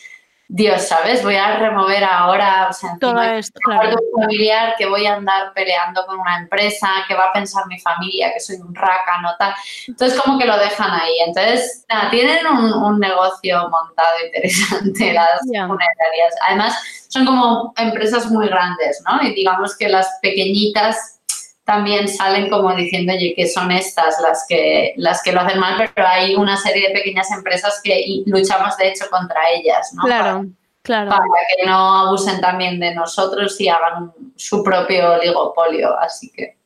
Dios, 0.49 0.83
¿sabes? 0.83 1.23
Voy 1.23 1.37
a 1.37 1.57
remover 1.57 2.05
ahora, 2.05 2.69
o 2.69 2.73
sea, 2.73 2.97
Todo 3.01 3.23
esto, 3.23 3.59
claro. 3.65 3.97
familiar 4.21 4.75
que 4.77 4.87
voy 4.87 5.07
a 5.07 5.15
andar 5.15 5.53
peleando 5.55 6.05
con 6.07 6.21
una 6.21 6.39
empresa, 6.39 6.89
que 7.09 7.15
va 7.15 7.27
a 7.27 7.33
pensar 7.33 7.67
mi 7.69 7.81
familia 7.81 8.33
que 8.33 8.41
soy 8.41 8.57
un 8.57 8.75
rácano, 8.75 9.31
tal. 9.39 9.55
Entonces, 9.89 10.21
como 10.21 10.39
que 10.39 10.47
lo 10.47 10.59
dejan 10.59 10.91
ahí. 10.91 11.21
Entonces, 11.27 11.87
nada, 11.89 12.11
tienen 12.11 12.47
un, 12.47 12.73
un 12.73 13.01
negocio 13.01 13.69
montado 13.71 14.25
interesante 14.27 15.13
las 15.15 15.41
funerarias. 15.41 16.35
Además, 16.47 17.07
son 17.09 17.25
como 17.25 17.73
empresas 17.77 18.31
muy 18.31 18.49
grandes, 18.49 19.03
¿no? 19.07 19.23
Y 19.23 19.35
digamos 19.35 19.77
que 19.77 19.89
las 19.89 20.19
pequeñitas 20.21 21.21
también 21.65 22.09
salen 22.09 22.51
como 22.51 22.75
diciendo, 22.75 23.13
oye, 23.13 23.35
que 23.37 23.47
son 23.47 23.71
estas 23.71 24.21
las 24.21 24.45
que, 24.49 24.95
las 24.97 25.23
que 25.23 25.33
lo 25.33 25.41
hacen 25.41 25.61
mal, 25.61 25.91
pero 25.95 26.09
hay 26.09 26.35
una 26.35 26.57
serie 26.57 26.89
de 26.89 26.95
pequeñas 26.95 27.31
empresas 27.31 27.81
que 27.83 28.23
luchamos, 28.27 28.77
de 28.77 28.89
hecho, 28.89 29.05
contra 29.11 29.51
ellas, 29.51 29.93
¿no? 29.95 30.03
Claro, 30.03 30.47
claro. 30.83 31.11
para 31.11 31.23
que 31.57 31.67
no 31.67 31.97
abusen 31.99 32.41
también 32.41 32.81
de 32.81 32.95
nosotros 32.95 33.61
y 33.61 33.69
hagan 33.69 34.13
su 34.37 34.63
propio 34.65 35.15
oligopolio. 35.15 35.97
Así 35.99 36.33
que. 36.33 36.57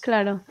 Claro. 0.00 0.42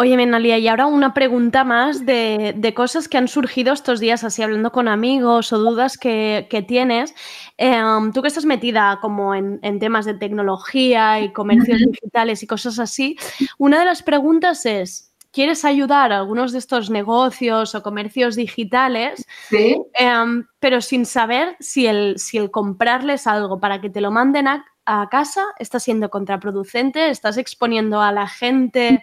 Oye, 0.00 0.16
Menalia, 0.16 0.58
y 0.58 0.68
ahora 0.68 0.86
una 0.86 1.12
pregunta 1.12 1.64
más 1.64 2.06
de, 2.06 2.54
de 2.56 2.72
cosas 2.72 3.08
que 3.08 3.18
han 3.18 3.26
surgido 3.26 3.72
estos 3.72 3.98
días, 3.98 4.22
así 4.22 4.44
hablando 4.44 4.70
con 4.70 4.86
amigos 4.86 5.52
o 5.52 5.58
dudas 5.58 5.98
que, 5.98 6.46
que 6.48 6.62
tienes. 6.62 7.16
Em, 7.56 8.12
tú 8.12 8.22
que 8.22 8.28
estás 8.28 8.44
metida 8.44 9.00
como 9.00 9.34
en, 9.34 9.58
en 9.60 9.80
temas 9.80 10.04
de 10.04 10.14
tecnología 10.14 11.20
y 11.20 11.32
comercios 11.32 11.80
digitales 11.80 12.44
y 12.44 12.46
cosas 12.46 12.78
así, 12.78 13.16
una 13.58 13.80
de 13.80 13.86
las 13.86 14.04
preguntas 14.04 14.64
es, 14.66 15.12
¿quieres 15.32 15.64
ayudar 15.64 16.12
a 16.12 16.18
algunos 16.18 16.52
de 16.52 16.58
estos 16.58 16.90
negocios 16.90 17.74
o 17.74 17.82
comercios 17.82 18.36
digitales 18.36 19.26
Sí, 19.48 19.82
Em, 19.94 20.46
pero 20.60 20.80
sin 20.80 21.06
saber 21.06 21.56
si 21.58 21.88
el, 21.88 22.20
si 22.20 22.38
el 22.38 22.52
comprarles 22.52 23.26
algo 23.26 23.58
para 23.58 23.80
que 23.80 23.90
te 23.90 24.00
lo 24.00 24.12
manden 24.12 24.46
a, 24.46 24.64
a 24.86 25.08
casa 25.10 25.44
está 25.58 25.80
siendo 25.80 26.08
contraproducente, 26.08 27.10
estás 27.10 27.36
exponiendo 27.36 28.00
a 28.00 28.12
la 28.12 28.28
gente 28.28 29.02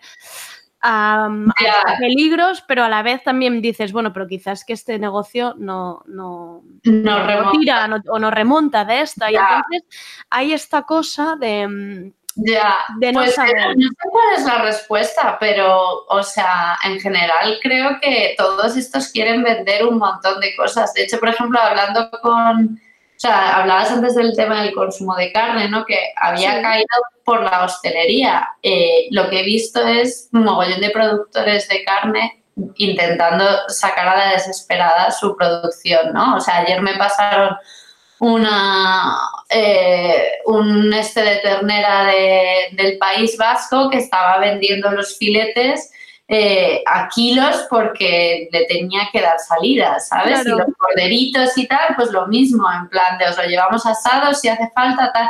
a, 0.85 1.29
peligros, 1.99 2.61
pero 2.67 2.83
a 2.83 2.89
la 2.89 3.01
vez 3.01 3.23
también 3.23 3.61
dices, 3.61 3.91
bueno, 3.91 4.13
pero 4.13 4.27
quizás 4.27 4.63
que 4.63 4.73
este 4.73 4.99
negocio 4.99 5.55
no, 5.57 6.03
no, 6.05 6.63
no 6.83 7.23
no 7.43 7.51
tira 7.51 7.87
no- 7.87 8.01
o 8.09 8.19
no 8.19 8.29
remonta 8.31 8.85
de 8.85 9.01
esta. 9.01 9.31
Y 9.31 9.35
entonces 9.35 9.83
hay 10.29 10.53
esta 10.53 10.83
cosa 10.83 11.35
de... 11.37 11.67
mm, 11.67 12.13
Ya, 12.35 12.75
de 12.99 13.11
no 13.13 13.21
pues 13.21 13.33
saber. 13.35 13.55
eh, 13.57 13.73
no 13.77 13.87
sé 13.89 14.09
cuál 14.11 14.25
es 14.37 14.45
la 14.45 14.57
respuesta, 14.61 15.37
pero, 15.39 16.05
o 16.07 16.21
sea, 16.23 16.77
en 16.83 16.99
general 16.99 17.57
creo 17.61 17.97
que 18.01 18.35
todos 18.37 18.75
estos 18.77 19.07
quieren 19.09 19.41
vender 19.43 19.85
un 19.85 19.97
montón 19.97 20.39
de 20.39 20.55
cosas. 20.55 20.93
De 20.93 21.03
hecho, 21.03 21.19
por 21.19 21.29
ejemplo, 21.29 21.59
hablando 21.59 22.09
con, 22.21 22.79
o 23.15 23.19
sea, 23.19 23.57
hablabas 23.57 23.91
antes 23.91 24.15
del 24.15 24.35
tema 24.35 24.61
del 24.63 24.73
consumo 24.73 25.15
de 25.15 25.31
carne, 25.31 25.69
¿no? 25.69 25.85
Que 25.85 25.97
había 26.17 26.55
Sí. 26.57 26.61
caído 26.61 26.87
por 27.23 27.43
la 27.43 27.63
hostelería. 27.63 28.47
Eh, 28.61 29.07
lo 29.11 29.29
que 29.29 29.39
he 29.39 29.43
visto 29.43 29.85
es 29.85 30.29
un 30.33 30.43
mogollón 30.43 30.81
de 30.81 30.89
productores 30.89 31.67
de 31.69 31.83
carne 31.83 32.43
intentando 32.75 33.45
sacar 33.69 34.07
a 34.09 34.17
la 34.17 34.31
desesperada 34.33 35.11
su 35.11 35.35
producción, 35.35 36.13
¿no? 36.13 36.35
O 36.35 36.39
sea, 36.39 36.57
ayer 36.59 36.81
me 36.81 36.95
pasaron 36.95 37.55
una 38.19 39.17
eh, 39.49 40.39
un 40.45 40.91
este 40.93 41.21
de 41.21 41.35
ternera 41.37 42.05
de- 42.05 42.69
del 42.71 42.97
País 42.97 43.37
Vasco 43.37 43.89
que 43.89 43.97
estaba 43.97 44.39
vendiendo 44.39 44.89
los 44.91 45.17
filetes 45.17 45.91
eh, 46.27 46.81
a 46.87 47.07
kilos 47.09 47.67
porque 47.69 48.49
le 48.51 48.65
tenía 48.65 49.09
que 49.11 49.21
dar 49.21 49.37
salida, 49.39 49.99
¿sabes? 49.99 50.41
Claro. 50.41 50.55
Y 50.55 50.59
los 50.59 50.77
corderitos 50.77 51.57
y 51.57 51.67
tal, 51.67 51.95
pues 51.95 52.11
lo 52.11 52.25
mismo, 52.27 52.67
en 52.71 52.87
plan 52.89 53.17
de 53.19 53.27
os 53.29 53.37
lo 53.37 53.43
llevamos 53.43 53.85
asado 53.85 54.33
si 54.33 54.47
hace 54.47 54.69
falta, 54.73 55.11
tal, 55.13 55.29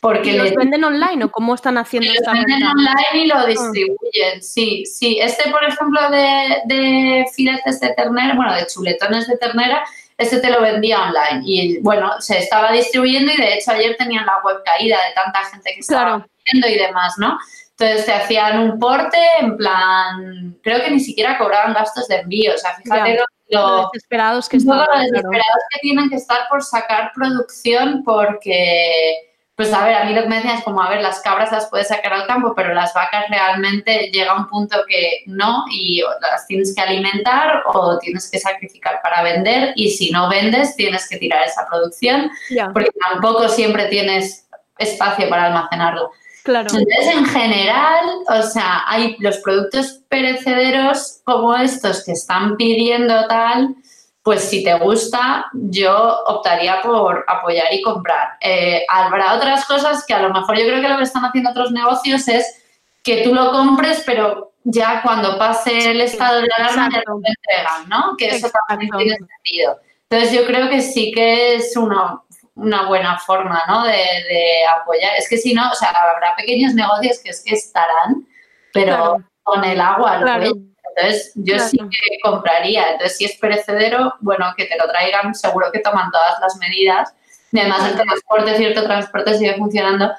porque 0.00 0.30
¿Y 0.30 0.38
los 0.38 0.48
le 0.50 0.56
venden 0.56 0.82
online 0.84 1.24
o 1.24 1.30
cómo 1.30 1.54
están 1.54 1.76
haciendo 1.76 2.06
y 2.08 2.14
lo 2.14 2.20
esta 2.20 2.32
venden 2.32 2.58
venta? 2.60 2.70
online 2.72 3.22
y 3.24 3.26
lo 3.26 3.46
distribuyen, 3.46 4.42
sí, 4.42 4.86
sí. 4.86 5.18
Este, 5.20 5.50
por 5.50 5.62
ejemplo, 5.62 6.00
de, 6.10 6.62
de 6.74 7.26
filetes 7.34 7.80
de 7.80 7.92
ternera, 7.92 8.34
bueno, 8.34 8.54
de 8.54 8.66
chuletones 8.66 9.28
de 9.28 9.36
ternera, 9.36 9.84
este 10.16 10.38
te 10.38 10.48
lo 10.50 10.62
vendía 10.62 11.02
online. 11.02 11.42
Y 11.44 11.78
bueno, 11.80 12.12
se 12.20 12.38
estaba 12.38 12.72
distribuyendo 12.72 13.30
y 13.30 13.36
de 13.36 13.54
hecho 13.54 13.72
ayer 13.72 13.94
tenían 13.98 14.24
la 14.24 14.38
web 14.42 14.62
caída 14.64 14.96
de 15.06 15.14
tanta 15.14 15.44
gente 15.50 15.70
que 15.74 15.80
estaba 15.80 16.02
Claro. 16.16 16.26
viendo 16.50 16.66
y 16.68 16.78
demás, 16.78 17.14
¿no? 17.18 17.38
Entonces 17.80 18.04
te 18.04 18.12
hacían 18.12 18.58
un 18.60 18.78
porte 18.78 19.16
en 19.40 19.56
plan, 19.56 20.54
creo 20.62 20.82
que 20.82 20.90
ni 20.90 21.00
siquiera 21.00 21.38
cobraban 21.38 21.72
gastos 21.72 22.06
de 22.08 22.16
envío. 22.16 22.54
O 22.54 22.58
sea, 22.58 22.74
fíjate 22.74 23.14
Ya. 23.14 23.20
lo, 23.20 23.24
Lo 23.48 23.76
lo- 23.82 23.90
desesperados 23.92 24.48
que 24.48 24.58
están. 24.58 24.76
lo 24.78 24.84
claro. 24.84 25.00
desesperados 25.00 25.62
que 25.72 25.80
tienen 25.80 26.10
que 26.10 26.16
estar 26.16 26.40
por 26.50 26.62
sacar 26.62 27.10
producción 27.14 28.02
porque, 28.04 29.32
pues 29.56 29.72
a 29.72 29.82
ver, 29.84 29.94
a 29.94 30.04
mí 30.04 30.12
lo 30.14 30.22
que 30.22 30.28
me 30.28 30.36
decían 30.36 30.58
es 30.58 30.64
como, 30.64 30.82
a 30.82 30.90
ver, 30.90 31.00
las 31.00 31.20
cabras 31.22 31.50
las 31.52 31.68
puedes 31.70 31.88
sacar 31.88 32.12
al 32.12 32.26
campo, 32.26 32.52
pero 32.54 32.74
las 32.74 32.92
vacas 32.92 33.24
realmente 33.30 34.10
llega 34.12 34.36
un 34.36 34.46
punto 34.46 34.76
que 34.86 35.22
no 35.26 35.64
y 35.72 36.02
las 36.20 36.46
tienes 36.46 36.74
que 36.74 36.82
alimentar 36.82 37.62
o 37.66 37.98
tienes 37.98 38.30
que 38.30 38.38
sacrificar 38.38 39.00
para 39.02 39.22
vender 39.22 39.72
y 39.74 39.90
si 39.90 40.10
no 40.10 40.28
vendes 40.28 40.76
tienes 40.76 41.08
que 41.08 41.16
tirar 41.16 41.44
esa 41.44 41.66
producción 41.66 42.30
porque 42.74 42.90
tampoco 43.10 43.48
siempre 43.48 43.86
tienes 43.86 44.46
espacio 44.78 45.28
para 45.30 45.46
almacenarlo. 45.46 46.10
Claro. 46.42 46.68
Entonces, 46.72 47.14
en 47.14 47.26
general, 47.26 48.06
o 48.28 48.42
sea, 48.42 48.84
hay 48.86 49.16
los 49.18 49.38
productos 49.38 50.00
perecederos 50.08 51.20
como 51.24 51.54
estos 51.56 52.04
que 52.04 52.12
están 52.12 52.56
pidiendo 52.56 53.26
tal, 53.28 53.76
pues 54.22 54.42
si 54.44 54.62
te 54.62 54.74
gusta, 54.78 55.46
yo 55.52 56.20
optaría 56.26 56.82
por 56.82 57.24
apoyar 57.26 57.72
y 57.72 57.80
comprar. 57.82 58.36
Eh, 58.40 58.84
habrá 58.88 59.34
otras 59.34 59.64
cosas 59.64 60.04
que 60.06 60.14
a 60.14 60.22
lo 60.22 60.30
mejor 60.30 60.58
yo 60.58 60.66
creo 60.66 60.80
que 60.80 60.88
lo 60.88 60.98
que 60.98 61.04
están 61.04 61.24
haciendo 61.24 61.50
otros 61.50 61.72
negocios 61.72 62.28
es 62.28 62.62
que 63.02 63.22
tú 63.22 63.34
lo 63.34 63.50
compres, 63.50 64.02
pero 64.04 64.52
ya 64.64 65.00
cuando 65.02 65.38
pase 65.38 65.90
el 65.90 66.00
estado 66.02 66.42
de 66.42 66.48
alarma 66.58 66.88
ya 66.92 67.02
lo 67.06 67.16
entregan, 67.16 67.88
¿no? 67.88 68.14
Que 68.18 68.28
eso 68.28 68.50
también 68.68 68.90
tiene 68.96 69.16
sentido. 69.16 69.78
Entonces 70.08 70.38
yo 70.38 70.46
creo 70.46 70.68
que 70.68 70.82
sí 70.82 71.12
que 71.12 71.54
es 71.54 71.76
una, 71.76 72.20
una 72.60 72.86
buena 72.86 73.18
forma, 73.18 73.62
¿no? 73.68 73.84
De, 73.84 73.92
de 73.92 74.66
apoyar. 74.80 75.12
Es 75.16 75.28
que 75.28 75.36
si 75.38 75.54
no, 75.54 75.70
o 75.70 75.74
sea, 75.74 75.90
habrá 75.90 76.36
pequeños 76.36 76.74
negocios 76.74 77.18
que 77.22 77.30
es 77.30 77.42
que 77.44 77.54
estarán, 77.54 78.26
pero 78.72 78.96
Claro. 78.96 79.24
con 79.42 79.64
el 79.64 79.80
agua 79.80 80.12
al 80.14 80.22
Claro. 80.22 80.40
cuello. 80.40 80.56
Entonces 80.96 81.32
yo 81.36 81.54
Claro. 81.54 81.68
sí 81.70 81.78
que 81.78 82.18
compraría. 82.22 82.90
Entonces 82.92 83.16
si 83.18 83.24
es 83.24 83.36
perecedero, 83.38 84.14
bueno, 84.20 84.52
que 84.56 84.66
te 84.66 84.76
lo 84.76 84.86
traigan, 84.90 85.34
seguro 85.34 85.70
que 85.72 85.78
toman 85.80 86.10
todas 86.10 86.38
las 86.40 86.56
medidas. 86.56 87.12
Y 87.52 87.58
además 87.58 87.88
el 87.88 87.96
transporte, 87.96 88.56
cierto 88.56 88.84
transporte 88.84 89.34
sigue 89.36 89.54
funcionando. 89.56 90.10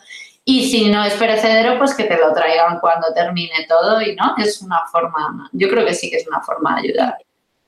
Y 0.43 0.69
si 0.71 0.89
no 0.89 1.03
es 1.03 1.13
perecedero, 1.13 1.77
pues 1.77 1.93
que 1.93 2.05
te 2.05 2.17
lo 2.17 2.33
traigan 2.33 2.79
cuando 2.79 3.13
termine 3.13 3.65
todo 3.69 4.01
y 4.01 4.15
no, 4.15 4.33
es 4.37 4.61
una 4.61 4.81
forma, 4.91 5.47
yo 5.53 5.69
creo 5.69 5.85
que 5.85 5.93
sí 5.93 6.09
que 6.09 6.17
es 6.17 6.27
una 6.27 6.41
forma 6.41 6.75
de 6.81 6.89
ayudar. 6.89 7.17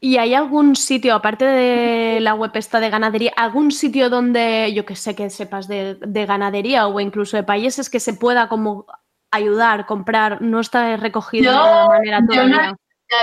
¿Y 0.05 0.17
hay 0.17 0.33
algún 0.33 0.75
sitio, 0.75 1.15
aparte 1.15 1.45
de 1.45 2.19
la 2.19 2.33
web 2.33 2.51
esta 2.55 2.81
de 2.81 2.89
ganadería, 2.89 3.31
algún 3.37 3.71
sitio 3.71 4.09
donde, 4.09 4.73
yo 4.73 4.83
que 4.85 4.97
sé, 4.97 5.15
que 5.15 5.29
sepas 5.29 5.69
de, 5.69 5.95
de 5.95 6.25
ganadería 6.25 6.87
o 6.87 6.99
incluso 6.99 7.37
de 7.37 7.43
países 7.43 7.89
que 7.89 8.01
se 8.01 8.13
pueda 8.13 8.49
como 8.49 8.85
ayudar, 9.31 9.85
comprar, 9.85 10.41
no 10.41 10.59
está 10.59 10.97
recogido 10.97 11.53
de 11.53 11.57
alguna 11.57 11.87
manera 11.87 12.19
yo 12.29 12.47
no- 12.47 12.77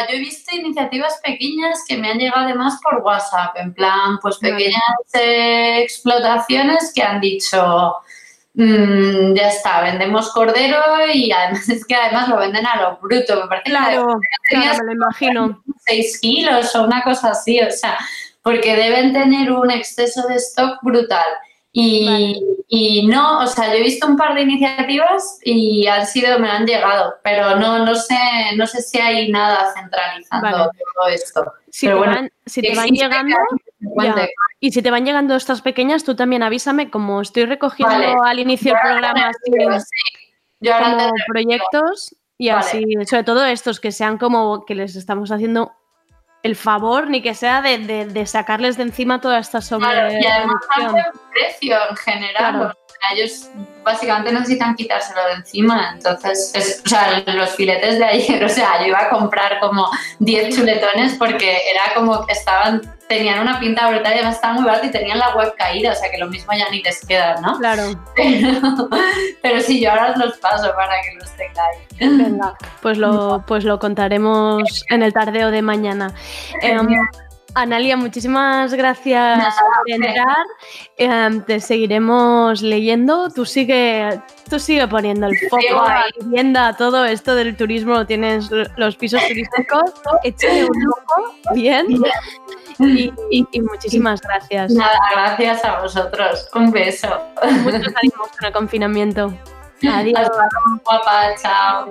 yo 0.09 0.15
he 0.15 0.19
visto 0.21 0.57
iniciativas 0.57 1.21
pequeñas 1.23 1.85
que 1.87 1.99
me 1.99 2.11
han 2.13 2.19
llegado 2.19 2.47
además 2.47 2.81
por 2.83 3.03
WhatsApp, 3.03 3.57
en 3.57 3.75
plan, 3.75 4.19
pues 4.23 4.39
Vale. 4.41 4.55
pequeñas 4.55 4.81
eh, 5.13 5.83
explotaciones 5.83 6.93
que 6.95 7.03
han 7.03 7.21
dicho, 7.21 7.95
"Mm, 8.55 9.35
ya 9.35 9.49
está, 9.49 9.81
vendemos 9.83 10.33
cordero 10.33 10.79
y 11.13 11.31
además 11.31 11.69
es 11.69 11.85
que 11.85 11.95
además 11.95 12.29
lo 12.29 12.37
venden 12.39 12.67
a 12.67 12.77
lo 12.83 12.97
bruto, 12.99 13.37
me 13.37 13.47
parece 13.49 13.65
que 13.65 13.71
Claro, 13.71 14.21
tenías 14.49 14.71
claro, 14.73 14.85
me 14.87 14.87
lo 14.87 14.93
imagino. 14.93 15.63
6 15.87 16.19
kilos 16.21 16.75
o 16.75 16.83
una 16.83 17.03
cosa 17.03 17.31
así, 17.31 17.61
o 17.61 17.71
sea, 17.71 17.97
porque 18.43 18.75
deben 18.75 19.13
tener 19.13 19.53
un 19.53 19.71
exceso 19.71 20.27
de 20.27 20.37
stock 20.37 20.79
brutal. 20.83 21.27
Y, 21.73 22.43
y 22.67 23.07
no, 23.07 23.41
o 23.41 23.47
sea, 23.47 23.69
yo 23.69 23.75
he 23.75 23.83
visto 23.83 24.07
un 24.07 24.17
par 24.17 24.35
de 24.35 24.43
iniciativas 24.43 25.39
y 25.45 25.87
han 25.87 26.05
sido, 26.05 26.39
me 26.41 26.51
han 26.51 26.67
llegado, 26.67 27.15
pero 27.23 27.57
no, 27.57 27.85
no 27.85 27.95
sé, 27.95 28.17
no 28.57 28.67
sé 28.67 28.83
si 28.83 28.99
hay 28.99 29.31
nada 29.31 29.73
centralizando 29.73 30.51
Vale. 30.51 30.71
todo 30.95 31.09
esto. 31.09 31.53
Si 31.71 31.87
Pero 31.87 31.99
te 31.99 32.07
bueno, 32.07 32.21
van, 32.23 32.33
si 32.47 32.63
te 32.63 32.75
van 32.75 32.89
llegando, 32.89 33.37
ya. 34.03 34.29
y 34.59 34.73
si 34.73 34.83
te 34.83 34.91
van 34.91 35.05
llegando 35.05 35.37
estas 35.37 35.63
pequeñas, 35.63 36.03
tú 36.03 36.17
también 36.17 36.43
avísame, 36.43 36.91
como 36.91 37.21
estoy 37.21 37.45
recogiendo 37.45 37.95
Vale. 37.95 38.17
al 38.25 38.39
inicio 38.41 38.73
del 38.73 38.81
programa 38.83 39.31
proyectos 41.29 42.17
y 42.37 42.49
así, 42.49 42.85
sobre 43.09 43.25
todo 43.25 43.45
estos 43.45 43.79
que 43.81 43.93
sean 43.93 44.19
como 44.19 44.65
que 44.65 44.75
les 44.75 44.97
estamos 44.97 45.31
haciendo 45.31 45.73
el 46.43 46.57
favor, 46.57 47.09
ni 47.11 47.21
que 47.23 47.35
sea 47.35 47.61
de, 47.63 47.79
de- 47.79 48.07
de 48.07 48.27
sacarles 48.27 48.77
de 48.77 48.85
encima 48.85 49.21
toda 49.21 49.39
esta 49.39 49.61
sobre 49.61 49.85
Claro, 49.91 50.13
y 50.13 50.27
además 50.27 50.57
un 50.79 51.21
precio 51.33 51.77
en 51.91 51.97
general. 51.97 52.37
Claro. 52.55 52.75
ellos 53.15 53.49
básicamente 53.85 54.33
necesitan 54.33 54.75
quitárselo 54.75 55.25
de 55.27 55.33
encima. 55.35 55.93
Entonces, 55.95 56.53
es- 56.55 56.83
o 56.85 56.89
sea, 56.89 57.23
los 57.27 57.51
filetes 57.57 57.99
de 57.99 58.05
ayer, 58.05 58.45
o 58.45 58.49
sea, 58.49 58.81
yo 58.81 58.87
iba 58.89 59.01
a 59.03 59.09
comprar 59.11 59.59
como 59.61 59.91
10 60.19 60.55
chuletones 60.57 61.15
porque 61.19 61.59
era 61.71 61.95
como 61.95 62.25
que 62.27 62.33
estaban, 62.33 62.81
tenían 63.11 63.41
una 63.41 63.59
pinta 63.59 63.91
brutal 63.91 64.13
y 64.13 64.15
además 64.19 64.37
estaban 64.37 64.57
muy 64.57 64.65
baratos 64.65 64.89
y 64.89 64.93
tenían 64.93 65.19
la 65.19 65.35
web 65.35 65.53
caída, 65.59 65.91
o 65.91 65.95
sea 65.97 66.09
que 66.13 66.19
lo 66.19 66.29
mismo 66.29 66.53
ya 66.57 66.71
ni 66.71 66.81
les 66.81 67.05
queda, 67.05 67.41
¿no? 67.41 67.59
Claro, 67.59 67.83
Pero, 68.15 68.89
pero 69.43 69.61
sí, 69.61 69.81
yo 69.81 69.91
ahora 69.91 70.13
os 70.13 70.17
los 70.17 70.39
paso 70.39 70.73
para 70.77 70.95
que 71.03 71.17
los 71.19 71.29
tengáis. 71.37 72.19
venga, 72.25 72.55
pues 72.81 72.99
lo, 72.99 73.43
pues 73.49 73.65
lo 73.65 73.81
contaremos 73.81 74.85
en 74.91 75.03
el 75.03 75.13
tardeo 75.13 75.51
de 75.51 75.61
mañana. 75.61 76.15
Em, 76.63 76.87
Analia, 77.55 77.97
muchísimas 77.97 78.73
gracias 78.75 79.39
Nada, 79.39 79.55
por 79.77 79.91
entrar. 79.91 80.47
Em, 80.97 81.41
te 81.43 81.59
seguiremos 81.59 82.63
leyendo. 82.63 83.29
Tú 83.31 83.45
sigue, 83.45 84.21
tú 84.49 84.61
sigue 84.61 84.87
poniendo 84.87 85.27
el 85.27 85.37
foco 85.49 85.61
sigo 85.61 85.83
a 85.83 85.95
la 85.95 86.05
vivienda, 86.21 86.77
todo 86.77 87.05
esto 87.05 87.35
del 87.35 87.57
turismo, 87.57 88.07
tienes 88.07 88.49
los 88.77 88.95
pisos 88.95 89.21
turísticos. 89.27 89.83
Échale 90.23 90.65
un 90.67 90.89
ojo, 90.89 91.35
bien. 91.55 91.87
Y, 92.81 93.13
y- 93.31 93.47
y 93.53 93.61
muchísimas 93.61 94.21
gracias. 94.21 94.73
Nada, 94.73 94.99
gracias 95.13 95.65
a 95.65 95.81
vosotros. 95.81 96.49
Un 96.55 96.71
beso. 96.71 97.09
Muchos 97.63 97.95
ánimos 97.95 98.29
con 98.39 98.47
el 98.47 98.53
confinamiento. 98.53 99.33
Adiós. 99.83 100.19
Hasta 100.21 100.49
luego, 100.65 100.83
guapa, 100.85 101.35
chao. 101.37 101.89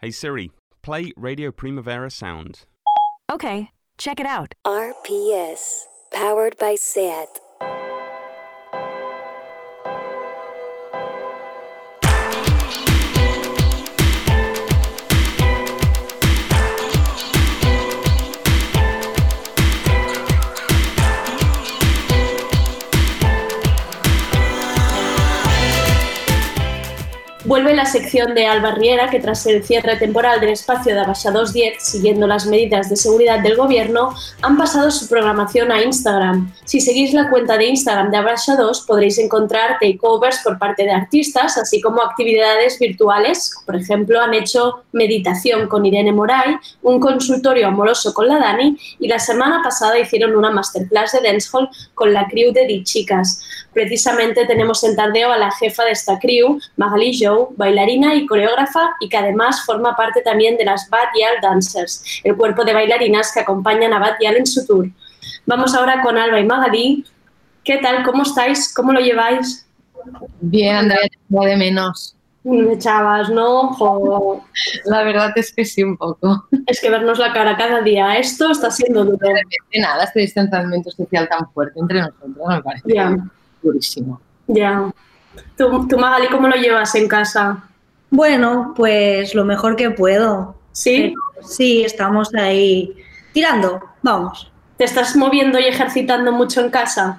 Hey 0.00 0.10
Siri, 0.12 0.50
play 0.82 1.12
Radio 1.16 1.50
Primavera 1.52 2.10
Sound. 2.10 2.66
Okay, 3.30 3.70
check 3.98 4.20
it 4.20 4.26
out. 4.26 4.54
RPS, 4.66 5.86
powered 6.12 6.56
by 6.58 6.76
SAT. 6.76 7.40
Vuelve 27.46 27.76
la 27.76 27.86
sección 27.86 28.34
de 28.34 28.44
Alba 28.48 28.72
Riera, 28.72 29.08
que 29.08 29.20
tras 29.20 29.46
el 29.46 29.62
cierre 29.62 29.94
temporal 29.98 30.40
del 30.40 30.48
espacio 30.48 30.92
de 30.92 31.00
Abaixados 31.00 31.52
10, 31.52 31.76
siguiendo 31.80 32.26
las 32.26 32.44
medidas 32.44 32.90
de 32.90 32.96
seguridad 32.96 33.38
del 33.38 33.54
gobierno, 33.54 34.16
han 34.42 34.58
pasado 34.58 34.90
su 34.90 35.08
programación 35.08 35.70
a 35.70 35.80
Instagram. 35.80 36.52
Si 36.64 36.80
seguís 36.80 37.14
la 37.14 37.30
cuenta 37.30 37.56
de 37.56 37.66
Instagram 37.66 38.10
de 38.10 38.16
Abaixados, 38.16 38.80
podréis 38.80 39.18
encontrar 39.18 39.78
takeovers 39.80 40.40
por 40.42 40.58
parte 40.58 40.82
de 40.82 40.90
artistas, 40.90 41.56
así 41.56 41.80
como 41.80 42.02
actividades 42.02 42.80
virtuales. 42.80 43.54
Por 43.64 43.76
ejemplo, 43.76 44.20
han 44.20 44.34
hecho 44.34 44.82
meditación 44.90 45.68
con 45.68 45.86
Irene 45.86 46.10
Moray, 46.10 46.56
un 46.82 46.98
consultorio 46.98 47.68
amoroso 47.68 48.12
con 48.12 48.26
la 48.26 48.40
Dani 48.40 48.76
y 48.98 49.06
la 49.06 49.20
semana 49.20 49.60
pasada 49.62 49.96
hicieron 50.00 50.34
una 50.34 50.50
masterclass 50.50 51.12
de 51.12 51.20
dancehall 51.20 51.68
con 51.94 52.12
la 52.12 52.26
crew 52.26 52.52
de 52.52 52.66
Di 52.66 52.82
Chicas. 52.82 53.40
Precisamente 53.76 54.46
tenemos 54.46 54.82
en 54.84 54.96
Tardeo 54.96 55.30
a 55.30 55.36
la 55.36 55.50
jefa 55.50 55.84
de 55.84 55.90
esta 55.90 56.18
crew, 56.18 56.58
Magali 56.78 57.12
Joe, 57.22 57.48
bailarina 57.58 58.14
y 58.14 58.24
coreógrafa 58.24 58.96
y 59.00 59.08
que 59.10 59.18
además 59.18 59.66
forma 59.66 59.94
parte 59.94 60.22
también 60.22 60.56
de 60.56 60.64
las 60.64 60.88
Bad 60.88 61.08
Yal 61.20 61.42
Dancers, 61.42 62.02
el 62.24 62.36
cuerpo 62.36 62.64
de 62.64 62.72
bailarinas 62.72 63.30
que 63.34 63.40
acompañan 63.40 63.92
a 63.92 63.98
Bad 63.98 64.14
Yal 64.18 64.36
en 64.36 64.46
su 64.46 64.66
tour. 64.66 64.88
Vamos 65.44 65.74
ahora 65.74 66.00
con 66.00 66.16
Alba 66.16 66.40
y 66.40 66.46
Magali. 66.46 67.04
¿Qué 67.62 67.76
tal? 67.76 68.02
¿Cómo 68.02 68.22
estáis? 68.22 68.72
¿Cómo 68.72 68.94
lo 68.94 69.00
lleváis? 69.00 69.66
Bien, 70.40 70.76
Andrea, 70.76 71.00
te 71.02 71.46
de 71.46 71.56
menos. 71.58 72.16
Me 72.44 72.72
echabas, 72.72 73.28
¿no? 73.28 73.74
Jo. 73.74 74.42
La 74.86 75.02
verdad 75.02 75.32
es 75.36 75.52
que 75.52 75.66
sí, 75.66 75.82
un 75.82 75.98
poco. 75.98 76.46
Es 76.66 76.80
que 76.80 76.88
vernos 76.88 77.18
la 77.18 77.34
cara 77.34 77.58
cada 77.58 77.82
día, 77.82 78.16
esto 78.16 78.52
está 78.52 78.70
siendo 78.70 79.04
duro. 79.04 79.18
De 79.18 79.34
repente, 79.34 79.80
nada, 79.80 80.04
este 80.04 80.20
distanciamiento 80.20 80.90
social 80.92 81.28
tan 81.28 81.50
fuerte 81.52 81.78
entre 81.78 82.00
nosotros 82.00 82.36
me 82.48 82.62
parece 82.62 82.94
Ya. 82.94 83.14
Durísimo. 83.66 84.20
Ya. 84.46 84.90
¿Tú, 85.56 85.86
tú, 85.88 85.98
Magali, 85.98 86.28
cómo 86.28 86.48
lo 86.48 86.56
llevas 86.56 86.94
en 86.94 87.08
casa? 87.08 87.64
Bueno, 88.10 88.72
pues 88.76 89.34
lo 89.34 89.44
mejor 89.44 89.76
que 89.76 89.90
puedo. 89.90 90.56
¿Sí? 90.72 91.14
Pero 91.34 91.46
sí, 91.48 91.82
estamos 91.84 92.32
ahí 92.34 92.94
tirando, 93.32 93.80
vamos. 94.02 94.50
¿Te 94.76 94.84
estás 94.84 95.16
moviendo 95.16 95.58
y 95.58 95.64
ejercitando 95.64 96.32
mucho 96.32 96.60
en 96.60 96.70
casa? 96.70 97.18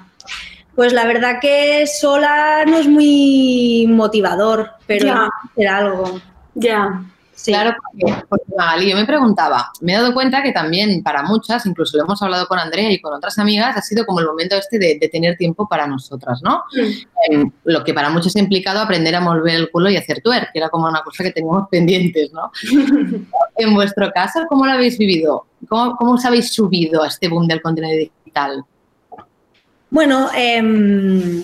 Pues 0.75 0.93
la 0.93 1.05
verdad 1.05 1.39
que 1.41 1.85
sola 1.87 2.63
no 2.65 2.77
es 2.77 2.87
muy 2.87 3.87
motivador, 3.89 4.71
pero 4.85 5.05
Ya. 5.07 5.29
que 5.55 5.61
hacer 5.63 5.67
algo. 5.67 6.21
Ya. 6.53 7.03
Sí. 7.37 7.51
Claro, 7.51 7.75
porque, 7.79 8.25
porque, 8.27 8.45
Magali, 8.57 8.89
yo 8.89 8.97
me 8.97 9.05
preguntaba, 9.05 9.71
me 9.81 9.93
he 9.93 9.95
dado 9.95 10.11
cuenta 10.11 10.41
que 10.41 10.51
también 10.51 11.03
para 11.03 11.21
muchas, 11.21 11.67
incluso 11.67 11.95
lo 11.95 12.05
hemos 12.05 12.19
hablado 12.23 12.47
con 12.47 12.57
Andrea 12.57 12.91
y 12.91 12.99
con 12.99 13.13
otras 13.13 13.37
amigas, 13.37 13.77
ha 13.77 13.81
sido 13.83 14.07
como 14.07 14.21
el 14.21 14.25
momento 14.25 14.55
este 14.55 14.79
de, 14.79 14.97
de 14.99 15.07
tener 15.07 15.37
tiempo 15.37 15.67
para 15.67 15.85
nosotras, 15.85 16.41
¿no? 16.41 16.63
Eh, 16.75 17.45
lo 17.63 17.83
que 17.83 17.93
para 17.93 18.09
muchos 18.09 18.35
ha 18.35 18.39
implicado 18.39 18.79
aprender 18.79 19.15
a 19.15 19.21
mover 19.21 19.53
el 19.53 19.69
culo 19.69 19.91
y 19.91 19.97
hacer 19.97 20.19
twerk, 20.23 20.51
que 20.51 20.57
era 20.57 20.69
como 20.69 20.87
una 20.87 21.03
cosa 21.03 21.23
que 21.23 21.31
teníamos 21.31 21.67
pendientes, 21.71 22.31
¿no? 22.33 22.51
en 23.55 23.73
vuestro 23.75 24.11
caso, 24.11 24.39
¿cómo 24.49 24.65
lo 24.65 24.71
habéis 24.71 24.97
vivido? 24.97 25.45
¿Cómo, 25.69 25.95
¿Cómo 25.95 26.13
os 26.13 26.25
habéis 26.25 26.51
subido 26.51 27.03
a 27.03 27.07
este 27.07 27.27
boom 27.27 27.47
del 27.47 27.61
contenido 27.61 28.09
digital? 28.25 28.65
Bueno, 29.91 30.29
em, 30.35 31.43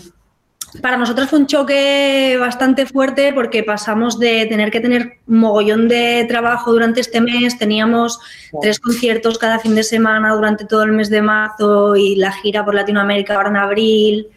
para 0.81 0.97
nosotros 0.97 1.29
fue 1.29 1.39
un 1.39 1.47
choque 1.47 2.37
bastante 2.39 2.85
fuerte 2.85 3.31
porque 3.33 3.63
pasamos 3.63 4.19
de 4.19 4.45
tener 4.47 4.71
que 4.71 4.79
tener 4.79 5.17
un 5.27 5.39
mogollón 5.39 5.87
de 5.87 6.25
trabajo 6.27 6.71
durante 6.71 7.01
este 7.01 7.21
mes, 7.21 7.57
teníamos 7.57 8.19
tres 8.61 8.79
conciertos 8.79 9.37
cada 9.37 9.59
fin 9.59 9.75
de 9.75 9.83
semana 9.83 10.33
durante 10.33 10.65
todo 10.65 10.83
el 10.83 10.91
mes 10.91 11.09
de 11.09 11.21
marzo 11.21 11.95
y 11.95 12.15
la 12.15 12.31
gira 12.31 12.65
por 12.65 12.75
Latinoamérica 12.75 13.35
ahora 13.35 13.49
en 13.49 13.57
abril, 13.57 14.27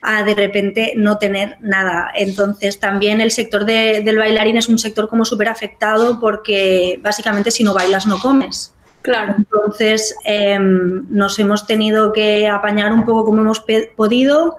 a 0.00 0.22
de 0.22 0.34
repente 0.34 0.92
no 0.96 1.18
tener 1.18 1.56
nada. 1.60 2.10
Entonces 2.14 2.78
también 2.78 3.20
el 3.20 3.30
sector 3.30 3.64
de- 3.64 4.02
del 4.04 4.18
bailarín 4.18 4.56
es 4.56 4.68
un 4.68 4.78
sector 4.78 5.08
como 5.08 5.24
súper 5.24 5.48
afectado 5.48 6.20
porque 6.20 7.00
básicamente 7.02 7.50
si 7.50 7.64
no 7.64 7.74
bailas 7.74 8.06
no 8.06 8.18
comes. 8.20 8.74
Claro. 9.02 9.34
Entonces 9.38 10.14
em, 10.24 11.06
nos 11.08 11.38
hemos 11.38 11.66
tenido 11.66 12.12
que 12.12 12.46
apañar 12.48 12.92
un 12.92 13.04
poco 13.04 13.24
como 13.24 13.40
hemos 13.42 13.62
podido. 13.96 14.56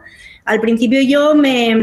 Al 0.49 0.59
principio 0.61 0.99
yo 1.03 1.35
me, 1.35 1.75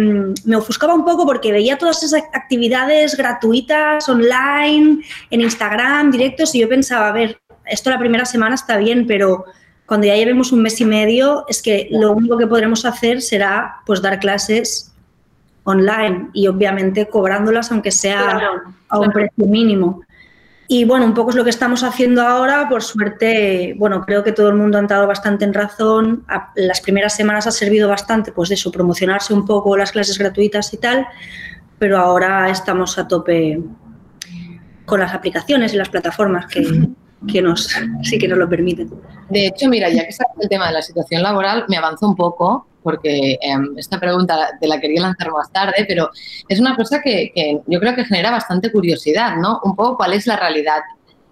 me 0.44 0.56
ofuscaba 0.56 0.92
un 0.92 1.04
poco 1.04 1.24
porque 1.24 1.52
veía 1.52 1.78
todas 1.78 2.02
esas 2.02 2.20
actividades 2.32 3.16
gratuitas 3.16 4.08
online, 4.08 5.04
en 5.30 5.40
Instagram, 5.40 6.10
directos, 6.10 6.52
y 6.56 6.62
yo 6.62 6.68
pensaba, 6.68 7.10
a 7.10 7.12
ver, 7.12 7.38
esto 7.64 7.90
la 7.90 7.98
primera 8.00 8.24
semana 8.24 8.56
está 8.56 8.76
bien, 8.76 9.06
pero 9.06 9.44
cuando 9.86 10.08
ya 10.08 10.16
llevemos 10.16 10.50
un 10.50 10.62
mes 10.62 10.80
y 10.80 10.84
medio, 10.84 11.44
es 11.48 11.62
que 11.62 11.86
lo 11.92 12.10
único 12.10 12.36
que 12.36 12.48
podremos 12.48 12.84
hacer 12.84 13.22
será 13.22 13.82
pues 13.86 14.02
dar 14.02 14.18
clases 14.18 14.92
online 15.62 16.30
y 16.32 16.48
obviamente 16.48 17.06
cobrándolas 17.06 17.70
aunque 17.70 17.92
sea 17.92 18.20
Claro, 18.20 18.62
a 18.88 18.98
un 18.98 19.04
claro. 19.04 19.12
precio 19.12 19.46
mínimo. 19.46 20.02
Y 20.68 20.84
bueno, 20.84 21.06
un 21.06 21.14
poco 21.14 21.30
es 21.30 21.36
lo 21.36 21.44
que 21.44 21.50
estamos 21.50 21.84
haciendo 21.84 22.22
ahora. 22.22 22.68
Por 22.68 22.82
suerte, 22.82 23.74
bueno, 23.78 24.04
creo 24.04 24.24
que 24.24 24.32
todo 24.32 24.48
el 24.48 24.56
mundo 24.56 24.78
ha 24.78 24.80
entrado 24.80 25.06
bastante 25.06 25.44
en 25.44 25.54
razón. 25.54 26.24
Las 26.56 26.80
primeras 26.80 27.14
semanas 27.14 27.46
ha 27.46 27.52
servido 27.52 27.88
bastante, 27.88 28.32
pues 28.32 28.48
de 28.48 28.56
eso, 28.56 28.72
promocionarse 28.72 29.32
un 29.32 29.46
poco 29.46 29.76
las 29.76 29.92
clases 29.92 30.18
gratuitas 30.18 30.72
y 30.74 30.78
tal. 30.78 31.06
Pero 31.78 31.98
ahora 31.98 32.50
estamos 32.50 32.98
a 32.98 33.06
tope 33.06 33.60
con 34.84 35.00
las 35.00 35.14
aplicaciones 35.14 35.72
y 35.74 35.76
las 35.76 35.88
plataformas 35.88 36.46
que, 36.46 36.62
que 37.32 37.42
nos, 37.42 37.68
sí 38.02 38.18
que 38.18 38.26
nos 38.26 38.38
lo 38.38 38.48
permiten. 38.48 38.90
De 39.30 39.46
hecho, 39.46 39.68
mira, 39.68 39.88
ya 39.88 40.02
que 40.02 40.10
está 40.10 40.24
el 40.40 40.48
tema 40.48 40.68
de 40.68 40.74
la 40.74 40.82
situación 40.82 41.22
laboral, 41.22 41.64
me 41.68 41.76
avanzo 41.76 42.08
un 42.08 42.16
poco 42.16 42.66
porque 42.86 43.36
em, 43.42 43.76
esta 43.76 43.98
pregunta 43.98 44.56
te 44.60 44.68
la 44.68 44.78
quería 44.78 45.00
lanzar 45.00 45.32
más 45.32 45.50
tarde, 45.50 45.84
pero 45.88 46.08
es 46.48 46.60
una 46.60 46.76
cosa 46.76 47.02
que, 47.02 47.32
yo 47.66 47.80
creo 47.80 47.96
que 47.96 48.04
genera 48.04 48.30
bastante 48.30 48.70
curiosidad, 48.70 49.38
¿no? 49.38 49.60
Un 49.64 49.74
poco 49.74 49.96
cuál 49.96 50.12
es 50.12 50.24
la 50.28 50.36
realidad 50.36 50.82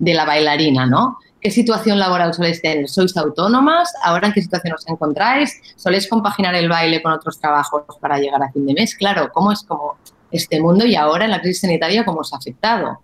de 0.01 0.15
la 0.15 0.25
bailarina, 0.25 0.85
¿no? 0.85 1.17
¿Qué 1.41 1.53
situación 1.53 2.01
laboral 2.01 2.35
soléis 2.35 2.61
tener? 2.61 2.89
¿Sois 2.89 3.17
autónomas? 3.17 3.95
¿Ahora 4.03 4.27
en 4.27 4.33
qué 4.33 4.43
situación 4.43 4.75
os 4.75 4.89
encontráis? 4.89 5.61
¿Soléis 5.77 6.09
compaginar 6.09 6.57
el 6.57 6.69
baile 6.69 7.01
con 7.01 7.13
otros 7.13 7.39
trabajos 7.39 7.85
para 8.01 8.19
llegar 8.19 8.43
a 8.43 8.51
fin 8.51 8.67
de 8.67 8.75
mes? 8.75 8.97
Claro, 8.97 9.31
¿cómo 9.33 9.53
es 9.53 9.63
como 9.63 9.97
este 10.33 10.61
mundo 10.61 10.85
y 10.85 10.97
ahora 10.97 11.27
en 11.27 11.31
la 11.31 11.41
crisis 11.41 11.61
sanitaria 11.61 12.05
cómo 12.05 12.23
os 12.23 12.33
ha 12.33 12.39
afectado? 12.39 12.99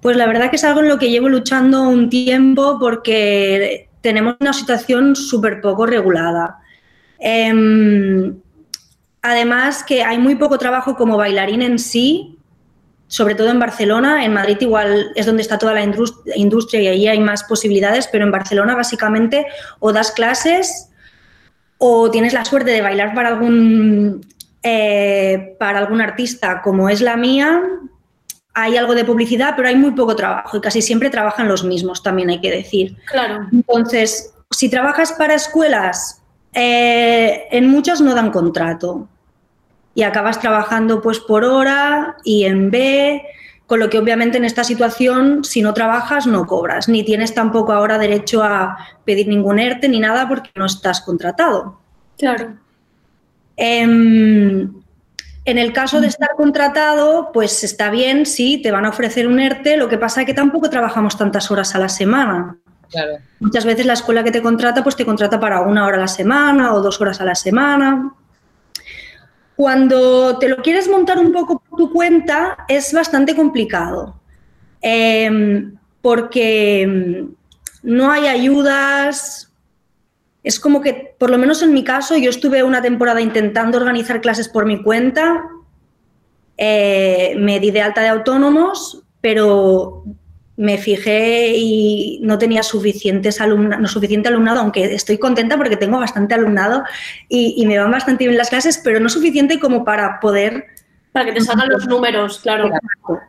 Pues 0.00 0.16
la 0.16 0.26
verdad 0.26 0.50
que 0.50 0.56
es 0.56 0.64
algo 0.64 0.80
en 0.80 0.88
lo 0.88 0.98
que 0.98 1.10
llevo 1.10 1.28
luchando 1.28 1.82
un 1.82 2.10
tiempo 2.10 2.78
porque 2.80 3.88
tenemos 4.00 4.34
una 4.40 4.52
situación 4.52 5.14
súper 5.14 5.60
poco 5.60 5.86
regulada. 5.86 6.61
Em, 7.24 8.34
además 9.22 9.84
que 9.84 10.02
hay 10.02 10.18
muy 10.18 10.34
poco 10.34 10.58
trabajo 10.58 10.96
como 10.96 11.16
bailarín 11.16 11.62
en 11.62 11.78
sí, 11.78 12.36
sobre 13.06 13.34
todo 13.36 13.50
en 13.50 13.60
Barcelona. 13.60 14.24
En 14.24 14.32
Madrid 14.32 14.56
igual 14.60 15.12
es 15.14 15.26
donde 15.26 15.42
está 15.42 15.56
toda 15.58 15.74
la 15.74 15.84
indus- 15.84 16.20
industria 16.34 16.80
y 16.82 16.88
ahí 16.88 17.06
hay 17.08 17.20
más 17.20 17.44
posibilidades, 17.44 18.08
pero 18.10 18.24
en 18.24 18.32
Barcelona 18.32 18.74
básicamente 18.74 19.46
o 19.78 19.92
das 19.92 20.10
clases 20.10 20.88
o 21.78 22.10
tienes 22.10 22.32
la 22.32 22.44
suerte 22.44 22.70
de 22.70 22.80
bailar 22.80 23.14
para 23.14 23.28
algún, 23.28 24.24
eh, 24.62 25.56
para 25.58 25.78
algún 25.78 26.00
artista 26.00 26.62
como 26.62 26.88
es 26.88 27.00
la 27.00 27.16
mía, 27.16 27.62
hay 28.54 28.76
algo 28.76 28.94
de 28.94 29.04
publicidad, 29.04 29.54
pero 29.56 29.68
hay 29.68 29.76
muy 29.76 29.92
poco 29.92 30.14
trabajo 30.16 30.56
y 30.56 30.60
casi 30.60 30.80
siempre 30.82 31.10
trabajan 31.10 31.48
los 31.48 31.64
mismos, 31.64 32.02
también 32.02 32.30
hay 32.30 32.40
que 32.40 32.50
decir. 32.50 32.96
Claro. 33.06 33.48
Entonces, 33.52 34.32
si 34.50 34.68
trabajas 34.68 35.12
para 35.12 35.34
escuelas, 35.34 36.21
eh, 36.52 37.48
en 37.50 37.68
muchas 37.68 38.00
no 38.00 38.14
dan 38.14 38.30
contrato 38.30 39.08
y 39.94 40.02
acabas 40.02 40.40
trabajando 40.40 41.00
pues 41.02 41.20
por 41.20 41.44
hora 41.44 42.16
y 42.24 42.44
en 42.44 42.70
B, 42.70 43.22
con 43.66 43.80
lo 43.80 43.90
que 43.90 43.98
obviamente 43.98 44.38
en 44.38 44.44
esta 44.44 44.64
situación, 44.64 45.44
si 45.44 45.62
no 45.62 45.74
trabajas, 45.74 46.26
no 46.26 46.46
cobras, 46.46 46.88
ni 46.88 47.04
tienes 47.04 47.34
tampoco 47.34 47.72
ahora 47.72 47.98
derecho 47.98 48.42
a 48.42 48.76
pedir 49.04 49.28
ningún 49.28 49.58
ERTE 49.58 49.88
ni 49.88 50.00
nada 50.00 50.28
porque 50.28 50.50
no 50.54 50.66
estás 50.66 51.00
contratado. 51.00 51.78
Claro. 52.18 52.56
Em, 53.56 54.72
en 55.44 55.58
el 55.58 55.72
caso 55.72 56.00
de 56.00 56.06
estar 56.06 56.30
contratado, 56.36 57.30
pues 57.32 57.64
está 57.64 57.90
bien, 57.90 58.26
sí, 58.26 58.60
te 58.62 58.70
van 58.70 58.84
a 58.84 58.90
ofrecer 58.90 59.26
un 59.26 59.40
ERTE, 59.40 59.76
lo 59.76 59.88
que 59.88 59.98
pasa 59.98 60.20
es 60.20 60.26
que 60.26 60.34
tampoco 60.34 60.70
trabajamos 60.70 61.18
tantas 61.18 61.50
horas 61.50 61.74
a 61.74 61.78
la 61.78 61.88
semana. 61.88 62.58
Muchas 63.40 63.64
veces 63.64 63.86
la 63.86 63.94
escuela 63.94 64.24
que 64.24 64.30
te 64.30 64.42
contrata, 64.42 64.82
pues 64.82 64.96
te 64.96 65.04
contrata 65.04 65.40
para 65.40 65.60
una 65.62 65.86
hora 65.86 65.96
a 65.96 66.00
la 66.00 66.08
semana 66.08 66.74
o 66.74 66.82
dos 66.82 67.00
horas 67.00 67.20
a 67.20 67.24
la 67.24 67.34
semana. 67.34 68.12
Cuando 69.56 70.38
te 70.38 70.48
lo 70.48 70.56
quieres 70.56 70.88
montar 70.88 71.18
un 71.18 71.32
poco 71.32 71.60
por 71.60 71.78
tu 71.78 71.92
cuenta, 71.92 72.64
es 72.68 72.92
bastante 72.92 73.36
complicado. 73.36 74.20
Em, 74.80 75.76
porque 76.00 76.82
em, 76.82 77.34
no 77.82 78.10
hay 78.10 78.26
ayudas. 78.26 79.52
Es 80.42 80.58
como 80.58 80.80
que, 80.80 81.14
por 81.18 81.30
lo 81.30 81.38
menos 81.38 81.62
en 81.62 81.72
mi 81.72 81.84
caso, 81.84 82.16
yo 82.16 82.30
estuve 82.30 82.62
una 82.62 82.82
temporada 82.82 83.20
intentando 83.20 83.78
organizar 83.78 84.20
clases 84.20 84.48
por 84.48 84.66
mi 84.66 84.82
cuenta. 84.82 85.44
Eh, 86.56 87.34
me 87.38 87.60
di 87.60 87.70
de 87.70 87.82
alta 87.82 88.02
de 88.02 88.08
autónomos, 88.08 89.02
pero 89.20 90.04
me 90.56 90.76
fijé 90.78 91.52
y 91.56 92.20
no 92.22 92.36
tenía 92.38 92.62
suficientes 92.62 93.40
alumna, 93.40 93.78
no 93.78 93.88
suficiente 93.88 94.28
alumnado, 94.28 94.60
aunque 94.60 94.94
estoy 94.94 95.18
contenta 95.18 95.56
porque 95.56 95.76
tengo 95.76 95.98
bastante 95.98 96.34
alumnado 96.34 96.84
y, 97.28 97.54
y 97.56 97.66
me 97.66 97.78
van 97.78 97.90
bastante 97.90 98.26
bien 98.26 98.36
las 98.36 98.50
clases, 98.50 98.80
pero 98.84 99.00
no 99.00 99.08
suficiente 99.08 99.58
como 99.58 99.84
para 99.84 100.20
poder... 100.20 100.66
Para 101.12 101.26
que 101.26 101.32
te 101.32 101.40
salgan 101.42 101.68
los 101.68 101.86
números, 101.86 102.40
claro. 102.40 102.70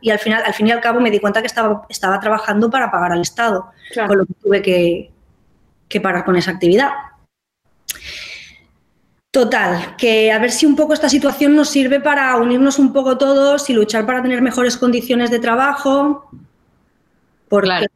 Y 0.00 0.10
al 0.10 0.18
final, 0.18 0.42
al 0.46 0.54
fin 0.54 0.66
y 0.66 0.70
al 0.72 0.80
cabo 0.80 1.00
me 1.00 1.10
di 1.10 1.18
cuenta 1.18 1.40
que 1.40 1.46
estaba, 1.46 1.86
estaba 1.88 2.18
trabajando 2.20 2.70
para 2.70 2.90
pagar 2.90 3.12
al 3.12 3.20
Estado, 3.20 3.66
Claro. 3.92 4.08
con 4.08 4.18
lo 4.18 4.26
que 4.26 4.34
tuve 4.42 4.62
que, 4.62 5.10
que 5.88 6.00
parar 6.00 6.24
con 6.24 6.36
esa 6.36 6.52
actividad. 6.52 6.90
Total, 9.30 9.96
que 9.96 10.30
a 10.30 10.38
ver 10.38 10.52
si 10.52 10.64
un 10.64 10.76
poco 10.76 10.94
esta 10.94 11.08
situación 11.08 11.56
nos 11.56 11.68
sirve 11.68 12.00
para 12.00 12.36
unirnos 12.36 12.78
un 12.78 12.92
poco 12.92 13.18
todos 13.18 13.68
y 13.68 13.72
luchar 13.72 14.06
para 14.06 14.22
tener 14.22 14.40
mejores 14.42 14.76
condiciones 14.76 15.30
de 15.30 15.40
trabajo. 15.40 16.30
Porque, 17.54 17.68
Claro. 17.68 17.86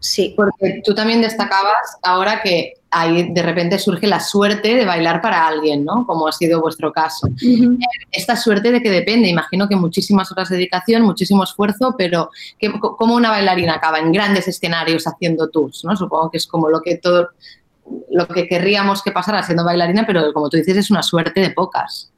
sí. 0.00 0.34
Porque 0.36 0.82
tú 0.84 0.94
también 0.94 1.20
destacabas 1.22 1.96
ahora 2.02 2.40
que 2.42 2.74
ahí 2.90 3.32
de 3.32 3.42
repente 3.42 3.78
surge 3.78 4.06
la 4.06 4.20
suerte 4.20 4.74
de 4.74 4.84
bailar 4.84 5.20
para 5.20 5.46
alguien, 5.46 5.84
¿no? 5.84 6.06
Como 6.06 6.26
ha 6.28 6.32
sido 6.32 6.60
vuestro 6.60 6.92
caso. 6.92 7.28
Esta 8.12 8.36
suerte 8.36 8.70
de 8.72 8.82
que 8.82 8.90
depende, 8.90 9.28
imagino 9.28 9.68
que 9.68 9.76
muchísimas 9.76 10.30
horas 10.32 10.48
de 10.48 10.56
dedicación, 10.56 11.02
muchísimo 11.02 11.44
esfuerzo, 11.44 11.94
pero 11.98 12.30
que, 12.58 12.72
como 12.80 13.14
una 13.14 13.30
bailarina 13.30 13.74
acaba 13.74 13.98
en 13.98 14.12
grandes 14.12 14.46
escenarios 14.48 15.06
haciendo 15.06 15.48
tours, 15.48 15.84
¿no? 15.84 15.96
Supongo 15.96 16.30
que 16.30 16.36
es 16.38 16.46
como 16.46 16.68
lo 16.68 16.80
que 16.80 16.96
todo 16.98 17.28
lo 18.10 18.28
que 18.28 18.46
querríamos 18.46 19.02
que 19.02 19.12
pasara 19.12 19.42
siendo 19.42 19.64
bailarina, 19.64 20.04
pero 20.06 20.32
como 20.34 20.50
tú 20.50 20.58
dices, 20.58 20.76
es 20.76 20.90
una 20.90 21.02
suerte 21.02 21.40
de 21.40 21.50
pocas. 21.50 22.12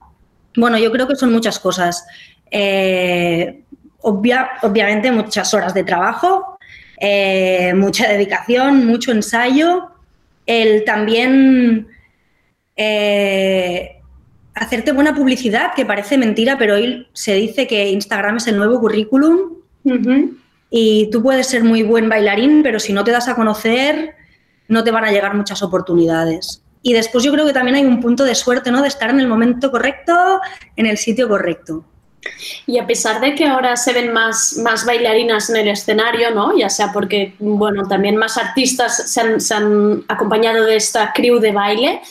Bueno, 0.56 0.76
yo 0.78 0.90
creo 0.90 1.06
que 1.06 1.14
son 1.14 1.32
muchas 1.32 1.60
cosas. 1.60 2.04
Eh, 2.50 3.62
obvia- 4.02 4.50
obviamente 4.62 5.12
muchas 5.12 5.52
horas 5.54 5.72
de 5.74 5.84
trabajo, 5.84 6.49
eh, 7.00 7.72
mucha 7.74 8.08
dedicación, 8.08 8.86
mucho 8.86 9.10
ensayo, 9.10 9.90
el 10.46 10.84
también 10.84 11.88
eh, 12.76 14.00
hacerte 14.54 14.92
buena 14.92 15.14
publicidad, 15.14 15.72
que 15.74 15.86
parece 15.86 16.18
mentira, 16.18 16.58
pero 16.58 16.74
hoy 16.74 17.06
se 17.12 17.34
dice 17.34 17.66
que 17.66 17.90
Instagram 17.90 18.36
es 18.36 18.46
el 18.48 18.58
nuevo 18.58 18.80
currículum 18.80 19.54
y 20.70 21.08
tú 21.10 21.22
puedes 21.22 21.46
ser 21.46 21.64
muy 21.64 21.82
buen 21.82 22.08
bailarín, 22.08 22.62
pero 22.62 22.78
si 22.78 22.92
no 22.92 23.02
te 23.02 23.10
das 23.10 23.28
a 23.28 23.34
conocer, 23.34 24.14
no 24.68 24.84
te 24.84 24.90
van 24.90 25.04
a 25.04 25.10
llegar 25.10 25.34
muchas 25.34 25.62
oportunidades. 25.62 26.62
Y 26.82 26.92
después 26.92 27.24
yo 27.24 27.32
creo 27.32 27.46
que 27.46 27.52
también 27.52 27.76
hay 27.76 27.84
un 27.84 28.00
punto 28.00 28.24
de 28.24 28.34
suerte, 28.34 28.70
¿no? 28.70 28.82
De 28.82 28.88
estar 28.88 29.10
en 29.10 29.20
el 29.20 29.28
momento 29.28 29.70
correcto, 29.70 30.40
en 30.76 30.86
el 30.86 30.96
sitio 30.96 31.28
correcto. 31.28 31.84
Y 32.66 32.78
a 32.78 32.86
pesar 32.86 33.20
de 33.20 33.34
que 33.34 33.46
ahora 33.46 33.76
se 33.76 33.92
ven 33.92 34.12
más, 34.12 34.58
más 34.58 34.84
bailarinas 34.84 35.48
en 35.48 35.56
el 35.56 35.68
escenario, 35.68 36.30
¿no? 36.32 36.56
Ya 36.56 36.68
sea 36.68 36.92
porque, 36.92 37.34
bueno, 37.38 37.88
también 37.88 38.16
más 38.16 38.36
artistas 38.36 39.10
se 39.10 39.20
han, 39.20 39.40
se 39.40 39.54
han 39.54 40.04
acompañado 40.06 40.66
de 40.66 40.76
esta 40.76 41.12
crew 41.12 41.38
de 41.38 41.52
baile, 41.52 42.02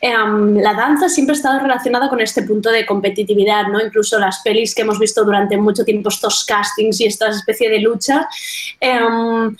em, 0.00 0.56
la 0.56 0.74
danza 0.74 1.08
siempre 1.08 1.34
ha 1.34 1.36
estado 1.36 1.58
relacionada 1.58 2.08
con 2.08 2.20
este 2.20 2.42
punto 2.42 2.70
de 2.70 2.86
competitividad, 2.86 3.66
¿no? 3.66 3.80
Incluso 3.80 4.18
las 4.18 4.40
pelis 4.42 4.74
que 4.74 4.82
hemos 4.82 4.98
visto 4.98 5.24
durante 5.24 5.56
mucho 5.56 5.84
tiempo, 5.84 6.08
estos 6.10 6.44
castings 6.44 7.00
y 7.00 7.06
esta 7.06 7.28
especie 7.28 7.68
de 7.68 7.80
lucha, 7.80 8.28
em, 8.80 9.56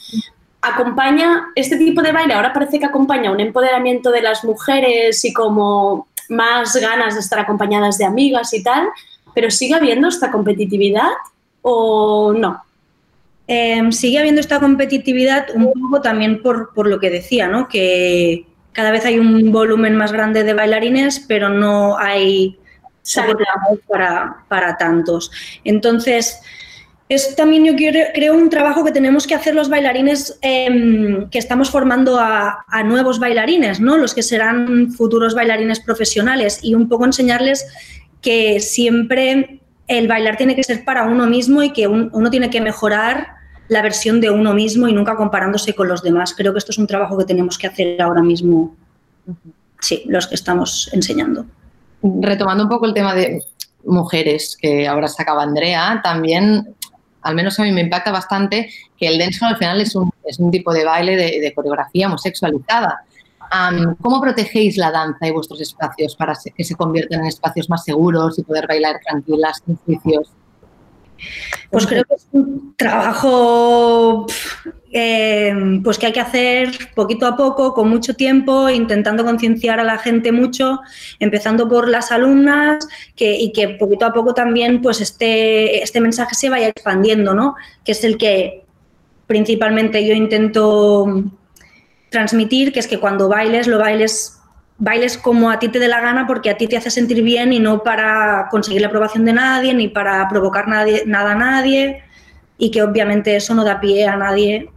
acompaña 0.63 1.49
este 1.55 1.77
tipo 1.77 2.03
de 2.03 2.13
baile, 2.13 2.35
ahora 2.35 2.53
parece 2.53 2.79
que 2.79 2.87
acompaña 2.87 3.31
un 3.31 3.41
empoderamiento 3.41 4.11
de 4.11 4.23
las 4.23 4.45
mujeres 4.45 5.25
y 5.25 5.33
como 5.33 6.09
más 6.29 6.75
ganas 6.77 7.15
de 7.15 7.21
estar 7.21 7.39
acompañadas 7.39 7.99
de 7.99 8.05
amigas 8.05 8.53
y 8.53 8.63
tal, 8.63 8.89
pero 9.37 9.51
sigue 9.51 9.75
habiendo 9.75 10.09
esta 10.09 10.33
competitividad 10.33 11.13
o 11.61 12.33
no? 12.33 12.63
Eh, 13.47 13.83
sigue 13.93 14.19
habiendo 14.19 14.41
esta 14.41 14.59
competitividad 14.61 15.49
un 15.55 15.75
poco 15.75 16.01
también 16.01 16.41
por, 16.41 16.73
por 16.73 16.89
lo 16.89 16.99
que 16.99 17.11
decía, 17.11 17.47
¿no? 17.47 17.69
Que 17.69 18.47
cada 18.73 18.91
vez 18.91 19.05
hay 19.05 19.19
un 19.19 19.53
volumen 19.53 19.95
más 19.95 20.11
grande 20.11 20.43
de 20.43 20.55
bailarines, 20.55 21.21
pero 21.29 21.51
no 21.51 21.99
hay 21.99 22.59
para, 23.87 24.39
para 24.49 24.79
tantos. 24.79 25.31
Entonces, 25.65 26.41
es 27.11 27.37
también 27.37 27.67
yo 27.67 27.75
creo 27.77 28.35
un 28.35 28.49
trabajo 28.49 28.87
que 28.87 28.91
tenemos 28.91 29.27
que 29.27 29.35
hacer 29.35 29.55
los 29.55 29.69
bailarines 29.69 30.39
em, 30.41 31.29
que 31.29 31.39
estamos 31.39 31.71
formando 31.71 32.19
a, 32.19 32.65
a 32.67 32.83
nuevos 32.85 33.21
bailarines, 33.21 33.81
¿no? 33.81 33.99
Los 33.99 34.15
que 34.15 34.23
serán 34.23 34.93
futuros 34.93 35.35
bailarines 35.35 35.81
profesionales 35.81 36.59
y 36.63 36.75
un 36.75 36.89
poco 36.89 37.05
enseñarles 37.05 37.67
que 38.27 38.59
siempre 38.59 39.61
el 39.87 40.09
bailar 40.09 40.37
tiene 40.37 40.57
que 40.57 40.65
ser 40.65 40.85
para 40.85 41.05
uno 41.05 41.27
mismo 41.29 41.63
y 41.63 41.73
que 41.73 41.87
un- 41.87 42.11
uno 42.13 42.29
tiene 42.29 42.51
que 42.51 42.61
mejorar 42.61 43.29
la 43.69 43.83
versión 43.83 44.21
de 44.21 44.31
uno 44.31 44.53
mismo 44.53 44.89
y 44.89 44.93
nunca 44.93 45.15
comparándose 45.15 45.75
con 45.77 45.87
los 45.87 46.03
demás. 46.03 46.35
Creo 46.37 46.53
que 46.53 46.59
esto 46.59 46.73
es 46.73 46.79
un 46.79 46.89
trabajo 46.89 47.17
que 47.17 47.25
tenemos 47.25 47.57
que 47.57 47.69
hacer 47.69 48.03
ahora 48.03 48.23
mismo, 48.23 48.75
sí, 49.81 50.03
los 50.09 50.27
que 50.27 50.35
estamos 50.35 50.91
enseñando. 50.93 51.47
Retomando 52.03 52.65
un 52.65 52.69
poco 52.69 52.87
el 52.87 52.95
tema 52.95 53.15
de 53.15 53.41
mujeres, 53.85 54.59
que 54.61 54.89
ahora 54.89 55.07
sacaba 55.07 55.45
Andrea, 55.45 56.01
también, 56.03 56.75
al 57.23 57.37
menos 57.37 57.61
a 57.61 57.63
mí 57.63 57.71
me 57.71 57.83
impacta 57.83 58.11
bastante, 58.11 58.69
que 58.99 59.07
el 59.07 59.19
dancehall 59.21 59.53
al 59.53 59.59
final 59.59 59.81
es 59.81 59.95
un, 59.95 60.11
es 60.25 60.41
un 60.41 60.51
tipo 60.51 60.75
de 60.75 60.85
baile 60.85 61.15
de, 61.15 61.39
de 61.41 61.55
coreografía 61.55 62.09
muy 62.09 62.19
¿Cómo 64.01 64.21
protegéis 64.21 64.77
la 64.77 64.91
danza 64.91 65.27
y 65.27 65.33
vuestros 65.33 65.61
espacios 65.61 66.17
para 66.17 66.35
que 66.55 66.65
se 66.65 66.75
conviertan 66.75 67.21
en 67.21 67.27
espacios 67.27 67.69
más 67.69 67.85
seguros 67.85 68.39
y 68.39 68.43
poder 68.43 68.67
bailar 68.67 69.01
tranquilas, 69.05 69.63
sin 69.65 69.77
juicios? 69.77 70.33
Pues 71.71 71.87
creo 71.87 72.05
que 72.05 72.15
es 72.15 72.27
un 72.33 72.75
trabajo 72.77 74.27
eh, 74.93 75.81
pues 75.83 75.99
que 75.99 76.07
hay 76.07 76.13
que 76.13 76.21
hacer 76.21 76.71
poquito 76.95 77.27
a 77.27 77.37
poco, 77.37 77.75
con 77.75 77.89
mucho 77.89 78.15
tiempo, 78.15 78.69
intentando 78.69 79.25
concienciar 79.25 79.81
a 79.81 79.85
la 79.85 79.99
gente 79.99 80.33
mucho, 80.33 80.81
empezando 81.19 81.69
por 81.69 81.89
las 81.89 82.13
alumnas 82.13 82.87
y 83.17 83.53
que 83.53 83.69
poquito 83.71 84.07
a 84.07 84.13
poco 84.13 84.35
también 84.35 84.81
pues 84.81 85.01
este, 85.01 85.83
este 85.83 86.01
mensaje 86.01 86.35
se 86.35 86.51
vaya 86.51 86.69
expandiendo, 86.69 87.35
¿no? 87.35 87.57
Que 87.85 87.93
es 87.93 88.05
el 88.05 88.17
que 88.17 88.65
principalmente 89.27 90.07
yo 90.07 90.15
intento 90.15 91.25
transmitir, 92.11 92.73
que 92.73 92.81
es 92.81 92.87
que 92.87 92.99
cuando 92.99 93.29
bailes, 93.29 93.67
lo 93.67 93.79
bailes 93.79 94.33
bailes 94.79 95.17
como 95.17 95.51
a 95.51 95.59
ti 95.59 95.69
te 95.69 95.79
dé 95.79 95.89
la 95.89 96.03
gana 96.03 96.27
porque 96.27 96.51
a 96.51 96.59
ti 96.59 96.67
te 96.67 96.77
hace 96.77 96.91
sentir 96.91 97.23
bien 97.23 97.51
y 97.53 97.59
no 97.59 97.83
para 97.83 98.49
conseguir 98.51 98.83
la 98.83 98.89
aprobación 98.89 99.25
de 99.25 99.33
nadie 99.33 99.73
ni 99.73 99.89
para 99.89 100.29
provocar 100.29 100.69
nada 100.69 101.33
a 101.33 101.35
nadie 101.35 102.03
y 102.59 102.71
que 102.71 102.83
obviamente 102.83 103.37
eso 103.37 103.55
no 103.55 103.65
da 103.65 103.81
pie 103.81 104.07
a 104.07 104.17
nadie 104.17 104.69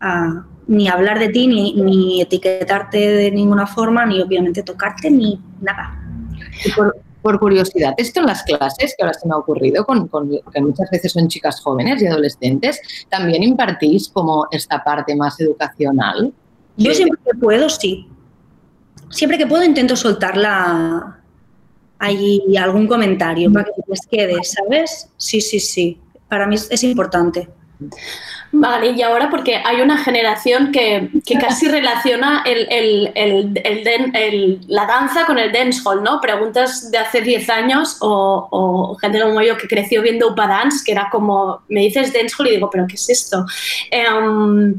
a 0.00 0.44
ni 0.68 0.86
hablar 0.86 1.18
de 1.18 1.30
ti, 1.30 1.46
ni, 1.46 1.72
ni 1.72 2.20
etiquetarte 2.20 2.98
de 2.98 3.30
ninguna 3.30 3.66
forma, 3.66 4.04
ni 4.04 4.20
obviamente 4.20 4.62
tocarte, 4.62 5.10
ni 5.10 5.40
nada. 5.60 5.98
Por 7.22 7.38
curiosidad, 7.40 7.94
esto 7.96 8.20
en 8.20 8.26
las 8.26 8.42
clases, 8.44 8.94
que 8.96 9.04
ahora 9.04 9.14
se 9.14 9.26
me 9.26 9.34
ha 9.34 9.38
ocurrido, 9.38 9.84
con, 9.84 10.06
con- 10.08 10.30
que 10.30 10.60
muchas 10.60 10.88
veces 10.90 11.12
son 11.12 11.28
chicas 11.28 11.60
jóvenes 11.60 12.00
y 12.02 12.06
adolescentes, 12.06 12.80
¿también 13.08 13.42
impartís 13.42 14.08
como 14.08 14.46
esta 14.50 14.82
parte 14.84 15.14
más 15.16 15.38
educacional? 15.40 16.32
Yo 16.76 16.94
siempre 16.94 17.18
que 17.24 17.36
puedo, 17.38 17.68
sí. 17.68 18.06
Siempre 19.10 19.36
que 19.38 19.46
puedo 19.46 19.64
intento 19.64 19.96
soltarla 19.96 21.18
ahí 21.98 22.40
algún 22.56 22.86
comentario 22.86 23.52
para 23.52 23.64
que 23.64 23.82
les 23.88 24.00
quede, 24.06 24.44
¿sabes? 24.44 25.08
Sí, 25.16 25.40
sí, 25.40 25.58
sí. 25.58 26.00
Para 26.28 26.46
mí 26.46 26.54
es, 26.54 26.68
es 26.70 26.84
importante. 26.84 27.48
Vale, 28.50 28.92
y 28.92 29.02
ahora 29.02 29.28
porque 29.28 29.56
hay 29.56 29.82
una 29.82 29.98
generación 29.98 30.72
que, 30.72 31.10
que 31.26 31.38
casi 31.38 31.68
relaciona 31.70 32.42
el, 32.46 33.10
la 34.68 34.86
danza 34.86 35.26
con 35.26 35.38
el 35.38 35.52
dancehall, 35.52 36.02
¿no? 36.02 36.20
Preguntas 36.20 36.90
de 36.90 36.98
hace 36.98 37.20
10 37.20 37.50
años 37.50 37.98
o, 38.00 38.48
o 38.50 38.96
gente 38.96 39.20
como 39.20 39.42
yo 39.42 39.58
que 39.58 39.68
creció 39.68 40.00
viendo 40.00 40.28
Upa 40.28 40.46
Dance, 40.46 40.82
que 40.84 40.92
era 40.92 41.08
como, 41.10 41.62
me 41.68 41.80
dices 41.80 42.12
dancehall 42.12 42.48
y 42.48 42.52
digo, 42.52 42.70
¿pero 42.70 42.86
qué 42.86 42.94
es 42.94 43.10
esto? 43.10 43.44
Em, 43.90 44.78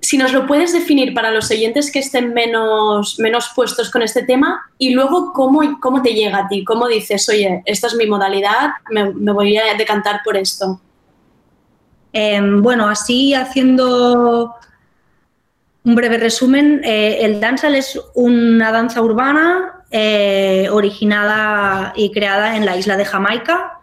si 0.00 0.16
nos 0.16 0.32
lo 0.32 0.46
puedes 0.46 0.72
definir 0.72 1.12
para 1.12 1.32
los 1.32 1.50
oyentes 1.50 1.90
que 1.90 1.98
estén 1.98 2.32
menos, 2.32 3.18
menos 3.18 3.50
puestos 3.56 3.90
con 3.90 4.02
este 4.02 4.22
tema 4.22 4.62
y 4.78 4.90
luego 4.90 5.32
cómo, 5.32 5.80
cómo 5.80 6.00
te 6.00 6.14
llega 6.14 6.38
a 6.38 6.48
ti, 6.48 6.64
cómo 6.64 6.86
dices, 6.86 7.28
oye, 7.28 7.62
esta 7.66 7.88
es 7.88 7.94
mi 7.96 8.06
modalidad, 8.06 8.70
me, 8.90 9.12
me 9.12 9.32
voy 9.32 9.56
a 9.58 9.74
decantar 9.74 10.20
por 10.24 10.36
esto. 10.36 10.80
Em, 12.12 12.62
bueno, 12.62 12.88
así 12.88 13.34
haciendo 13.34 14.54
un 15.84 15.94
breve 15.94 16.18
resumen, 16.18 16.80
eh, 16.84 17.18
el 17.22 17.40
dancehall 17.40 17.74
es 17.74 18.00
una 18.14 18.72
danza 18.72 19.00
urbana 19.02 19.84
eh, 19.90 20.68
originada 20.70 21.92
y 21.96 22.10
creada 22.12 22.56
en 22.56 22.66
la 22.66 22.76
isla 22.76 22.96
de 22.96 23.04
Jamaica. 23.04 23.74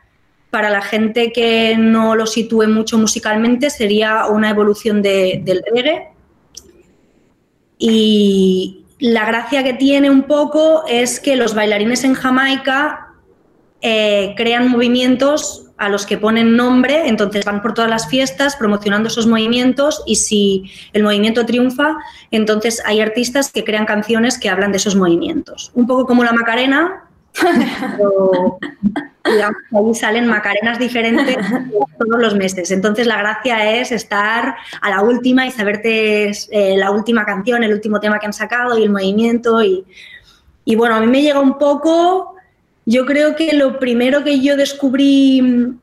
Para 0.52 0.70
la 0.70 0.82
gente 0.82 1.32
que 1.32 1.76
no 1.78 2.16
lo 2.16 2.26
sitúe 2.28 2.68
mucho 2.68 2.98
musicalmente, 2.98 3.70
sería 3.70 4.28
una 4.28 4.50
evolución 4.50 5.02
de- 5.02 5.42
del 5.44 5.64
reggae. 5.74 6.10
Y 7.78 8.86
la 9.00 9.26
gracia 9.26 9.64
que 9.64 9.74
tiene 9.74 10.10
un 10.10 10.24
poco 10.24 10.86
es 10.88 11.20
que 11.20 11.36
los 11.36 11.54
bailarines 11.56 12.04
en 12.04 12.14
Jamaica 12.14 13.02
eh, 13.82 14.34
crean 14.38 14.70
movimientos 14.70 15.64
a 15.78 15.90
los 15.90 16.06
que 16.06 16.18
ponen 16.18 16.56
nombre, 16.56 17.08
entonces 17.08 17.44
van 17.44 17.62
por 17.62 17.74
todas 17.74 17.90
las 17.90 18.08
fiestas 18.08 18.56
promocionando 18.56 19.10
esos 19.10 19.28
movimientos 19.28 20.04
y 20.06 20.16
si 20.16 20.72
el 20.94 21.04
movimiento 21.04 21.46
triunfa, 21.46 21.98
entonces 22.32 22.82
hay 22.86 23.02
artistas 23.02 23.52
que 23.52 23.64
crean 23.64 23.86
canciones 23.86 24.38
que 24.38 24.50
hablan 24.50 24.72
de 24.72 24.78
esos 24.78 24.96
movimientos. 24.96 25.72
Un 25.74 25.86
poco 25.86 26.06
como 26.06 26.24
la 26.24 26.32
Macarena, 26.32 27.04
pero 27.98 28.58
digamos 29.26 29.58
ahí 29.74 29.96
salen 29.96 30.28
Macarenas 30.28 30.80
diferentes 30.80 31.38
todos 32.00 32.22
los 32.22 32.36
meses. 32.36 32.72
Entonces 32.72 33.06
la 33.06 33.18
gracia 33.18 33.80
es 33.80 33.92
estar 33.92 34.56
a 34.82 34.90
la 34.90 35.02
última 35.02 35.46
y 35.46 35.52
saberte 35.52 36.30
eh, 36.30 36.78
la 36.78 36.92
última 36.92 37.26
canción, 37.26 37.64
el 37.64 37.74
último 37.74 38.00
tema 38.00 38.20
que 38.20 38.28
han 38.28 38.34
sacado 38.34 38.78
y 38.78 38.84
el 38.84 38.92
movimiento 38.92 39.62
y, 39.62 39.84
y 40.64 40.76
bueno, 40.76 40.96
a 40.96 41.00
mí 41.02 41.08
me 41.08 41.22
llega 41.22 41.42
un 41.42 41.58
poco 41.58 42.35
yo 42.86 43.06
creo 43.06 43.36
que 43.36 43.54
lo 43.54 43.80
primero 43.80 44.24
que 44.24 44.40
yo 44.40 44.56
descubrí 44.56 45.42
mm, 45.42 45.80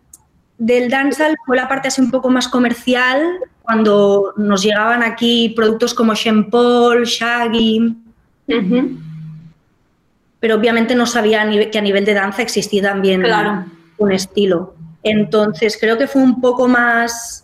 del 0.58 0.88
dancehall 0.90 1.36
fue 1.44 1.56
la 1.56 1.68
parte 1.68 1.88
así 1.88 2.00
un 2.00 2.10
poco 2.10 2.30
más 2.30 2.48
comercial 2.48 3.20
cuando 3.62 4.32
nos 4.36 4.62
llegaban 4.62 5.02
aquí 5.02 5.52
productos 5.56 5.94
como 5.94 6.14
Sean 6.16 6.50
Paul, 6.50 7.04
Shaggy. 7.04 7.96
Pero 10.40 10.56
obviamente 10.56 10.94
no 10.94 11.06
sabía 11.06 11.48
que 11.70 11.78
a 11.78 11.82
nivel 11.82 12.04
de 12.04 12.14
danza 12.14 12.42
existía 12.42 12.82
también 12.82 13.22
Claro. 13.22 13.64
un 13.98 14.12
estilo. 14.12 14.74
Entonces 15.04 15.76
creo 15.80 15.96
que 15.96 16.06
fue 16.08 16.22
un 16.22 16.40
poco 16.40 16.66
más 16.68 17.41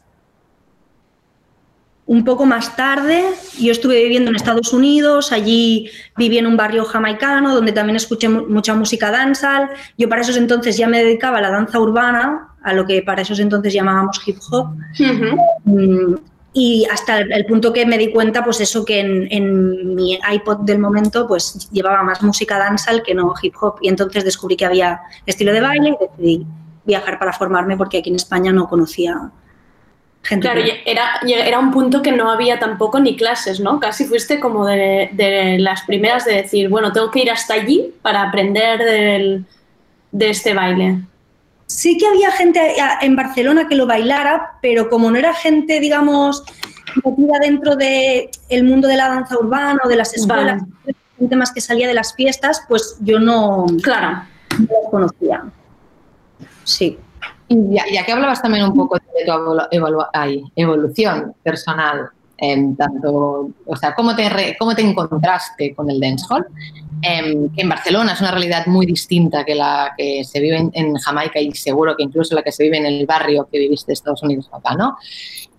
un 2.09 2.25
poco 2.25 2.47
más 2.47 2.75
tarde, 2.75 3.23
yo 3.61 3.71
estuve 3.71 4.03
viviendo 4.03 4.31
en 4.31 4.37
Estados 4.37 4.73
Unidos, 4.73 5.31
allí 5.31 5.91
viví 6.17 6.39
en 6.39 6.47
un 6.47 6.57
barrio 6.57 6.85
jamaicano 6.87 7.55
donde 7.55 7.73
también 7.73 7.97
escuché 7.97 8.29
mu- 8.31 8.47
mucha 8.49 8.75
música 8.75 9.11
dancehall. 9.11 9.69
Yo 9.99 10.09
para 10.09 10.23
esos 10.23 10.37
entonces 10.39 10.77
ya 10.79 10.89
me 10.89 11.05
dedicaba 11.05 11.37
a 11.39 11.41
la 11.43 11.51
danza 11.51 11.79
urbana, 11.79 12.49
a 12.63 12.73
lo 12.73 12.87
que 12.87 13.03
para 13.03 13.21
esos 13.23 13.39
entonces 13.41 13.75
llamábamos 13.75 14.21
hip 14.27 14.39
hop. 14.51 14.69
Mm, 15.65 16.15
Y 16.55 16.87
hasta 16.91 17.19
el, 17.19 17.31
el 17.31 17.45
punto 17.45 17.73
que 17.75 17.85
me 17.85 17.99
di 17.99 18.11
cuenta, 18.11 18.43
pues 18.43 18.59
eso, 18.63 18.85
que 18.87 19.01
en, 19.01 19.29
en 19.31 19.95
mi 19.95 20.19
iPod 20.33 20.61
del 20.65 20.79
momento, 20.79 21.29
pues 21.29 21.69
llevaba 21.71 22.03
más 22.03 22.23
música 22.23 22.59
dancehall 22.59 23.03
que 23.03 23.15
no 23.15 23.35
hip 23.41 23.55
hop. 23.61 23.77
Y 23.83 23.89
entonces 23.89 24.25
descubrí 24.25 24.57
que 24.57 24.65
había 24.65 24.99
estilo 25.27 25.53
de 25.53 25.61
baile 25.61 25.91
y 25.91 26.07
decidí 26.07 26.47
viajar 26.87 27.19
para 27.19 27.35
formarme 27.35 27.77
porque 27.77 27.99
aquí 27.99 28.09
en 28.09 28.17
España 28.17 28.51
no 28.51 28.67
conocía 28.67 29.31
gente. 30.23 30.47
Claro, 30.49 30.63
que- 30.63 30.83
era, 30.85 31.59
un 31.59 31.71
punto 31.71 32.03
que 32.03 32.13
no 32.13 32.31
había 32.31 32.59
tampoco 32.59 33.01
ni 33.01 33.17
clases, 33.17 33.61
¿no? 33.61 33.81
Casi 33.81 34.05
fuiste 34.05 34.41
como 34.41 34.67
de, 34.67 35.11
de 35.13 35.59
las 35.59 35.83
primeras 35.83 36.25
de 36.25 36.35
decir, 36.35 36.69
bueno, 36.69 36.93
tengo 36.93 37.11
que 37.11 37.21
ir 37.21 37.31
hasta 37.31 37.55
allí 37.55 37.95
para 38.03 38.23
aprender 38.23 38.79
del- 38.85 39.45
de 40.13 40.31
este 40.31 40.55
baile. 40.55 41.01
Sí 41.67 41.99
que 41.99 42.07
había 42.07 42.31
gente 42.33 42.61
a- 42.81 42.99
en 43.03 43.15
Barcelona 43.17 43.69
que 43.69 43.75
lo 43.75 43.87
bailara, 43.87 44.53
pero 44.63 44.89
como 44.89 45.11
no 45.11 45.19
era 45.19 45.35
gente, 45.35 45.81
digamos, 45.81 46.43
metida 47.05 47.39
dentro 47.41 47.77
del 47.77 48.29
el 48.49 48.65
mundo 48.65 48.89
de 48.89 48.97
la 48.97 49.09
danza 49.09 49.39
urbana 49.39 49.79
o 49.85 49.89
de 49.89 49.97
las 49.97 50.15
escuelas, 50.15 50.63
gente 51.19 51.37
más 51.37 51.53
que 51.53 51.61
salía 51.61 51.87
de 51.87 51.95
las 51.95 52.15
fiestas, 52.15 52.63
pues 52.69 52.97
yo 53.01 53.19
no, 53.19 53.67
claro. 53.83 54.23
no 54.59 54.67
las 54.67 54.91
conocía. 54.91 55.45
Sí. 56.65 56.99
Y 57.49 57.75
ya, 57.75 57.85
ya 57.93 58.05
que 58.05 58.13
hablabas 58.13 58.43
también 58.43 58.65
un 58.65 58.75
poco 58.75 58.97
de 58.97 59.25
tu 59.25 59.31
evolu- 59.33 60.09
ay, 60.13 60.45
evolución 60.55 61.35
personal, 61.43 62.09
en 62.41 62.77
tanto, 62.77 63.51
o 63.67 63.77
sea, 63.77 63.95
cómo 63.95 64.15
te, 64.15 64.29
re- 64.29 64.57
cómo 64.59 64.75
te 64.75 64.83
encontraste 64.83 65.75
con 65.75 65.91
el 65.91 65.99
dancehall, 66.01 66.47
Em, 67.01 67.49
que 67.55 67.63
en 67.63 67.69
Barcelona 67.69 68.13
es 68.15 68.21
una 68.21 68.33
realidad 68.33 68.67
muy 68.67 68.85
distinta 68.85 69.45
que 69.45 69.55
la 69.55 69.93
que 69.97 70.25
se 70.25 70.41
vive 70.41 70.57
en, 70.57 70.71
en 70.75 70.97
Jamaica 70.97 71.39
y 71.39 71.53
seguro 71.53 71.97
que 71.97 72.03
incluso 72.03 72.35
la 72.35 72.43
que 72.43 72.51
se 72.51 72.65
vive 72.65 72.77
en 72.77 72.87
el 72.87 73.07
barrio 73.07 73.49
que 73.53 73.57
viviste 73.61 73.91
de 73.91 73.93
Estados 73.93 74.21
Unidos 74.25 74.51
acá, 74.53 74.75
¿no? 74.75 74.97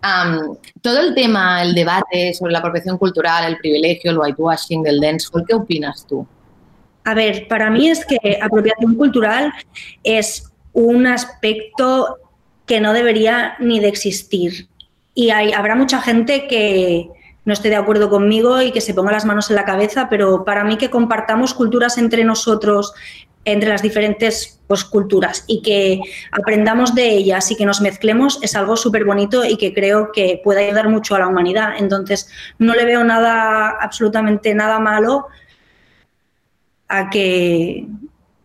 Am, 0.02 0.58
todo 0.82 1.00
el 1.00 1.16
tema, 1.16 1.62
el 1.62 1.74
debate 1.74 2.34
sobre 2.34 2.52
la 2.52 2.60
apropiación 2.60 2.98
cultural, 2.98 3.46
el 3.46 3.58
privilegio, 3.58 4.12
el 4.12 4.18
whitewashing 4.18 4.84
del 4.84 5.00
dancehall, 5.00 5.46
¿qué 5.48 5.56
opinas 5.56 6.06
tú? 6.06 6.28
A 7.06 7.14
ver, 7.14 7.48
para 7.48 7.70
mí 7.70 7.88
es 7.88 8.06
que 8.06 8.38
apropiación 8.42 8.96
cultural 8.96 9.54
es 10.04 10.49
un 10.74 11.08
aspecto 11.08 12.18
que 12.66 12.80
no 12.80 12.94
debería 12.94 13.56
ni 13.60 13.80
de 13.80 13.88
existir. 13.88 14.68
Y 15.14 15.32
hay, 15.32 15.52
habrá 15.52 15.76
mucha 15.76 16.02
gente 16.02 16.48
que 16.48 17.10
no 17.46 17.54
esté 17.54 17.70
de 17.70 17.76
acuerdo 17.76 18.10
conmigo 18.10 18.62
y 18.62 18.72
que 18.72 18.80
se 18.80 18.94
ponga 18.94 19.12
las 19.12 19.26
manos 19.26 19.50
en 19.50 19.56
la 19.56 19.66
cabeza, 19.66 20.08
pero 20.10 20.46
para 20.46 20.64
mí 20.64 20.78
que 20.78 20.90
compartamos 20.90 21.54
culturas 21.54 21.98
entre 21.98 22.24
nosotros, 22.24 22.94
entre 23.44 23.70
las 23.70 23.82
diferentes 23.82 24.60
pues, 24.68 24.84
culturas 24.84 25.46
y 25.48 25.62
que 25.62 26.00
aprendamos 26.32 26.94
de 26.94 27.10
ellas 27.10 27.50
y 27.50 27.56
que 27.56 27.66
nos 27.66 27.82
mezclemos 27.82 28.38
es 28.44 28.56
algo 28.56 28.76
súper 28.76 29.06
bonito 29.06 29.44
y 29.46 29.58
que 29.58 29.74
creo 29.74 30.12
que 30.12 30.40
puede 30.44 30.68
ayudar 30.68 30.90
mucho 30.90 31.16
a 31.16 31.20
la 31.20 31.28
humanidad. 31.28 31.74
Entonces, 31.80 32.30
no 32.60 32.76
le 32.76 32.86
veo 32.86 33.04
nada, 33.04 33.70
absolutamente 33.82 34.54
nada 34.54 34.80
malo 34.80 35.28
a 36.88 37.10
que 37.10 37.88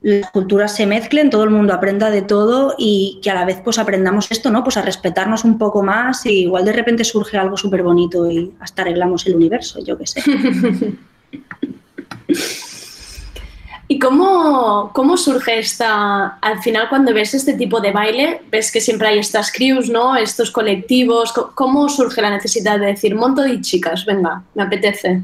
las 0.04 0.30
culturas 0.32 0.76
se 0.76 0.86
mezclen, 0.86 1.30
todo 1.30 1.44
el 1.44 1.50
mundo 1.50 1.72
aprenda 1.72 2.10
de 2.10 2.20
todo 2.20 2.74
y 2.76 3.20
que 3.22 3.30
a 3.30 3.34
la 3.34 3.46
vez 3.46 3.60
pues 3.64 3.78
aprendamos 3.78 4.30
esto, 4.30 4.50
¿no? 4.50 4.62
Pues 4.62 4.76
a 4.76 4.82
respetarnos 4.82 5.44
un 5.44 5.56
poco 5.56 5.82
más 5.82 6.26
y 6.26 6.40
igual 6.42 6.64
de 6.66 6.72
repente 6.74 7.04
surge 7.04 7.38
algo 7.38 7.56
súper 7.56 7.82
bonito 7.82 8.30
y 8.30 8.52
hasta 8.60 8.82
arreglamos 8.82 9.26
el 9.26 9.34
universo, 9.36 9.82
yo 9.82 9.96
qué 9.96 10.06
sé. 10.06 10.22
¿Y 13.86 13.98
cómo, 13.98 14.90
cómo 14.94 15.16
surge 15.16 15.58
esta, 15.58 16.38
al 16.40 16.60
final 16.62 16.88
cuando 16.88 17.12
ves 17.12 17.34
este 17.34 17.52
tipo 17.52 17.80
de 17.80 17.92
baile, 17.92 18.40
ves 18.50 18.72
que 18.72 18.80
siempre 18.80 19.08
hay 19.08 19.18
estas 19.18 19.52
crews, 19.52 19.90
¿no? 19.90 20.16
Estos 20.16 20.50
colectivos, 20.50 21.32
co- 21.32 21.52
¿cómo 21.54 21.88
surge 21.90 22.22
la 22.22 22.30
necesidad 22.30 22.78
de 22.80 22.86
decir, 22.86 23.14
monto 23.14 23.42
de 23.42 23.60
chicas, 23.60 24.06
venga, 24.06 24.42
me 24.54 24.62
apetece? 24.62 25.22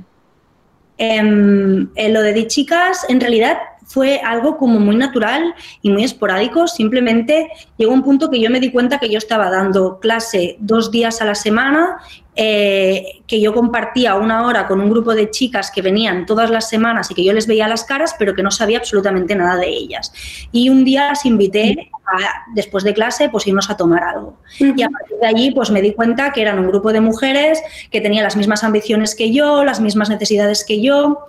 Em, 0.98 1.88
en 1.94 2.12
lo 2.12 2.20
de 2.20 2.34
Di 2.34 2.46
Chicas, 2.46 3.06
en 3.08 3.20
realidad 3.20 3.58
fue 3.92 4.20
algo 4.24 4.56
como 4.56 4.78
muy 4.78 4.94
natural 4.94 5.52
y 5.82 5.90
muy 5.90 6.04
esporádico. 6.04 6.68
Simplemente 6.68 7.50
llegó 7.76 7.92
un 7.92 8.04
punto 8.04 8.30
que 8.30 8.38
yo 8.40 8.48
me 8.48 8.60
di 8.60 8.70
cuenta 8.70 8.98
que 9.00 9.08
yo 9.10 9.18
estaba 9.18 9.50
dando 9.50 9.98
clase 9.98 10.54
dos 10.60 10.92
días 10.92 11.20
a 11.20 11.24
la 11.24 11.34
semana, 11.34 11.96
eh, 12.36 13.20
que 13.26 13.40
yo 13.40 13.52
compartía 13.52 14.14
una 14.14 14.46
hora 14.46 14.68
con 14.68 14.80
un 14.80 14.90
grupo 14.90 15.12
de 15.12 15.28
chicas 15.30 15.72
que 15.72 15.82
venían 15.82 16.24
todas 16.24 16.50
las 16.50 16.68
semanas 16.68 17.10
y 17.10 17.14
que 17.14 17.24
yo 17.24 17.32
les 17.32 17.48
veía 17.48 17.66
las 17.66 17.82
caras, 17.82 18.14
pero 18.16 18.32
que 18.36 18.44
no 18.44 18.52
sabía 18.52 18.78
absolutamente 18.78 19.34
nada 19.34 19.56
de 19.56 19.66
ellas. 19.68 20.12
Y 20.52 20.68
un 20.68 20.84
día 20.84 21.08
las 21.08 21.26
invité, 21.26 21.90
a- 22.06 22.44
después 22.54 22.84
de 22.84 22.94
clase, 22.94 23.28
pues 23.28 23.48
irnos 23.48 23.70
a 23.70 23.76
tomar 23.76 24.04
algo. 24.04 24.36
Y 24.76 24.82
a 24.82 24.88
partir 24.88 25.16
de 25.20 25.26
allí, 25.26 25.50
pues 25.50 25.72
me 25.72 25.82
di 25.82 25.92
cuenta 25.94 26.30
que 26.32 26.42
eran 26.42 26.60
un 26.60 26.68
grupo 26.68 26.92
de 26.92 27.00
mujeres 27.00 27.60
que 27.90 28.00
tenían 28.00 28.22
las 28.22 28.36
mismas 28.36 28.62
ambiciones 28.62 29.16
que 29.16 29.32
yo, 29.32 29.64
las 29.64 29.80
mismas 29.80 30.08
necesidades 30.10 30.64
que 30.64 30.80
yo. 30.80 31.26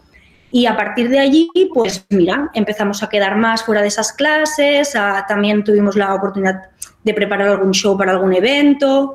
Y 0.52 0.66
a 0.66 0.76
partir 0.76 1.10
de 1.10 1.20
allí, 1.20 1.49
pues 1.74 2.06
mira, 2.10 2.49
empezamos 2.54 3.02
a 3.04 3.10
quedar 3.10 3.38
más 3.38 3.64
fuera 3.64 3.82
de 3.82 3.88
esas 3.88 4.12
clases, 4.12 4.93
también 5.28 5.64
tuvimos 5.64 5.95
la 5.95 6.14
oportunidad 6.14 6.64
de 7.04 7.14
preparar 7.14 7.47
algún 7.47 7.72
show 7.72 7.97
para 7.97 8.12
algún 8.12 8.34
evento. 8.34 9.14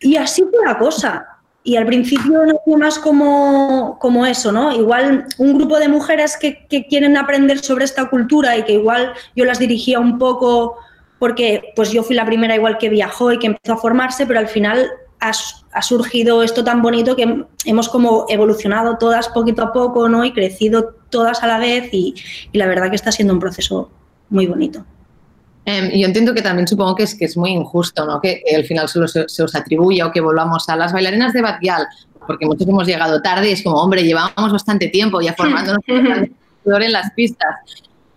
Y 0.00 0.16
así 0.16 0.42
fue 0.42 0.64
la 0.64 0.78
cosa. 0.78 1.26
Y 1.64 1.76
al 1.76 1.86
principio 1.86 2.44
no 2.44 2.54
fue 2.64 2.76
más 2.76 2.98
como, 2.98 3.98
como 4.00 4.26
eso, 4.26 4.50
¿no? 4.50 4.72
Igual 4.72 5.26
un 5.38 5.58
grupo 5.58 5.78
de 5.78 5.88
mujeres 5.88 6.36
que, 6.36 6.66
que 6.66 6.86
quieren 6.86 7.16
aprender 7.16 7.60
sobre 7.60 7.84
esta 7.84 8.08
cultura 8.08 8.56
y 8.56 8.64
que 8.64 8.72
igual 8.72 9.12
yo 9.36 9.44
las 9.44 9.60
dirigía 9.60 10.00
un 10.00 10.18
poco 10.18 10.76
porque 11.20 11.72
pues 11.76 11.92
yo 11.92 12.02
fui 12.02 12.16
la 12.16 12.26
primera 12.26 12.56
igual 12.56 12.78
que 12.78 12.88
viajó 12.88 13.30
y 13.30 13.38
que 13.38 13.46
empezó 13.46 13.74
a 13.74 13.76
formarse, 13.76 14.26
pero 14.26 14.40
al 14.40 14.48
final 14.48 14.90
ha, 15.22 15.82
surgido 15.82 16.42
esto 16.42 16.64
tan 16.64 16.82
bonito 16.82 17.14
que 17.16 17.26
hem- 17.26 17.46
hemos 17.64 17.88
como 17.88 18.26
evolucionado 18.28 18.98
todas 18.98 19.28
poquito 19.28 19.62
a 19.62 19.72
poco, 19.72 20.08
¿no? 20.08 20.24
Y 20.24 20.32
crecido 20.32 20.94
todas 21.10 21.42
a 21.42 21.46
la 21.46 21.58
vez 21.58 21.88
y, 21.92 22.14
y 22.52 22.58
la 22.58 22.66
verdad 22.66 22.90
que 22.90 22.96
está 22.96 23.12
siendo 23.12 23.32
un 23.34 23.40
proceso 23.40 23.90
muy 24.30 24.46
bonito. 24.46 24.84
Em, 25.64 25.90
yo 25.92 26.06
entiendo 26.06 26.34
que 26.34 26.42
también 26.42 26.66
supongo 26.66 26.94
que 26.96 27.04
es, 27.04 27.14
que 27.14 27.26
es 27.26 27.36
muy 27.36 27.50
injusto, 27.50 28.04
¿no? 28.04 28.20
Que, 28.20 28.42
que 28.44 28.56
al 28.56 28.64
final 28.64 28.88
solo 28.88 29.06
se, 29.06 29.28
se 29.28 29.42
os 29.42 29.54
atribuya 29.54 30.06
o 30.06 30.12
que 30.12 30.20
volvamos 30.20 30.68
a 30.68 30.76
las 30.76 30.92
bailarinas 30.92 31.32
de 31.32 31.40
Batguial, 31.42 31.86
porque 32.26 32.46
muchos 32.46 32.66
hemos 32.66 32.86
llegado 32.86 33.22
tarde 33.22 33.50
y 33.50 33.52
es 33.52 33.62
como, 33.62 33.76
hombre, 33.76 34.02
llevábamos 34.02 34.52
bastante 34.52 34.88
tiempo 34.88 35.20
ya 35.20 35.34
formándonos 35.34 35.82
en 35.86 36.92
las 36.92 37.12
pistas. 37.12 37.54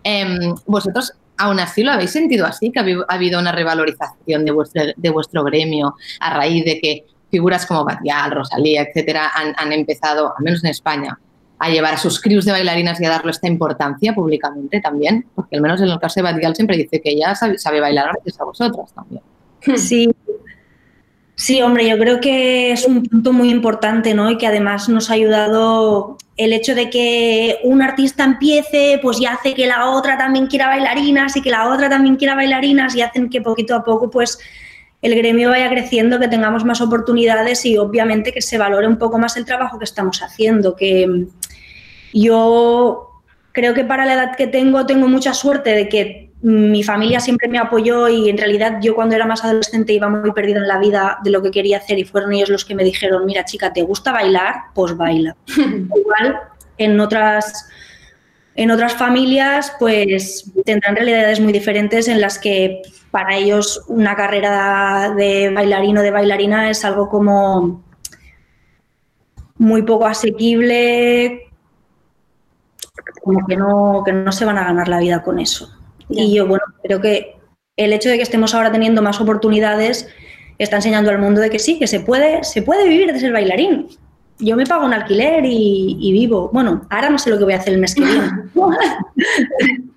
Em, 0.02 0.54
¿Vosotros 0.66 1.12
aún 1.38 1.60
así 1.60 1.82
lo 1.82 1.92
habéis 1.92 2.10
sentido 2.10 2.46
así? 2.46 2.70
¿Que 2.70 2.78
ha 2.78 2.82
habido, 2.82 3.04
ha 3.08 3.14
habido 3.14 3.40
una 3.40 3.52
revalorización 3.52 4.44
de 4.44 4.50
vuestro, 4.50 4.82
de 4.96 5.10
vuestro 5.10 5.44
gremio 5.44 5.94
a 6.20 6.36
raíz 6.36 6.64
de 6.64 6.80
que 6.80 7.04
figuras 7.30 7.66
como 7.66 7.84
Batguial, 7.84 8.30
Rosalía, 8.30 8.82
etcétera, 8.82 9.30
han, 9.34 9.72
empezado, 9.72 10.32
al 10.36 10.44
menos 10.44 10.64
en 10.64 10.70
España, 10.70 11.18
a 11.58 11.68
llevar 11.70 11.94
a 11.94 11.98
sus 11.98 12.20
crews 12.20 12.44
de 12.44 12.52
bailarinas 12.52 13.00
y 13.00 13.04
a 13.04 13.10
darle 13.10 13.30
esta 13.30 13.48
importancia 13.48 14.14
públicamente 14.14 14.80
también, 14.80 15.26
porque 15.34 15.56
al 15.56 15.62
menos 15.62 15.80
en 15.80 15.88
el 15.88 15.98
caso 15.98 16.20
de 16.20 16.22
Batgirl 16.22 16.54
siempre 16.54 16.76
dice 16.76 17.00
que 17.00 17.10
ella 17.10 17.34
sabe, 17.34 17.58
sabe 17.58 17.80
bailar 17.80 18.10
gracias 18.12 18.40
a 18.40 18.44
vosotras 18.44 18.92
también. 18.94 19.22
Sí. 19.76 20.08
Sí, 21.38 21.60
hombre, 21.60 21.86
yo 21.86 21.98
creo 21.98 22.18
que 22.18 22.72
es 22.72 22.86
un 22.86 23.02
punto 23.02 23.32
muy 23.34 23.50
importante, 23.50 24.14
¿no? 24.14 24.30
Y 24.30 24.38
que 24.38 24.46
además 24.46 24.88
nos 24.88 25.10
ha 25.10 25.14
ayudado 25.14 26.16
el 26.38 26.54
hecho 26.54 26.74
de 26.74 26.88
que 26.88 27.58
un 27.62 27.82
artista 27.82 28.24
empiece, 28.24 28.98
pues 29.02 29.20
ya 29.20 29.34
hace 29.34 29.54
que 29.54 29.66
la 29.66 29.90
otra 29.90 30.16
también 30.16 30.46
quiera 30.46 30.68
bailarinas 30.68 31.36
y 31.36 31.42
que 31.42 31.50
la 31.50 31.68
otra 31.68 31.90
también 31.90 32.16
quiera 32.16 32.34
bailarinas 32.34 32.96
y 32.96 33.02
hacen 33.02 33.28
que 33.28 33.42
poquito 33.42 33.74
a 33.74 33.84
poco, 33.84 34.10
pues 34.10 34.38
el 35.02 35.14
gremio 35.14 35.50
vaya 35.50 35.68
creciendo, 35.68 36.18
que 36.18 36.28
tengamos 36.28 36.64
más 36.64 36.80
oportunidades 36.80 37.66
y 37.66 37.76
obviamente 37.76 38.32
que 38.32 38.40
se 38.40 38.56
valore 38.56 38.88
un 38.88 38.96
poco 38.96 39.18
más 39.18 39.36
el 39.36 39.44
trabajo 39.44 39.78
que 39.78 39.84
estamos 39.84 40.22
haciendo, 40.22 40.74
que 40.74 41.26
yo 42.14 43.10
creo 43.52 43.74
que 43.74 43.84
para 43.84 44.06
la 44.06 44.14
edad 44.14 44.36
que 44.36 44.46
tengo 44.46 44.86
tengo 44.86 45.06
mucha 45.06 45.34
suerte 45.34 45.70
de 45.70 45.88
que 45.90 46.25
mi 46.48 46.84
familia 46.84 47.18
siempre 47.18 47.48
me 47.48 47.58
apoyó 47.58 48.08
y 48.08 48.28
en 48.28 48.38
realidad 48.38 48.78
yo 48.80 48.94
cuando 48.94 49.16
era 49.16 49.26
más 49.26 49.42
adolescente 49.42 49.92
iba 49.92 50.08
muy 50.08 50.30
perdida 50.30 50.58
en 50.58 50.68
la 50.68 50.78
vida 50.78 51.18
de 51.24 51.30
lo 51.30 51.42
que 51.42 51.50
quería 51.50 51.78
hacer 51.78 51.98
y 51.98 52.04
fueron 52.04 52.32
ellos 52.32 52.50
los 52.50 52.64
que 52.64 52.76
me 52.76 52.84
dijeron, 52.84 53.26
mira 53.26 53.44
chica, 53.44 53.72
¿te 53.72 53.82
gusta 53.82 54.12
bailar? 54.12 54.54
Pues 54.72 54.96
baila. 54.96 55.36
Igual 55.56 56.38
en 56.78 57.00
otras 57.00 57.68
En 58.54 58.70
otras 58.70 58.94
familias, 58.94 59.72
pues 59.80 60.50
tendrán 60.64 60.94
realidades 60.94 61.40
muy 61.40 61.52
diferentes 61.52 62.06
en 62.06 62.20
las 62.20 62.38
que 62.38 62.80
para 63.10 63.36
ellos 63.36 63.82
una 63.88 64.14
carrera 64.14 65.12
de 65.16 65.50
bailarín 65.50 65.98
o 65.98 66.02
de 66.02 66.12
bailarina 66.12 66.70
es 66.70 66.84
algo 66.84 67.08
como 67.08 67.82
muy 69.58 69.82
poco 69.82 70.06
asequible, 70.06 71.50
como 73.22 73.44
que 73.46 73.56
no, 73.56 74.02
que 74.06 74.12
no 74.12 74.30
se 74.30 74.44
van 74.44 74.58
a 74.58 74.64
ganar 74.64 74.88
la 74.88 75.00
vida 75.00 75.22
con 75.22 75.38
eso. 75.40 75.75
Y 76.08 76.34
yo, 76.34 76.46
bueno, 76.46 76.64
creo 76.82 77.00
que 77.00 77.36
el 77.76 77.92
hecho 77.92 78.08
de 78.08 78.16
que 78.16 78.22
estemos 78.22 78.54
ahora 78.54 78.72
teniendo 78.72 79.02
más 79.02 79.20
oportunidades 79.20 80.08
está 80.58 80.76
enseñando 80.76 81.10
al 81.10 81.18
mundo 81.18 81.40
de 81.40 81.50
que 81.50 81.58
sí, 81.58 81.78
que 81.78 81.86
se 81.86 82.00
puede, 82.00 82.42
se 82.44 82.62
puede 82.62 82.88
vivir 82.88 83.12
de 83.12 83.20
ser 83.20 83.32
bailarín. 83.32 83.88
Yo 84.38 84.56
me 84.56 84.66
pago 84.66 84.84
un 84.84 84.92
alquiler 84.92 85.44
y, 85.44 85.96
y 85.98 86.12
vivo. 86.12 86.50
Bueno, 86.52 86.86
ahora 86.90 87.10
no 87.10 87.18
sé 87.18 87.30
lo 87.30 87.38
que 87.38 87.44
voy 87.44 87.54
a 87.54 87.58
hacer 87.58 87.74
el 87.74 87.80
mes 87.80 87.94
que 87.94 88.04
viene. 88.04 88.30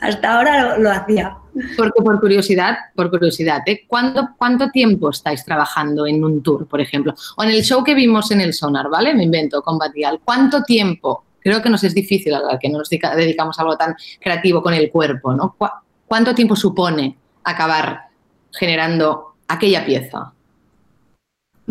Hasta 0.00 0.36
ahora 0.36 0.76
lo, 0.76 0.82
lo 0.82 0.90
hacía. 0.90 1.36
Porque 1.76 2.02
por 2.02 2.20
curiosidad, 2.20 2.76
por 2.94 3.10
curiosidad, 3.10 3.62
¿eh? 3.66 3.84
¿Cuánto, 3.88 4.28
¿cuánto 4.36 4.70
tiempo 4.70 5.10
estáis 5.10 5.44
trabajando 5.44 6.06
en 6.06 6.22
un 6.22 6.42
tour, 6.42 6.66
por 6.66 6.80
ejemplo? 6.80 7.14
O 7.36 7.42
en 7.42 7.50
el 7.50 7.62
show 7.62 7.82
que 7.82 7.94
vimos 7.94 8.30
en 8.30 8.42
el 8.42 8.52
Sonar, 8.52 8.90
¿vale? 8.90 9.14
Me 9.14 9.24
invento, 9.24 9.62
con 9.62 9.78
Batial. 9.78 10.20
¿Cuánto 10.22 10.62
tiempo? 10.62 11.24
Creo 11.46 11.62
que 11.62 11.70
nos 11.70 11.84
es 11.84 11.94
difícil 11.94 12.34
a 12.34 12.40
la 12.40 12.58
que 12.58 12.68
nos 12.68 12.88
dedica- 12.90 13.14
dedicamos 13.14 13.56
a 13.56 13.62
algo 13.62 13.76
tan 13.76 13.94
creativo 14.20 14.60
con 14.64 14.74
el 14.74 14.90
cuerpo, 14.90 15.32
¿no? 15.32 15.54
¿Cu- 15.56 15.68
¿Cuánto 16.08 16.34
tiempo 16.34 16.56
supone 16.56 17.16
acabar 17.44 18.08
generando 18.52 19.36
aquella 19.46 19.86
pieza? 19.86 20.32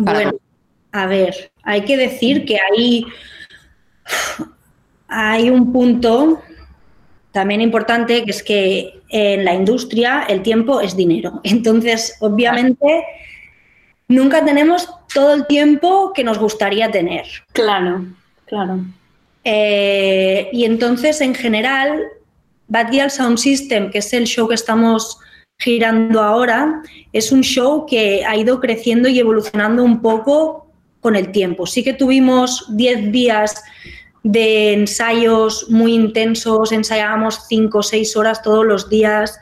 Para- 0.02 0.18
Bueno, 0.18 0.32
a 0.92 1.06
ver, 1.06 1.50
hay 1.62 1.82
que 1.82 1.98
decir 1.98 2.46
que 2.46 2.56
hay, 2.58 3.04
hay 5.08 5.50
un 5.50 5.72
punto 5.72 6.42
también 7.32 7.60
importante 7.60 8.24
que 8.24 8.30
es 8.30 8.42
que 8.42 9.02
en 9.10 9.44
la 9.44 9.52
industria 9.52 10.24
el 10.26 10.42
tiempo 10.42 10.80
es 10.80 10.96
dinero. 10.96 11.40
Entonces, 11.44 12.16
obviamente, 12.20 13.04
nunca 14.08 14.42
tenemos 14.42 14.88
todo 15.12 15.34
el 15.34 15.46
tiempo 15.46 16.12
que 16.14 16.24
nos 16.24 16.38
gustaría 16.38 16.90
tener. 16.90 17.26
Claro, 17.52 18.06
claro. 18.46 18.80
Eh, 19.48 20.48
y 20.52 20.64
entonces, 20.64 21.20
en 21.20 21.32
general, 21.32 22.02
Bad 22.66 22.90
Gyal 22.90 23.12
Sound 23.12 23.38
System, 23.38 23.92
que 23.92 23.98
es 23.98 24.12
el 24.12 24.24
show 24.24 24.48
que 24.48 24.56
estamos 24.56 25.20
girando 25.56 26.20
ahora, 26.20 26.82
es 27.12 27.30
un 27.30 27.42
show 27.42 27.86
que 27.86 28.24
ha 28.24 28.36
ido 28.36 28.58
creciendo 28.58 29.08
y 29.08 29.20
evolucionando 29.20 29.84
un 29.84 30.02
poco 30.02 30.66
con 30.98 31.14
el 31.14 31.30
tiempo. 31.30 31.64
Sí 31.64 31.84
que 31.84 31.92
tuvimos 31.92 32.66
10 32.76 33.12
días 33.12 33.62
de 34.24 34.72
ensayos 34.72 35.70
muy 35.70 35.94
intensos, 35.94 36.72
ensayábamos 36.72 37.46
5 37.48 37.78
o 37.78 37.82
6 37.84 38.16
horas 38.16 38.42
todos 38.42 38.66
los 38.66 38.88
días, 38.88 39.38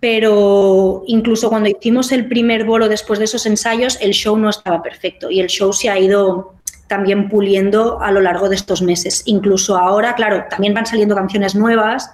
pero 0.00 1.04
incluso 1.06 1.48
cuando 1.48 1.68
hicimos 1.68 2.10
el 2.10 2.26
primer 2.26 2.64
bolo 2.64 2.88
después 2.88 3.20
de 3.20 3.26
esos 3.26 3.46
ensayos, 3.46 3.98
el 4.00 4.14
show 4.14 4.36
no 4.36 4.50
estaba 4.50 4.82
perfecto 4.82 5.30
y 5.30 5.38
el 5.38 5.46
show 5.46 5.72
se 5.72 5.90
ha 5.90 5.98
ido 6.00 6.57
también 6.88 7.28
puliendo 7.28 8.00
a 8.00 8.10
lo 8.10 8.20
largo 8.20 8.48
de 8.48 8.56
estos 8.56 8.82
meses. 8.82 9.22
Incluso 9.26 9.76
ahora, 9.76 10.14
claro, 10.14 10.44
también 10.50 10.74
van 10.74 10.86
saliendo 10.86 11.14
canciones 11.14 11.54
nuevas. 11.54 12.10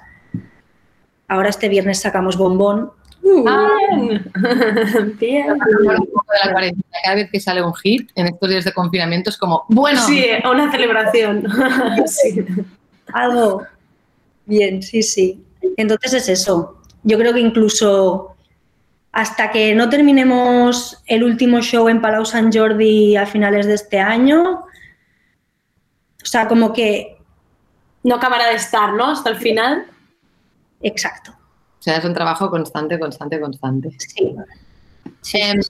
Ahora 1.28 1.48
este 1.48 1.68
viernes 1.68 2.00
sacamos 2.00 2.36
Bombón. 2.36 2.90
Ah, 3.46 3.68
Bien. 5.18 5.58
Cada 7.02 7.14
vez 7.14 7.30
que 7.30 7.40
sale 7.40 7.62
un 7.62 7.72
hit 7.74 8.10
en 8.14 8.26
estos 8.26 8.50
días 8.50 8.64
de 8.64 8.72
confinamiento 8.72 9.30
es 9.30 9.38
como, 9.38 9.64
bueno, 9.68 10.00
Sí, 10.02 10.26
una 10.44 10.70
celebración. 10.70 11.46
Sí. 12.06 12.44
Algo 13.12 13.62
bien, 14.46 14.82
sí, 14.82 15.02
sí. 15.02 15.42
Entonces 15.76 16.12
es 16.14 16.28
eso. 16.28 16.80
Yo 17.02 17.18
creo 17.18 17.32
que 17.32 17.40
incluso 17.40 18.33
hasta 19.14 19.50
que 19.50 19.74
no 19.74 19.88
terminemos 19.88 21.00
el 21.06 21.22
último 21.24 21.60
show 21.60 21.88
en 21.88 22.00
Palau 22.00 22.24
Sant 22.26 22.54
Jordi 22.54 23.16
a 23.16 23.26
finales 23.26 23.66
de 23.66 23.74
este 23.74 24.00
año, 24.00 24.42
o 26.22 26.26
sea, 26.26 26.48
como 26.48 26.72
que... 26.72 27.16
No 28.02 28.16
acabará 28.16 28.48
de 28.48 28.56
estar, 28.56 28.92
¿no? 28.92 29.12
Hasta 29.12 29.30
el 29.30 29.36
final. 29.36 29.86
Exacto. 30.82 31.30
o 31.32 31.82
sea, 31.82 31.96
es 31.96 32.04
un 32.04 32.12
trabajo 32.12 32.50
constante, 32.50 32.98
constante, 32.98 33.40
constante. 33.40 33.90
Sí. 33.98 34.34
Em, 35.32 35.60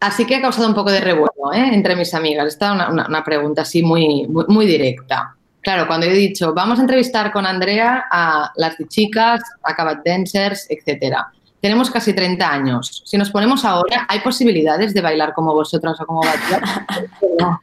así 0.00 0.24
que 0.26 0.36
ha 0.36 0.40
causado 0.40 0.66
un 0.68 0.74
poco 0.74 0.90
de 0.90 1.00
revuelo 1.00 1.52
¿eh? 1.52 1.70
entre 1.72 1.94
mis 1.94 2.12
amigas. 2.14 2.46
Esta 2.48 2.66
es 2.68 2.72
una, 2.72 2.90
una- 2.90 3.06
una 3.06 3.22
pregunta 3.24 3.62
así 3.62 3.82
muy, 3.84 4.26
muy, 4.26 4.44
muy 4.48 4.66
directa. 4.66 5.36
Claro, 5.60 5.86
cuando 5.86 6.06
he 6.06 6.12
dicho, 6.14 6.52
vamos 6.54 6.78
a 6.78 6.82
entrevistar 6.82 7.30
con 7.30 7.46
Andrea 7.46 8.04
a 8.10 8.50
las 8.56 8.76
chicas, 8.88 9.40
a 9.62 9.76
Cabat 9.76 10.04
Dancers, 10.04 10.66
etcétera. 10.70 11.30
Tenemos 11.60 11.90
casi 11.90 12.14
30 12.14 12.50
años. 12.50 13.02
Si 13.04 13.18
nos 13.18 13.30
ponemos 13.30 13.64
ahora, 13.64 14.06
¿hay 14.08 14.20
posibilidades 14.20 14.94
de 14.94 15.02
bailar 15.02 15.34
como 15.34 15.52
vosotras 15.52 16.00
o 16.00 16.06
como? 16.06 16.22
No. 17.38 17.60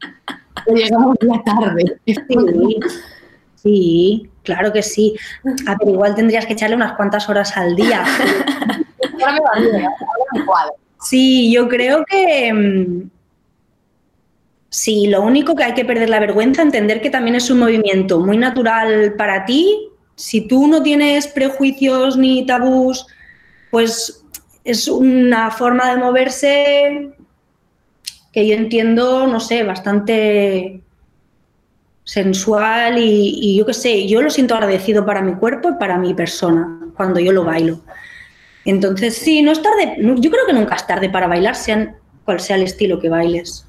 Llegamos 0.74 1.16
ya 1.22 1.44
tarde. 1.44 2.00
Sí, 2.06 2.80
sí, 3.56 4.30
claro 4.44 4.74
que 4.74 4.84
sí. 4.84 5.16
A 5.68 5.76
ver, 5.76 5.90
igual 5.90 6.16
tendrías 6.16 6.46
que 6.46 6.54
echarle 6.54 6.76
unas 6.76 6.94
cuantas 6.94 7.30
horas 7.30 7.56
al 7.56 7.76
día. 7.76 8.04
Cuadra. 9.20 10.72
Sí, 11.02 11.52
yo 11.52 11.68
creo 11.70 12.04
que 12.06 12.52
mm, 12.54 13.10
sí, 14.70 15.08
lo 15.08 15.22
único 15.22 15.56
que 15.56 15.64
hay 15.64 15.74
que 15.74 15.86
perder 15.86 16.10
la 16.10 16.20
vergüenza, 16.20 16.62
entender 16.62 17.02
que 17.02 17.10
también 17.10 17.36
es 17.36 17.50
un 17.50 17.60
movimiento 17.60 18.20
muy 18.20 18.38
natural 18.38 19.14
para 19.18 19.46
ti. 19.46 19.90
Si 20.16 20.48
tú 20.48 20.68
no 20.68 20.82
tienes 20.82 21.28
prejuicios 21.28 22.18
ni 22.18 22.46
tabús, 22.46 23.06
pues 23.70 24.24
es 24.64 24.88
una 24.88 25.52
forma 25.52 25.90
de 25.90 25.98
moverse 25.98 27.12
que 28.34 28.48
yo 28.48 28.56
entiendo, 28.56 29.28
no 29.28 29.40
sé, 29.40 29.64
bastante 29.64 30.82
sensual 32.04 32.98
y, 33.00 33.58
yo 33.58 33.66
qué 33.66 33.74
sé, 33.74 34.08
yo 34.08 34.22
lo 34.22 34.30
siento 34.30 34.56
agradecido 34.56 35.06
para 35.06 35.22
mi 35.22 35.36
cuerpo 35.36 35.70
y 35.70 35.74
para 35.74 35.98
mi 35.98 36.14
persona 36.14 36.88
cuando 36.96 37.20
yo 37.20 37.32
lo 37.32 37.44
bailo. 37.44 37.82
Entonces, 38.66 39.18
sí, 39.18 39.42
no 39.42 39.52
es 39.52 39.62
tarde, 39.62 39.98
yo 40.00 40.32
creo 40.32 40.46
que 40.46 40.54
nunca 40.54 40.76
es 40.76 40.86
tarde 40.86 41.10
para 41.10 41.28
bailar, 41.28 41.56
sean 41.56 41.96
cual 42.26 42.40
sea 42.40 42.58
el 42.58 42.64
estilo 42.64 43.00
que 43.00 43.10
bailes. 43.10 43.66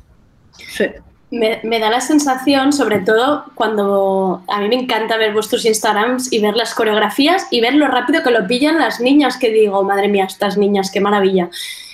Sí. 0.57 0.87
Me, 1.31 1.61
da 1.79 1.91
la 1.91 2.01
sensación, 2.01 2.73
sobre 2.73 3.01
todo 3.01 3.45
cuando 3.55 4.43
a 4.49 4.61
mí 4.61 4.69
me 4.69 4.77
encanta 4.77 5.19
ver 5.19 5.35
vuestros 5.35 5.67
Instagrams 5.67 6.33
y 6.33 6.39
ver 6.39 6.57
las 6.57 6.75
coreografías 6.75 7.47
y 7.51 7.61
ver 7.61 7.75
lo 7.75 7.87
rápido 7.87 8.23
que 8.23 8.31
lo 8.31 8.47
pillan 8.47 8.79
las 8.79 9.01
niñas, 9.01 9.37
que 9.37 9.51
digo, 9.51 9.83
madre 9.85 10.09
mía, 10.09 10.25
estas 10.25 10.57
niñas, 10.57 10.91
qué 10.91 11.01
maravilla. 11.01 11.51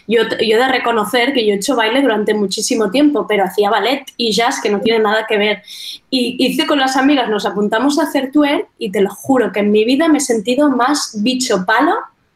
Yo, 0.07 0.23
yo 0.23 0.57
he 0.57 0.59
de 0.59 0.69
reconocer 0.69 1.33
que 1.33 1.45
yo 1.45 1.53
he 1.53 1.57
hecho 1.57 1.75
baile 1.75 2.03
durante 2.03 2.33
muchísimo 2.35 2.91
tiempo, 2.91 3.27
pero 3.27 3.45
hacía 3.45 3.71
ballet 3.71 4.05
y 4.17 4.33
jazz 4.33 4.61
que 4.63 4.71
no 4.71 4.81
tiene 4.81 5.01
nada 5.01 5.27
que 5.27 5.37
ver. 5.37 5.63
Y 6.11 6.37
hice 6.39 6.67
con 6.67 6.79
las 6.79 6.97
amigas, 6.97 7.29
nos 7.29 7.45
apuntamos 7.45 7.99
a 7.99 8.05
hacer 8.05 8.31
twerk 8.31 8.69
y 8.79 8.93
te 8.93 9.01
lo 9.01 9.11
juro 9.11 9.51
que 9.51 9.61
en 9.61 9.73
mi 9.73 9.85
vida 9.85 10.09
me 10.09 10.19
he 10.19 10.21
sentido 10.21 10.71
más 10.71 11.17
bicho 11.23 11.65
palo 11.67 11.95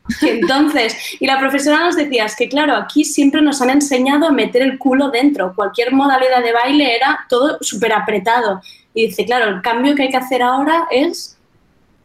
entonces. 0.22 0.96
Y 1.20 1.26
la 1.26 1.38
profesora 1.38 1.80
nos 1.80 1.96
decía, 1.96 2.24
es 2.24 2.36
que 2.36 2.48
claro, 2.48 2.74
aquí 2.76 3.04
siempre 3.04 3.42
nos 3.42 3.60
han 3.60 3.70
enseñado 3.70 4.26
a 4.26 4.32
meter 4.32 4.62
el 4.62 4.78
culo 4.78 5.10
dentro. 5.10 5.52
Cualquier 5.54 5.92
modalidad 5.92 6.42
de 6.42 6.52
baile 6.52 6.96
era 6.96 7.20
todo 7.28 7.58
súper 7.60 7.92
apretado. 7.92 8.60
Y 8.94 9.06
dice, 9.06 9.24
claro, 9.24 9.48
el 9.48 9.62
cambio 9.62 9.94
que 9.94 10.02
hay 10.02 10.10
que 10.10 10.16
hacer 10.16 10.42
ahora 10.42 10.86
es 10.90 11.36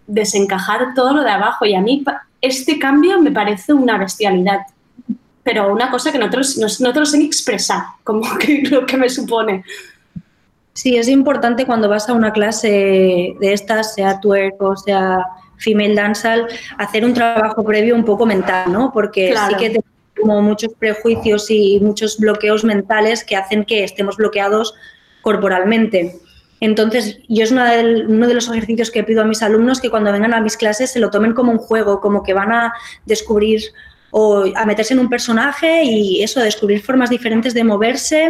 desencajar 0.07 0.93
todo 0.93 1.13
lo 1.13 1.23
de 1.23 1.31
abajo. 1.31 1.65
Y 1.65 1.75
a 1.75 1.81
mí 1.81 2.03
este 2.41 2.77
cambio 2.77 3.19
me 3.19 3.31
parece 3.31 3.73
una 3.73 3.97
bestialidad. 3.97 4.61
Pero 5.43 5.73
una 5.73 5.91
cosa 5.91 6.11
que 6.11 6.19
no 6.19 6.29
te 6.29 6.37
lo, 6.37 6.43
no, 6.43 6.93
no 6.93 7.05
sé 7.05 7.17
ni 7.17 7.25
expresar, 7.25 7.83
como 8.03 8.37
que 8.39 8.63
lo 8.63 8.85
que 8.85 8.97
me 8.97 9.09
supone. 9.09 9.63
Sí, 10.73 10.97
es 10.97 11.07
importante 11.07 11.65
cuando 11.65 11.87
vas 11.87 12.09
a 12.09 12.13
una 12.13 12.33
clase 12.33 13.35
de 13.39 13.53
estas, 13.53 13.93
sea 13.93 14.19
twerk 14.19 14.59
o 14.59 14.75
sea 14.75 15.19
female 15.57 15.95
dancehall, 15.95 16.47
hacer 16.77 17.05
un 17.05 17.13
trabajo 17.13 17.63
previo 17.63 17.95
un 17.95 18.03
poco 18.05 18.25
mental, 18.25 18.71
¿no? 18.71 18.91
Porque 18.93 19.31
Claro. 19.31 19.49
sí 19.49 19.55
que 19.63 19.69
tenemos 19.69 19.85
como 20.19 20.41
muchos 20.41 20.73
prejuicios 20.77 21.49
y 21.49 21.79
muchos 21.81 22.17
bloqueos 22.17 22.63
mentales 22.63 23.23
que 23.23 23.35
hacen 23.35 23.65
que 23.65 23.83
estemos 23.83 24.17
bloqueados 24.17 24.73
corporalmente. 25.21 26.15
Entonces, 26.59 27.19
yo 27.27 27.43
es 27.43 27.51
una 27.51 27.71
del- 27.73 28.07
uno 28.07 28.27
de 28.27 28.33
los 28.35 28.47
ejercicios 28.47 28.89
que 28.89 29.03
pido 29.03 29.21
a 29.21 29.25
mis 29.25 29.41
alumnos 29.41 29.81
que 29.81 29.89
cuando 29.89 30.11
vengan 30.13 30.33
a 30.33 30.39
mis 30.39 30.55
clases 30.55 30.91
se 30.91 30.99
lo 30.99 31.09
tomen 31.09 31.33
como 31.33 31.51
un 31.51 31.57
juego, 31.57 31.99
como 31.99 32.23
que 32.23 32.33
van 32.33 32.51
a 32.53 32.73
descubrir 33.05 33.61
o 34.11 34.45
a 34.55 34.65
meterse 34.65 34.93
en 34.93 34.99
un 34.99 35.09
personaje 35.09 35.83
y 35.83 36.23
eso, 36.23 36.39
descubrir 36.39 36.81
formas 36.81 37.09
diferentes 37.09 37.53
de 37.53 37.63
moverse 37.63 38.29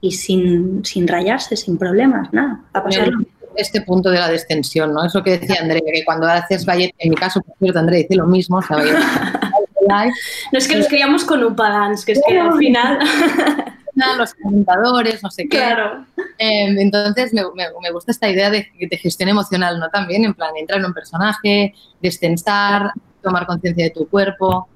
y 0.00 0.12
sin, 0.12 0.84
sin 0.84 1.06
rayarse, 1.06 1.56
sin 1.56 1.78
problemas, 1.78 2.32
nada. 2.32 2.60
A 2.72 2.82
pasarlo. 2.82 3.18
Este 3.56 3.80
punto 3.82 4.10
de 4.10 4.18
la 4.18 4.28
descensión, 4.28 4.92
¿no? 4.92 5.04
Es 5.04 5.14
lo 5.14 5.22
que 5.22 5.38
decía 5.38 5.58
Andrea, 5.60 5.82
que 5.92 6.04
cuando 6.04 6.26
haces 6.26 6.64
ballet, 6.64 6.92
en 6.98 7.10
mi 7.10 7.16
caso, 7.16 7.40
por 7.40 7.56
cierto, 7.58 7.78
Andrea 7.78 8.00
dice 8.00 8.16
lo 8.16 8.26
mismo, 8.26 8.58
o 8.58 8.62
sea, 8.62 8.76
ballet- 8.78 8.96
No 10.52 10.58
es 10.58 10.66
que 10.66 10.76
nos 10.76 10.88
criamos 10.88 11.24
con 11.24 11.44
Upa 11.44 11.68
Dance, 11.68 12.06
que 12.06 12.12
es 12.12 12.20
que 12.26 12.38
al 12.38 12.56
final... 12.56 12.98
los 14.18 14.34
comentadores, 14.34 15.22
no 15.22 15.30
sé 15.30 15.42
qué. 15.44 15.58
Claro. 15.58 16.04
Eh, 16.38 16.66
entonces 16.80 17.32
me, 17.32 17.42
me- 17.54 17.68
me 17.82 17.90
gusta 17.92 18.10
esta 18.10 18.28
idea 18.28 18.50
de, 18.50 18.66
de 18.80 18.96
gestión 18.96 19.28
emocional, 19.28 19.78
¿no? 19.78 19.88
También, 19.90 20.24
en 20.24 20.34
plan, 20.34 20.50
entrar 20.56 20.80
en 20.80 20.86
un 20.86 20.94
personaje, 20.94 21.74
destensar, 22.00 22.90
tomar 23.22 23.46
conciencia 23.46 23.84
de 23.84 23.90
tu 23.90 24.08
cuerpo. 24.08 24.68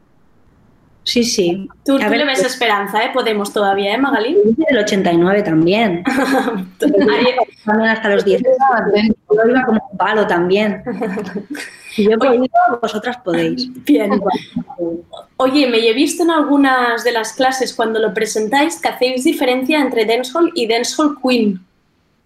Sí, 1.08 1.24
sí. 1.24 1.66
Tú, 1.86 1.96
A 1.96 2.00
tú 2.00 2.10
ver, 2.10 2.18
le 2.18 2.24
ves 2.26 2.40
pues- 2.40 2.52
esperanza, 2.52 3.02
¿eh? 3.02 3.10
Podemos 3.14 3.50
todavía, 3.50 3.94
¿eh, 3.94 3.98
Magalí? 3.98 4.36
El 4.68 4.76
89 4.78 5.42
también. 5.42 6.04
también 6.78 7.88
hasta 7.88 8.10
los 8.10 8.24
10. 8.26 8.42
Yo 8.42 9.48
iba 9.48 9.64
como 9.64 9.88
un 9.90 9.96
palo 9.96 10.26
también. 10.26 10.82
Si 11.92 12.04
yo 12.04 12.10
he 12.10 12.18
podido, 12.18 12.48
vosotras 12.82 13.16
podéis. 13.24 13.70
Bien. 13.84 14.20
Oye, 15.38 15.66
me 15.70 15.78
he 15.78 15.94
visto 15.94 16.24
en 16.24 16.30
algunas 16.30 17.04
de 17.04 17.12
las 17.12 17.32
clases 17.32 17.72
cuando 17.72 17.98
lo 18.00 18.12
presentáis 18.12 18.78
que 18.78 18.88
hacéis 18.88 19.24
diferencia 19.24 19.80
entre 19.80 20.04
dancehall 20.04 20.52
y 20.54 20.66
dancehall 20.66 21.16
queen. 21.22 21.58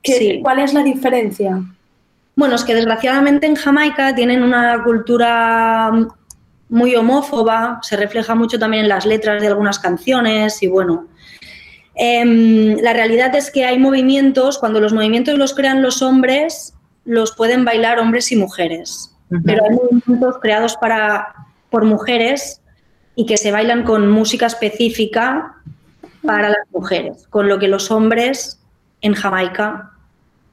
¿Qué- 0.03 0.13
Sí. 0.19 0.41
¿Cuál 0.43 0.59
es 0.59 0.75
la 0.75 0.83
diferencia? 0.83 1.63
Bueno, 2.35 2.57
es 2.57 2.65
que 2.65 2.75
desgraciadamente 2.75 3.47
en 3.47 3.55
Jamaica 3.55 4.13
tienen 4.15 4.43
una 4.43 4.83
cultura 4.83 5.93
muy 6.73 6.97
homófoba, 6.97 7.81
se 7.83 7.99
refleja 7.99 8.35
mucho 8.35 8.59
también 8.59 8.85
en 8.85 8.89
las 8.89 9.05
letras 9.05 9.43
de 9.43 9.47
algunas 9.47 9.79
canciones 9.79 10.63
y 10.63 10.69
bueno. 10.69 11.07
em, 11.95 12.79
la 12.81 12.95
realidad 12.95 13.35
es 13.35 13.51
que 13.51 13.67
hay 13.67 13.79
movimientos, 13.79 14.57
cuando 14.57 14.81
los 14.81 14.95
movimientos 14.95 15.37
los 15.37 15.53
crean 15.53 15.83
los 15.83 16.01
hombres, 16.01 16.73
los 17.05 17.33
pueden 17.33 17.67
bailar 17.67 17.99
hombres 17.99 18.33
y 18.33 18.37
mujeres. 18.37 19.15
Pero 19.45 19.65
hay 19.65 19.71
movimientos 19.77 20.39
creados 20.41 20.79
para, 20.79 21.35
por 21.69 21.85
mujeres 21.85 22.63
y 23.15 23.27
que 23.27 23.37
se 23.37 23.53
bailan 23.53 23.83
con 23.83 24.09
música 24.11 24.47
específica 24.47 25.57
para 26.25 26.49
las 26.49 26.67
mujeres, 26.71 27.27
con 27.29 27.49
lo 27.49 27.59
que 27.59 27.69
los 27.69 27.91
hombres 27.91 28.61
en 29.03 29.13
Jamaica 29.13 29.91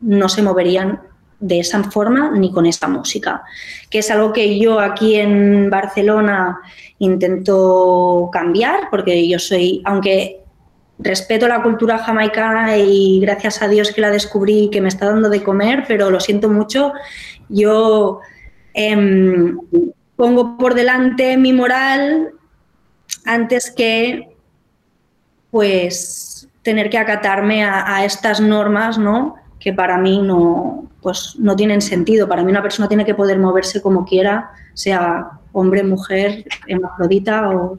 no 0.02 0.28
se 0.28 0.42
moverían 0.42 1.00
de 1.40 1.60
esa 1.60 1.84
forma 1.84 2.32
ni 2.32 2.52
con 2.52 2.66
esta 2.66 2.88
música, 2.88 3.44
que 3.90 4.00
es 4.00 4.12
algo 4.12 4.34
que 4.34 4.60
yo 4.60 4.80
aquí 4.80 5.16
en 5.16 5.70
Barcelona 5.70 6.60
intento 7.00 8.30
cambiar, 8.32 8.90
porque 8.92 9.28
yo 9.28 9.40
soy, 9.40 9.82
aunque 9.86 10.42
respeto 11.00 11.48
la 11.48 11.64
cultura 11.64 11.98
jamaicana 11.98 12.78
y 12.78 13.22
gracias 13.22 13.62
a 13.62 13.70
Dios 13.70 13.94
que 13.94 14.02
la 14.02 14.12
descubrí 14.12 14.66
y 14.66 14.70
que 14.70 14.82
me 14.82 14.90
está 14.90 15.06
dando 15.06 15.30
de 15.30 15.44
comer, 15.44 15.86
pero 15.88 16.12
lo 16.12 16.20
siento 16.20 16.50
mucho, 16.50 16.92
yo 17.48 18.20
em, 18.74 19.58
pongo 20.18 20.58
por 20.58 20.76
delante 20.76 21.38
mi 21.38 21.54
moral 21.54 22.34
antes 23.26 23.72
que 23.72 24.36
pues 25.52 26.50
tener 26.62 26.90
que 26.90 26.98
acatarme 26.98 27.64
a, 27.64 27.96
a 27.96 28.06
estas 28.06 28.42
normas, 28.42 28.98
¿no? 28.98 29.39
Que 29.60 29.74
para 29.74 29.98
mí 29.98 30.22
no, 30.22 30.88
pues, 31.02 31.36
no 31.38 31.56
tienen 31.56 31.82
sentido. 31.82 32.28
Para 32.28 32.44
mí 32.44 32.50
una 32.52 32.62
persona 32.62 32.88
tiene 32.88 33.06
que 33.06 33.14
poder 33.16 33.38
moverse 33.40 33.82
como 33.82 34.06
quiera, 34.06 34.52
sea 34.74 35.32
hombre, 35.52 35.84
mujer, 35.84 36.46
hermafrodita 36.68 37.50
o... 37.50 37.78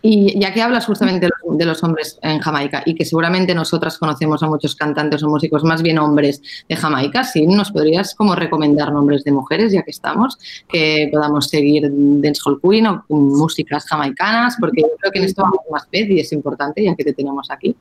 Y 0.00 0.38
ya 0.38 0.54
que 0.54 0.62
hablas 0.62 0.86
justamente 0.86 1.26
de 1.26 1.32
los, 1.44 1.58
de 1.58 1.64
los 1.66 1.82
hombres 1.82 2.20
en 2.22 2.38
Jamaica 2.38 2.82
y 2.86 2.94
que 2.94 3.04
seguramente 3.04 3.52
nosotras 3.52 3.98
conocemos 3.98 4.40
a 4.44 4.46
muchos 4.46 4.76
cantantes 4.76 5.24
o 5.24 5.28
músicos, 5.28 5.64
más 5.64 5.82
bien 5.82 5.98
hombres 5.98 6.40
de 6.68 6.76
Jamaica, 6.76 7.24
¿sí? 7.24 7.44
¿Nos 7.48 7.72
podrías 7.72 8.14
como 8.14 8.36
recomendar 8.36 8.92
nombres 8.92 9.24
de 9.24 9.32
mujeres, 9.32 9.72
ya 9.72 9.82
que 9.82 9.90
estamos, 9.90 10.38
que 10.68 11.08
podamos 11.12 11.48
seguir 11.48 11.90
Dancehall 11.90 12.60
Queen 12.62 12.86
o 12.86 13.04
músicas 13.08 13.86
jamaicanas? 13.86 14.56
Porque 14.60 14.82
yo 14.82 14.88
creo 15.00 15.10
que 15.10 15.18
en 15.18 15.24
esto 15.24 15.42
vamos 15.42 15.58
más 15.68 15.86
pez 15.90 16.08
y 16.08 16.20
es 16.20 16.32
importante, 16.32 16.84
ya 16.84 16.94
que 16.94 17.02
te 17.02 17.12
tenemos 17.12 17.50
aquí. 17.50 17.76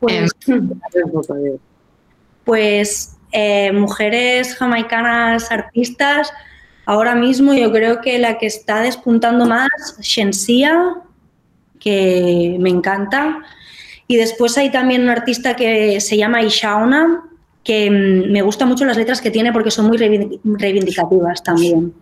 Pues, 0.00 0.32
Eh, 0.48 0.52
un 0.54 0.80
poco 1.12 1.34
de- 1.34 1.58
pues 2.48 3.14
eh, 3.30 3.72
mujeres 3.72 4.54
jamaicanas 4.54 5.52
artistas, 5.52 6.32
ahora 6.86 7.14
mismo 7.14 7.52
yo 7.52 7.70
creo 7.70 8.00
que 8.00 8.18
la 8.18 8.38
que 8.38 8.46
está 8.46 8.80
despuntando 8.80 9.44
más, 9.44 9.68
Shensia, 10.00 10.94
que 11.78 12.56
me 12.58 12.70
encanta. 12.70 13.40
Y 14.06 14.16
después 14.16 14.56
hay 14.56 14.72
también 14.72 15.02
un 15.02 15.10
artista 15.10 15.56
que 15.56 16.00
se 16.00 16.16
llama 16.16 16.40
Ishaona, 16.40 17.22
que 17.62 17.90
mm, 17.90 18.32
me 18.32 18.40
gusta 18.40 18.64
mucho 18.64 18.86
las 18.86 18.96
letras 18.96 19.20
que 19.20 19.30
tiene 19.30 19.52
porque 19.52 19.70
son 19.70 19.86
muy 19.86 19.98
reivindi- 19.98 20.40
reivindicativas 20.42 21.42
también. 21.42 21.92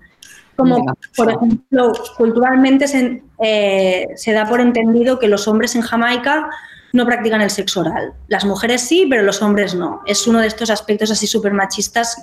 Como, 0.54 0.94
por 1.16 1.28
ejemplo, 1.28 1.92
culturalmente 2.16 2.86
se, 2.86 3.20
eh, 3.42 4.06
se 4.14 4.32
da 4.32 4.48
por 4.48 4.60
entendido 4.60 5.18
que 5.18 5.26
los 5.26 5.48
hombres 5.48 5.74
en 5.74 5.82
Jamaica 5.82 6.48
no 6.92 7.06
practican 7.06 7.40
el 7.40 7.50
sexo 7.50 7.80
oral. 7.80 8.14
Las 8.28 8.44
mujeres 8.44 8.82
sí, 8.82 9.06
pero 9.08 9.22
los 9.22 9.42
hombres 9.42 9.74
no. 9.74 10.02
Es 10.06 10.26
uno 10.26 10.40
de 10.40 10.46
estos 10.46 10.70
aspectos 10.70 11.10
así 11.10 11.26
súper 11.26 11.52
machistas 11.52 12.16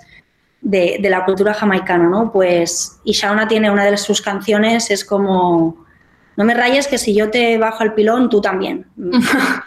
de, 0.62 1.00
la 1.10 1.26
cultura 1.26 1.54
jamaicana, 1.54 2.10
¿no? 2.10 2.32
Pues 2.32 3.00
Ishaona 3.04 3.48
tiene 3.48 3.70
una 3.70 3.86
de 3.86 3.98
sus 3.98 4.22
canciones, 4.22 4.90
es 4.90 5.06
como, 5.06 5.86
no 6.38 6.46
me 6.46 6.54
rayes 6.54 6.88
que 6.88 6.98
si 6.98 7.14
yo 7.14 7.30
te 7.30 7.58
bajo 7.58 7.84
el 7.84 7.94
pilón, 7.94 8.30
tú 8.30 8.42
también. 8.42 8.88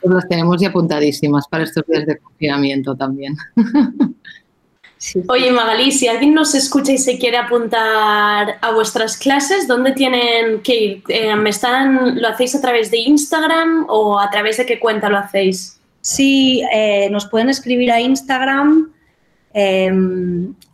Pues 0.00 0.14
las 0.14 0.28
tenemos 0.28 0.60
ya 0.60 0.68
apuntadísimas 0.68 1.48
para 1.48 1.64
estos 1.64 1.84
días 1.88 2.06
de 2.06 2.16
confinamiento 2.18 2.94
también. 2.94 3.36
Oye, 5.28 5.50
Magalí, 5.50 5.92
si 5.92 6.08
alguien 6.08 6.34
nos 6.34 6.54
escucha 6.54 6.92
y 6.92 6.98
se 6.98 7.18
quiere 7.18 7.36
apuntar 7.36 8.56
a 8.60 8.72
vuestras 8.72 9.18
clases, 9.18 9.68
¿dónde 9.68 9.92
tienen 9.92 10.62
que 10.62 10.74
ir? 10.74 11.02
Eh, 11.08 11.36
¿me 11.36 11.50
están, 11.50 12.20
¿Lo 12.20 12.28
hacéis 12.28 12.54
a 12.54 12.62
través 12.62 12.90
de 12.90 12.98
Instagram 12.98 13.86
o 13.88 14.18
a 14.18 14.30
través 14.30 14.56
de 14.56 14.64
qué 14.64 14.80
cuenta 14.80 15.10
lo 15.10 15.18
hacéis? 15.18 15.78
Sí, 16.00 16.62
eh, 16.72 17.08
nos 17.10 17.26
pueden 17.26 17.50
escribir 17.50 17.92
a 17.92 18.00
Instagram 18.00 18.90
eh, 19.52 19.92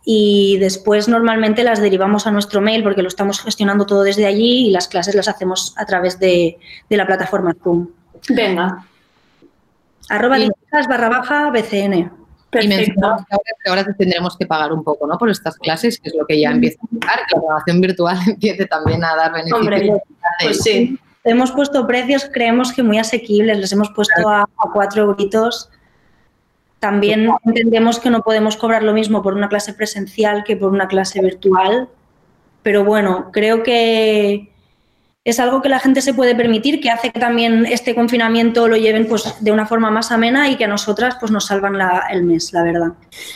y 0.05 0.57
después 0.57 1.09
normalmente 1.09 1.63
las 1.63 1.81
derivamos 1.81 2.25
a 2.25 2.31
nuestro 2.31 2.61
mail 2.61 2.81
porque 2.81 3.01
lo 3.01 3.09
estamos 3.09 3.41
gestionando 3.41 3.85
todo 3.85 4.03
desde 4.03 4.25
allí 4.25 4.67
y 4.67 4.71
las 4.71 4.87
clases 4.87 5.15
las 5.15 5.27
hacemos 5.27 5.73
a 5.77 5.85
través 5.85 6.17
de, 6.19 6.57
de 6.89 6.97
la 6.97 7.05
plataforma 7.05 7.55
Zoom. 7.61 7.89
Venga. 8.29 8.85
Arroba 10.09 10.37
dinámicas 10.37 10.87
barra 10.87 11.09
baja 11.09 11.49
BCN. 11.49 12.22
Y 12.61 12.67
mencionamos 12.67 13.21
que 13.25 13.33
ahora, 13.33 13.51
que 13.63 13.69
ahora 13.69 13.83
te 13.85 13.93
tendremos 13.93 14.37
que 14.37 14.45
pagar 14.45 14.71
un 14.73 14.83
poco 14.83 15.07
¿no? 15.07 15.17
por 15.17 15.29
estas 15.29 15.57
clases, 15.57 15.99
que 15.99 16.09
es 16.09 16.15
lo 16.15 16.25
que 16.25 16.39
ya 16.39 16.51
empieza 16.51 16.79
a 16.83 16.99
pasar, 16.99 17.19
que 17.27 17.35
la 17.35 17.41
grabación 17.41 17.81
virtual 17.81 18.17
empiece 18.27 18.65
también 18.65 19.03
a 19.03 19.15
dar 19.15 19.31
beneficios. 19.31 19.59
Hombre, 19.59 20.03
pues 20.41 20.59
sí. 20.61 20.99
Hemos 21.23 21.51
puesto 21.51 21.87
precios, 21.87 22.29
creemos 22.31 22.73
que 22.73 22.83
muy 22.83 22.97
asequibles, 22.99 23.57
les 23.57 23.71
hemos 23.71 23.89
puesto 23.91 24.27
a, 24.27 24.41
a 24.41 24.71
cuatro 24.73 25.03
euritos. 25.03 25.69
También 26.79 27.29
entendemos 27.45 27.97
que 27.99 28.09
no 28.09 28.21
podemos 28.23 28.57
cobrar 28.57 28.83
lo 28.83 28.91
mismo 28.91 29.21
por 29.21 29.33
una 29.33 29.47
clase 29.47 29.73
presencial 29.73 30.43
que 30.43 30.57
por 30.57 30.71
una 30.71 30.89
clase 30.89 31.21
virtual, 31.21 31.87
pero 32.61 32.83
bueno, 32.83 33.29
creo 33.31 33.63
que 33.63 34.52
es 35.25 35.39
algo 35.39 35.61
que 35.61 35.69
la 35.69 35.79
gente 35.79 36.01
se 36.01 36.13
puede 36.13 36.35
permitir, 36.35 36.81
que 36.81 36.89
hace 36.89 37.09
que 37.09 37.19
también 37.19 37.65
este 37.65 37.95
confinamiento 37.95 38.67
lo 38.67 38.75
lleven 38.75 39.07
pues 39.07 39.35
de 39.39 39.53
una 39.53 39.65
forma 39.65 39.89
más 39.89 40.11
amena 40.11 40.49
y 40.49 40.57
que 40.57 40.65
a 40.65 40.67
nosotras 40.67 41.15
pues 41.17 41.31
nos 41.31 41.45
salvan 41.45 41.77
la- 41.77 42.07
el 42.11 42.23
mes, 42.23 42.51
la 42.51 42.61
verdad. 42.61 42.87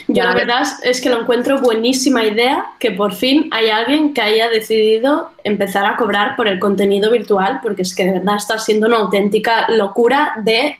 Yo 0.06 0.22
la 0.22 0.34
verdad 0.34 0.64
es 0.82 1.00
que 1.00 1.08
lo 1.08 1.22
encuentro 1.22 1.60
buenísima 1.62 2.24
idea 2.26 2.66
que 2.78 2.90
por 2.90 3.14
fin 3.14 3.48
hay 3.52 3.70
alguien 3.70 4.12
que 4.12 4.20
haya 4.20 4.50
decidido 4.50 5.30
empezar 5.44 5.86
a 5.86 5.96
cobrar 5.96 6.36
por 6.36 6.46
el 6.46 6.58
contenido 6.58 7.10
virtual, 7.10 7.60
porque 7.62 7.82
es 7.82 7.94
que 7.94 8.04
de 8.04 8.12
verdad 8.18 8.36
está 8.36 8.58
siendo 8.58 8.86
una 8.86 8.98
auténtica 8.98 9.70
locura 9.70 10.34
de 10.44 10.76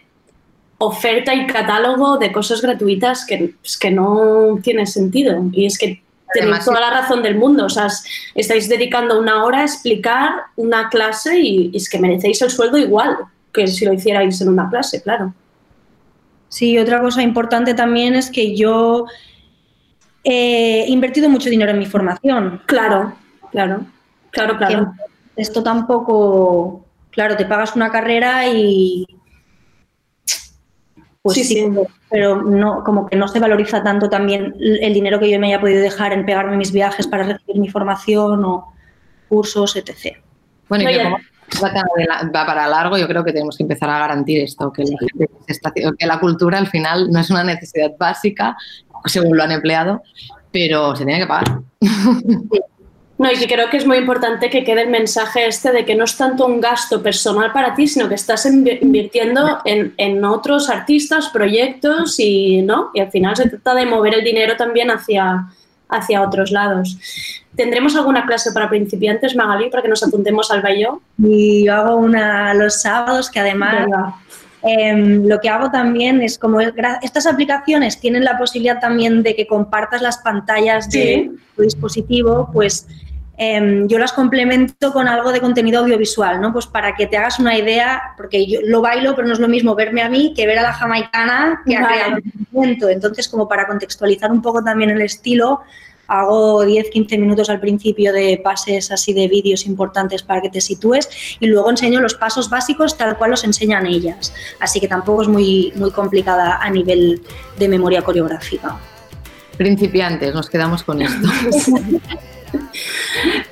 oferta 0.76 1.34
y 1.34 1.46
catálogo 1.46 2.18
de 2.18 2.30
cosas 2.32 2.60
gratuitas 2.60 3.24
que, 3.24 3.54
es 3.64 3.78
que 3.78 3.90
no 3.90 4.58
tiene 4.62 4.86
sentido. 4.86 5.42
Y 5.52 5.64
es 5.64 5.78
que 5.78 6.02
tenéis 6.32 6.64
toda 6.64 6.80
la 6.80 6.90
razón 6.90 7.22
del 7.22 7.36
mundo. 7.36 7.66
O 7.66 7.68
sea, 7.68 7.86
es- 7.86 8.04
estáis 8.34 8.68
dedicando 8.68 9.18
una 9.18 9.44
hora 9.44 9.60
a 9.60 9.64
explicar 9.64 10.32
una 10.56 10.88
clase 10.88 11.38
y, 11.38 11.70
y 11.72 11.76
es 11.76 11.88
que 11.88 11.98
merecéis 11.98 12.40
el 12.42 12.50
sueldo 12.50 12.78
igual 12.78 13.16
que 13.52 13.66
si 13.66 13.84
lo 13.84 13.92
hicierais 13.92 14.40
en 14.40 14.48
una 14.48 14.68
clase, 14.68 15.02
claro. 15.02 15.32
Sí, 16.48 16.78
otra 16.78 17.00
cosa 17.00 17.22
importante 17.22 17.74
también 17.74 18.14
es 18.14 18.30
que 18.30 18.56
yo 18.56 19.06
he 20.24 20.84
invertido 20.88 21.28
mucho 21.28 21.50
dinero 21.50 21.70
en 21.72 21.78
mi 21.78 21.86
formación. 21.86 22.62
Claro, 22.66 23.14
claro, 23.50 23.86
claro, 24.30 24.56
claro. 24.58 24.92
Esto 25.36 25.62
tampoco, 25.62 26.84
claro, 27.10 27.36
te 27.36 27.44
pagas 27.46 27.76
una 27.76 27.90
carrera 27.90 28.48
y 28.48 29.06
pues 31.22 31.36
Sí, 31.36 31.44
sí, 31.44 31.54
sí. 31.54 31.68
Pero 32.10 32.42
no, 32.42 32.82
como 32.84 33.06
que 33.06 33.16
no 33.16 33.28
se 33.28 33.40
valoriza 33.40 33.82
tanto 33.82 34.08
también 34.08 34.54
el 34.58 34.94
dinero 34.94 35.18
que 35.18 35.30
yo 35.30 35.38
me 35.38 35.48
haya 35.48 35.60
podido 35.60 35.82
dejar 35.82 36.12
en 36.12 36.24
pegarme 36.24 36.56
mis 36.56 36.72
viajes 36.72 37.06
para 37.06 37.24
recibir 37.24 37.60
mi 37.60 37.68
formación 37.68 38.44
o 38.44 38.72
cursos, 39.28 39.76
etc. 39.76 40.16
Bueno, 40.68 40.90
y 40.90 40.94
que 40.94 41.02
como 41.02 41.18
va, 41.62 42.46
para 42.46 42.66
largo, 42.66 42.96
yo 42.96 43.06
creo 43.06 43.24
que 43.24 43.32
tenemos 43.32 43.56
que 43.56 43.62
empezar 43.62 43.90
a 43.90 43.98
garantir 43.98 44.42
esto, 44.42 44.72
que 44.72 44.84
la, 44.84 44.96
gente 44.98 45.36
está 45.46 45.70
que 45.72 46.06
la 46.06 46.20
cultura 46.20 46.58
al 46.58 46.68
final 46.68 47.10
no 47.10 47.20
es 47.20 47.30
una 47.30 47.44
necesidad 47.44 47.90
básica, 47.98 48.56
según 49.04 49.36
lo 49.36 49.42
han 49.42 49.52
empleado, 49.52 50.02
pero 50.50 50.96
se 50.96 51.04
tiene 51.04 51.20
que 51.20 51.26
pagar. 51.26 51.60
No, 53.18 53.32
y 53.32 53.36
que 53.36 53.48
creo 53.48 53.68
que 53.68 53.78
es 53.78 53.84
muy 53.84 53.96
importante 53.98 54.48
que 54.48 54.62
quede 54.62 54.82
el 54.82 54.90
mensaje 54.90 55.46
este 55.48 55.72
de 55.72 55.84
que 55.84 55.96
no 55.96 56.04
es 56.04 56.16
tanto 56.16 56.46
un 56.46 56.60
gasto 56.60 57.02
personal 57.02 57.52
para 57.52 57.74
ti, 57.74 57.88
sino 57.88 58.08
que 58.08 58.14
estás 58.14 58.46
invi- 58.46 58.78
invirtiendo 58.80 59.58
en, 59.64 59.92
en 59.96 60.24
otros 60.24 60.70
artistas, 60.70 61.28
proyectos 61.30 62.20
y, 62.20 62.62
¿no? 62.62 62.90
y 62.94 63.00
al 63.00 63.10
final 63.10 63.36
se 63.36 63.48
trata 63.48 63.74
de 63.74 63.86
mover 63.86 64.14
el 64.14 64.22
dinero 64.24 64.56
también 64.56 64.92
hacia, 64.92 65.48
hacia 65.88 66.22
otros 66.22 66.52
lados. 66.52 66.96
¿Tendremos 67.56 67.96
alguna 67.96 68.24
clase 68.24 68.52
para 68.52 68.68
principiantes, 68.68 69.34
Magali, 69.34 69.68
para 69.68 69.82
que 69.82 69.88
nos 69.88 70.04
apuntemos 70.04 70.52
al 70.52 70.62
bailó? 70.62 71.02
Y 71.20 71.64
yo 71.64 71.74
hago 71.74 71.96
una 71.96 72.54
los 72.54 72.82
sábados 72.82 73.30
que 73.30 73.40
además 73.40 73.88
em, 74.62 75.26
lo 75.26 75.40
que 75.40 75.48
hago 75.48 75.72
también 75.72 76.22
es 76.22 76.38
como 76.38 76.60
estas 76.60 77.26
aplicaciones 77.26 77.98
tienen 77.98 78.24
la 78.24 78.38
posibilidad 78.38 78.78
también 78.78 79.24
de 79.24 79.34
que 79.34 79.48
compartas 79.48 80.02
las 80.02 80.18
pantallas 80.18 80.88
de 80.90 81.32
tu 81.56 81.62
dispositivo, 81.62 82.48
pues 82.52 82.86
em, 83.38 83.88
yo 83.88 83.98
las 83.98 84.12
complemento 84.12 84.92
con 84.92 85.08
algo 85.08 85.32
de 85.32 85.40
contenido 85.40 85.80
audiovisual, 85.80 86.40
¿no? 86.40 86.52
Pues 86.52 86.66
para 86.66 86.94
que 86.94 87.06
te 87.06 87.16
hagas 87.16 87.38
una 87.38 87.56
idea, 87.56 88.14
porque 88.16 88.46
yo 88.46 88.60
lo 88.64 88.82
bailo, 88.82 89.14
pero 89.14 89.26
no 89.26 89.34
es 89.34 89.40
lo 89.40 89.48
mismo 89.48 89.74
verme 89.74 90.02
a 90.02 90.08
mí 90.08 90.34
que 90.36 90.46
ver 90.46 90.58
a 90.58 90.62
la 90.62 90.72
jamaicana 90.72 91.62
que 91.64 91.76
a 91.76 91.82
Vale. 91.82 91.94
crear 91.94 92.18
el 92.18 92.32
movimiento. 92.50 92.88
Entonces, 92.88 93.28
como 93.28 93.48
para 93.48 93.66
contextualizar 93.66 94.30
un 94.30 94.42
poco 94.42 94.62
también 94.62 94.90
el 94.90 95.00
estilo, 95.00 95.60
hago 96.08 96.64
10-15 96.64 97.18
minutos 97.18 97.50
al 97.50 97.60
principio 97.60 98.12
de 98.12 98.40
pases 98.42 98.90
así 98.90 99.12
de 99.12 99.28
vídeos 99.28 99.66
importantes 99.66 100.22
para 100.22 100.40
que 100.40 100.50
te 100.50 100.60
sitúes 100.60 101.08
y 101.38 101.46
luego 101.46 101.70
enseño 101.70 102.00
los 102.00 102.14
pasos 102.14 102.50
básicos 102.50 102.96
tal 102.96 103.16
cual 103.16 103.30
los 103.30 103.44
enseñan 103.44 103.86
ellas. 103.86 104.34
Así 104.58 104.80
que 104.80 104.88
tampoco 104.88 105.22
es 105.22 105.28
muy, 105.28 105.72
muy 105.76 105.90
complicada 105.92 106.58
a 106.60 106.70
nivel 106.70 107.22
de 107.58 107.68
memoria 107.68 108.02
coreográfica. 108.02 108.76
Principiantes, 109.56 110.34
nos 110.34 110.48
quedamos 110.48 110.82
con 110.82 111.02
esto. 111.02 111.28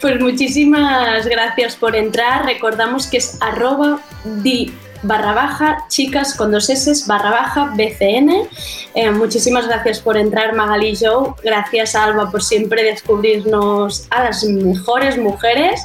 Pues 0.01 0.21
muchísimas 0.21 1.27
gracias 1.27 1.77
por 1.77 1.97
entrar. 1.97 2.45
Recordamos 2.45 3.07
que 3.07 3.19
es 3.19 3.39
arroba 3.41 4.01
di 4.25 4.73
barra 5.03 5.33
baja 5.35 5.85
chicas 5.89 6.35
con 6.35 6.51
dos 6.51 6.69
S 6.71 7.05
barra 7.07 7.31
baja 7.31 7.73
BCN. 7.77 8.49
Eh, 8.95 9.11
muchísimas 9.11 9.67
gracias 9.69 10.01
por 10.01 10.17
entrar 10.17 10.55
Magali 10.55 10.89
y 10.91 10.97
Joe. 10.97 11.35
Gracias 11.43 11.95
Alba 11.95 12.31
por 12.31 12.43
siempre 12.43 12.83
descubrirnos 12.83 14.07
a 14.11 14.25
las 14.25 14.45
mejores 14.45 15.19
mujeres. 15.19 15.83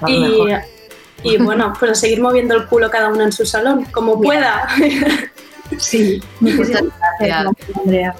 Las 0.00 0.10
Y, 0.10 0.18
mejores. 0.20 0.66
y 1.22 1.36
bueno, 1.38 1.72
pues 1.78 1.90
a 1.92 1.94
seguir 1.94 2.20
moviendo 2.20 2.54
el 2.54 2.66
culo 2.66 2.90
cada 2.90 3.08
uno 3.08 3.24
en 3.24 3.32
su 3.32 3.44
salón, 3.46 3.84
como 3.86 4.20
pueda. 4.20 4.66
Sí, 5.78 6.22
muchísimas 6.40 6.84
gracias, 7.18 7.46
Andrea. 7.82 8.14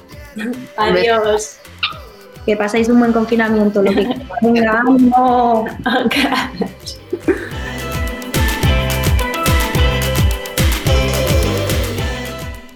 Adiós. 0.77 1.59
Que 2.47 2.57
pasáis 2.57 2.89
un 2.89 2.99
buen 2.99 3.13
confinamiento. 3.13 3.83
Lo 3.83 3.93
que 3.93 4.09
Venga, 4.43 4.81
ánimo. 4.81 5.65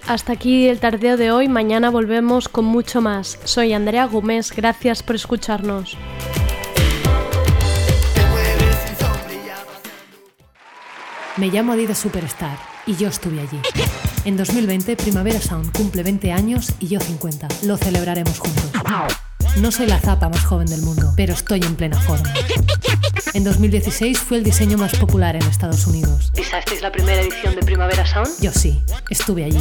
Hasta 0.07 0.33
aquí 0.33 0.69
el 0.69 0.79
tardeo 0.79 1.17
de 1.17 1.33
hoy, 1.33 1.49
mañana 1.49 1.91
volvemos 1.91 2.49
con 2.49 2.65
mucho 2.65 3.01
más. 3.01 3.41
Soy 3.43 3.73
Andrea 3.73 4.07
Gómez, 4.07 4.53
gracias 4.55 5.03
por 5.03 5.17
escucharnos. 5.17 5.97
Me 11.37 11.49
llamo 11.49 11.73
Adidas 11.73 11.99
Superstar 11.99 12.57
y 12.87 12.95
yo 12.95 13.09
estuve 13.09 13.41
allí. 13.41 13.61
En 14.25 14.37
2020, 14.37 14.97
Primavera 14.97 15.41
Sound 15.41 15.77
cumple 15.77 16.03
20 16.03 16.33
años 16.33 16.73
y 16.79 16.87
yo 16.87 17.01
50. 17.01 17.49
Lo 17.65 17.77
celebraremos 17.77 18.39
juntos. 18.39 18.71
No 19.61 19.73
soy 19.73 19.87
la 19.87 19.99
zapa 19.99 20.29
más 20.29 20.45
joven 20.45 20.67
del 20.67 20.83
mundo, 20.83 21.15
pero 21.17 21.33
estoy 21.33 21.61
en 21.63 21.77
plena 21.77 21.99
forma. 22.01 22.33
En 23.33 23.43
2016 23.43 24.19
fue 24.19 24.37
el 24.37 24.45
diseño 24.45 24.77
más 24.77 24.95
popular 24.97 25.35
en 25.35 25.43
Estados 25.43 25.87
Unidos. 25.87 26.31
¿Pisasteis 26.35 26.83
la 26.83 26.93
primera 26.93 27.21
edición 27.21 27.55
de 27.55 27.63
Primavera 27.63 28.07
Sound? 28.07 28.29
Yo 28.41 28.53
sí, 28.53 28.83
estuve 29.09 29.45
allí. 29.45 29.61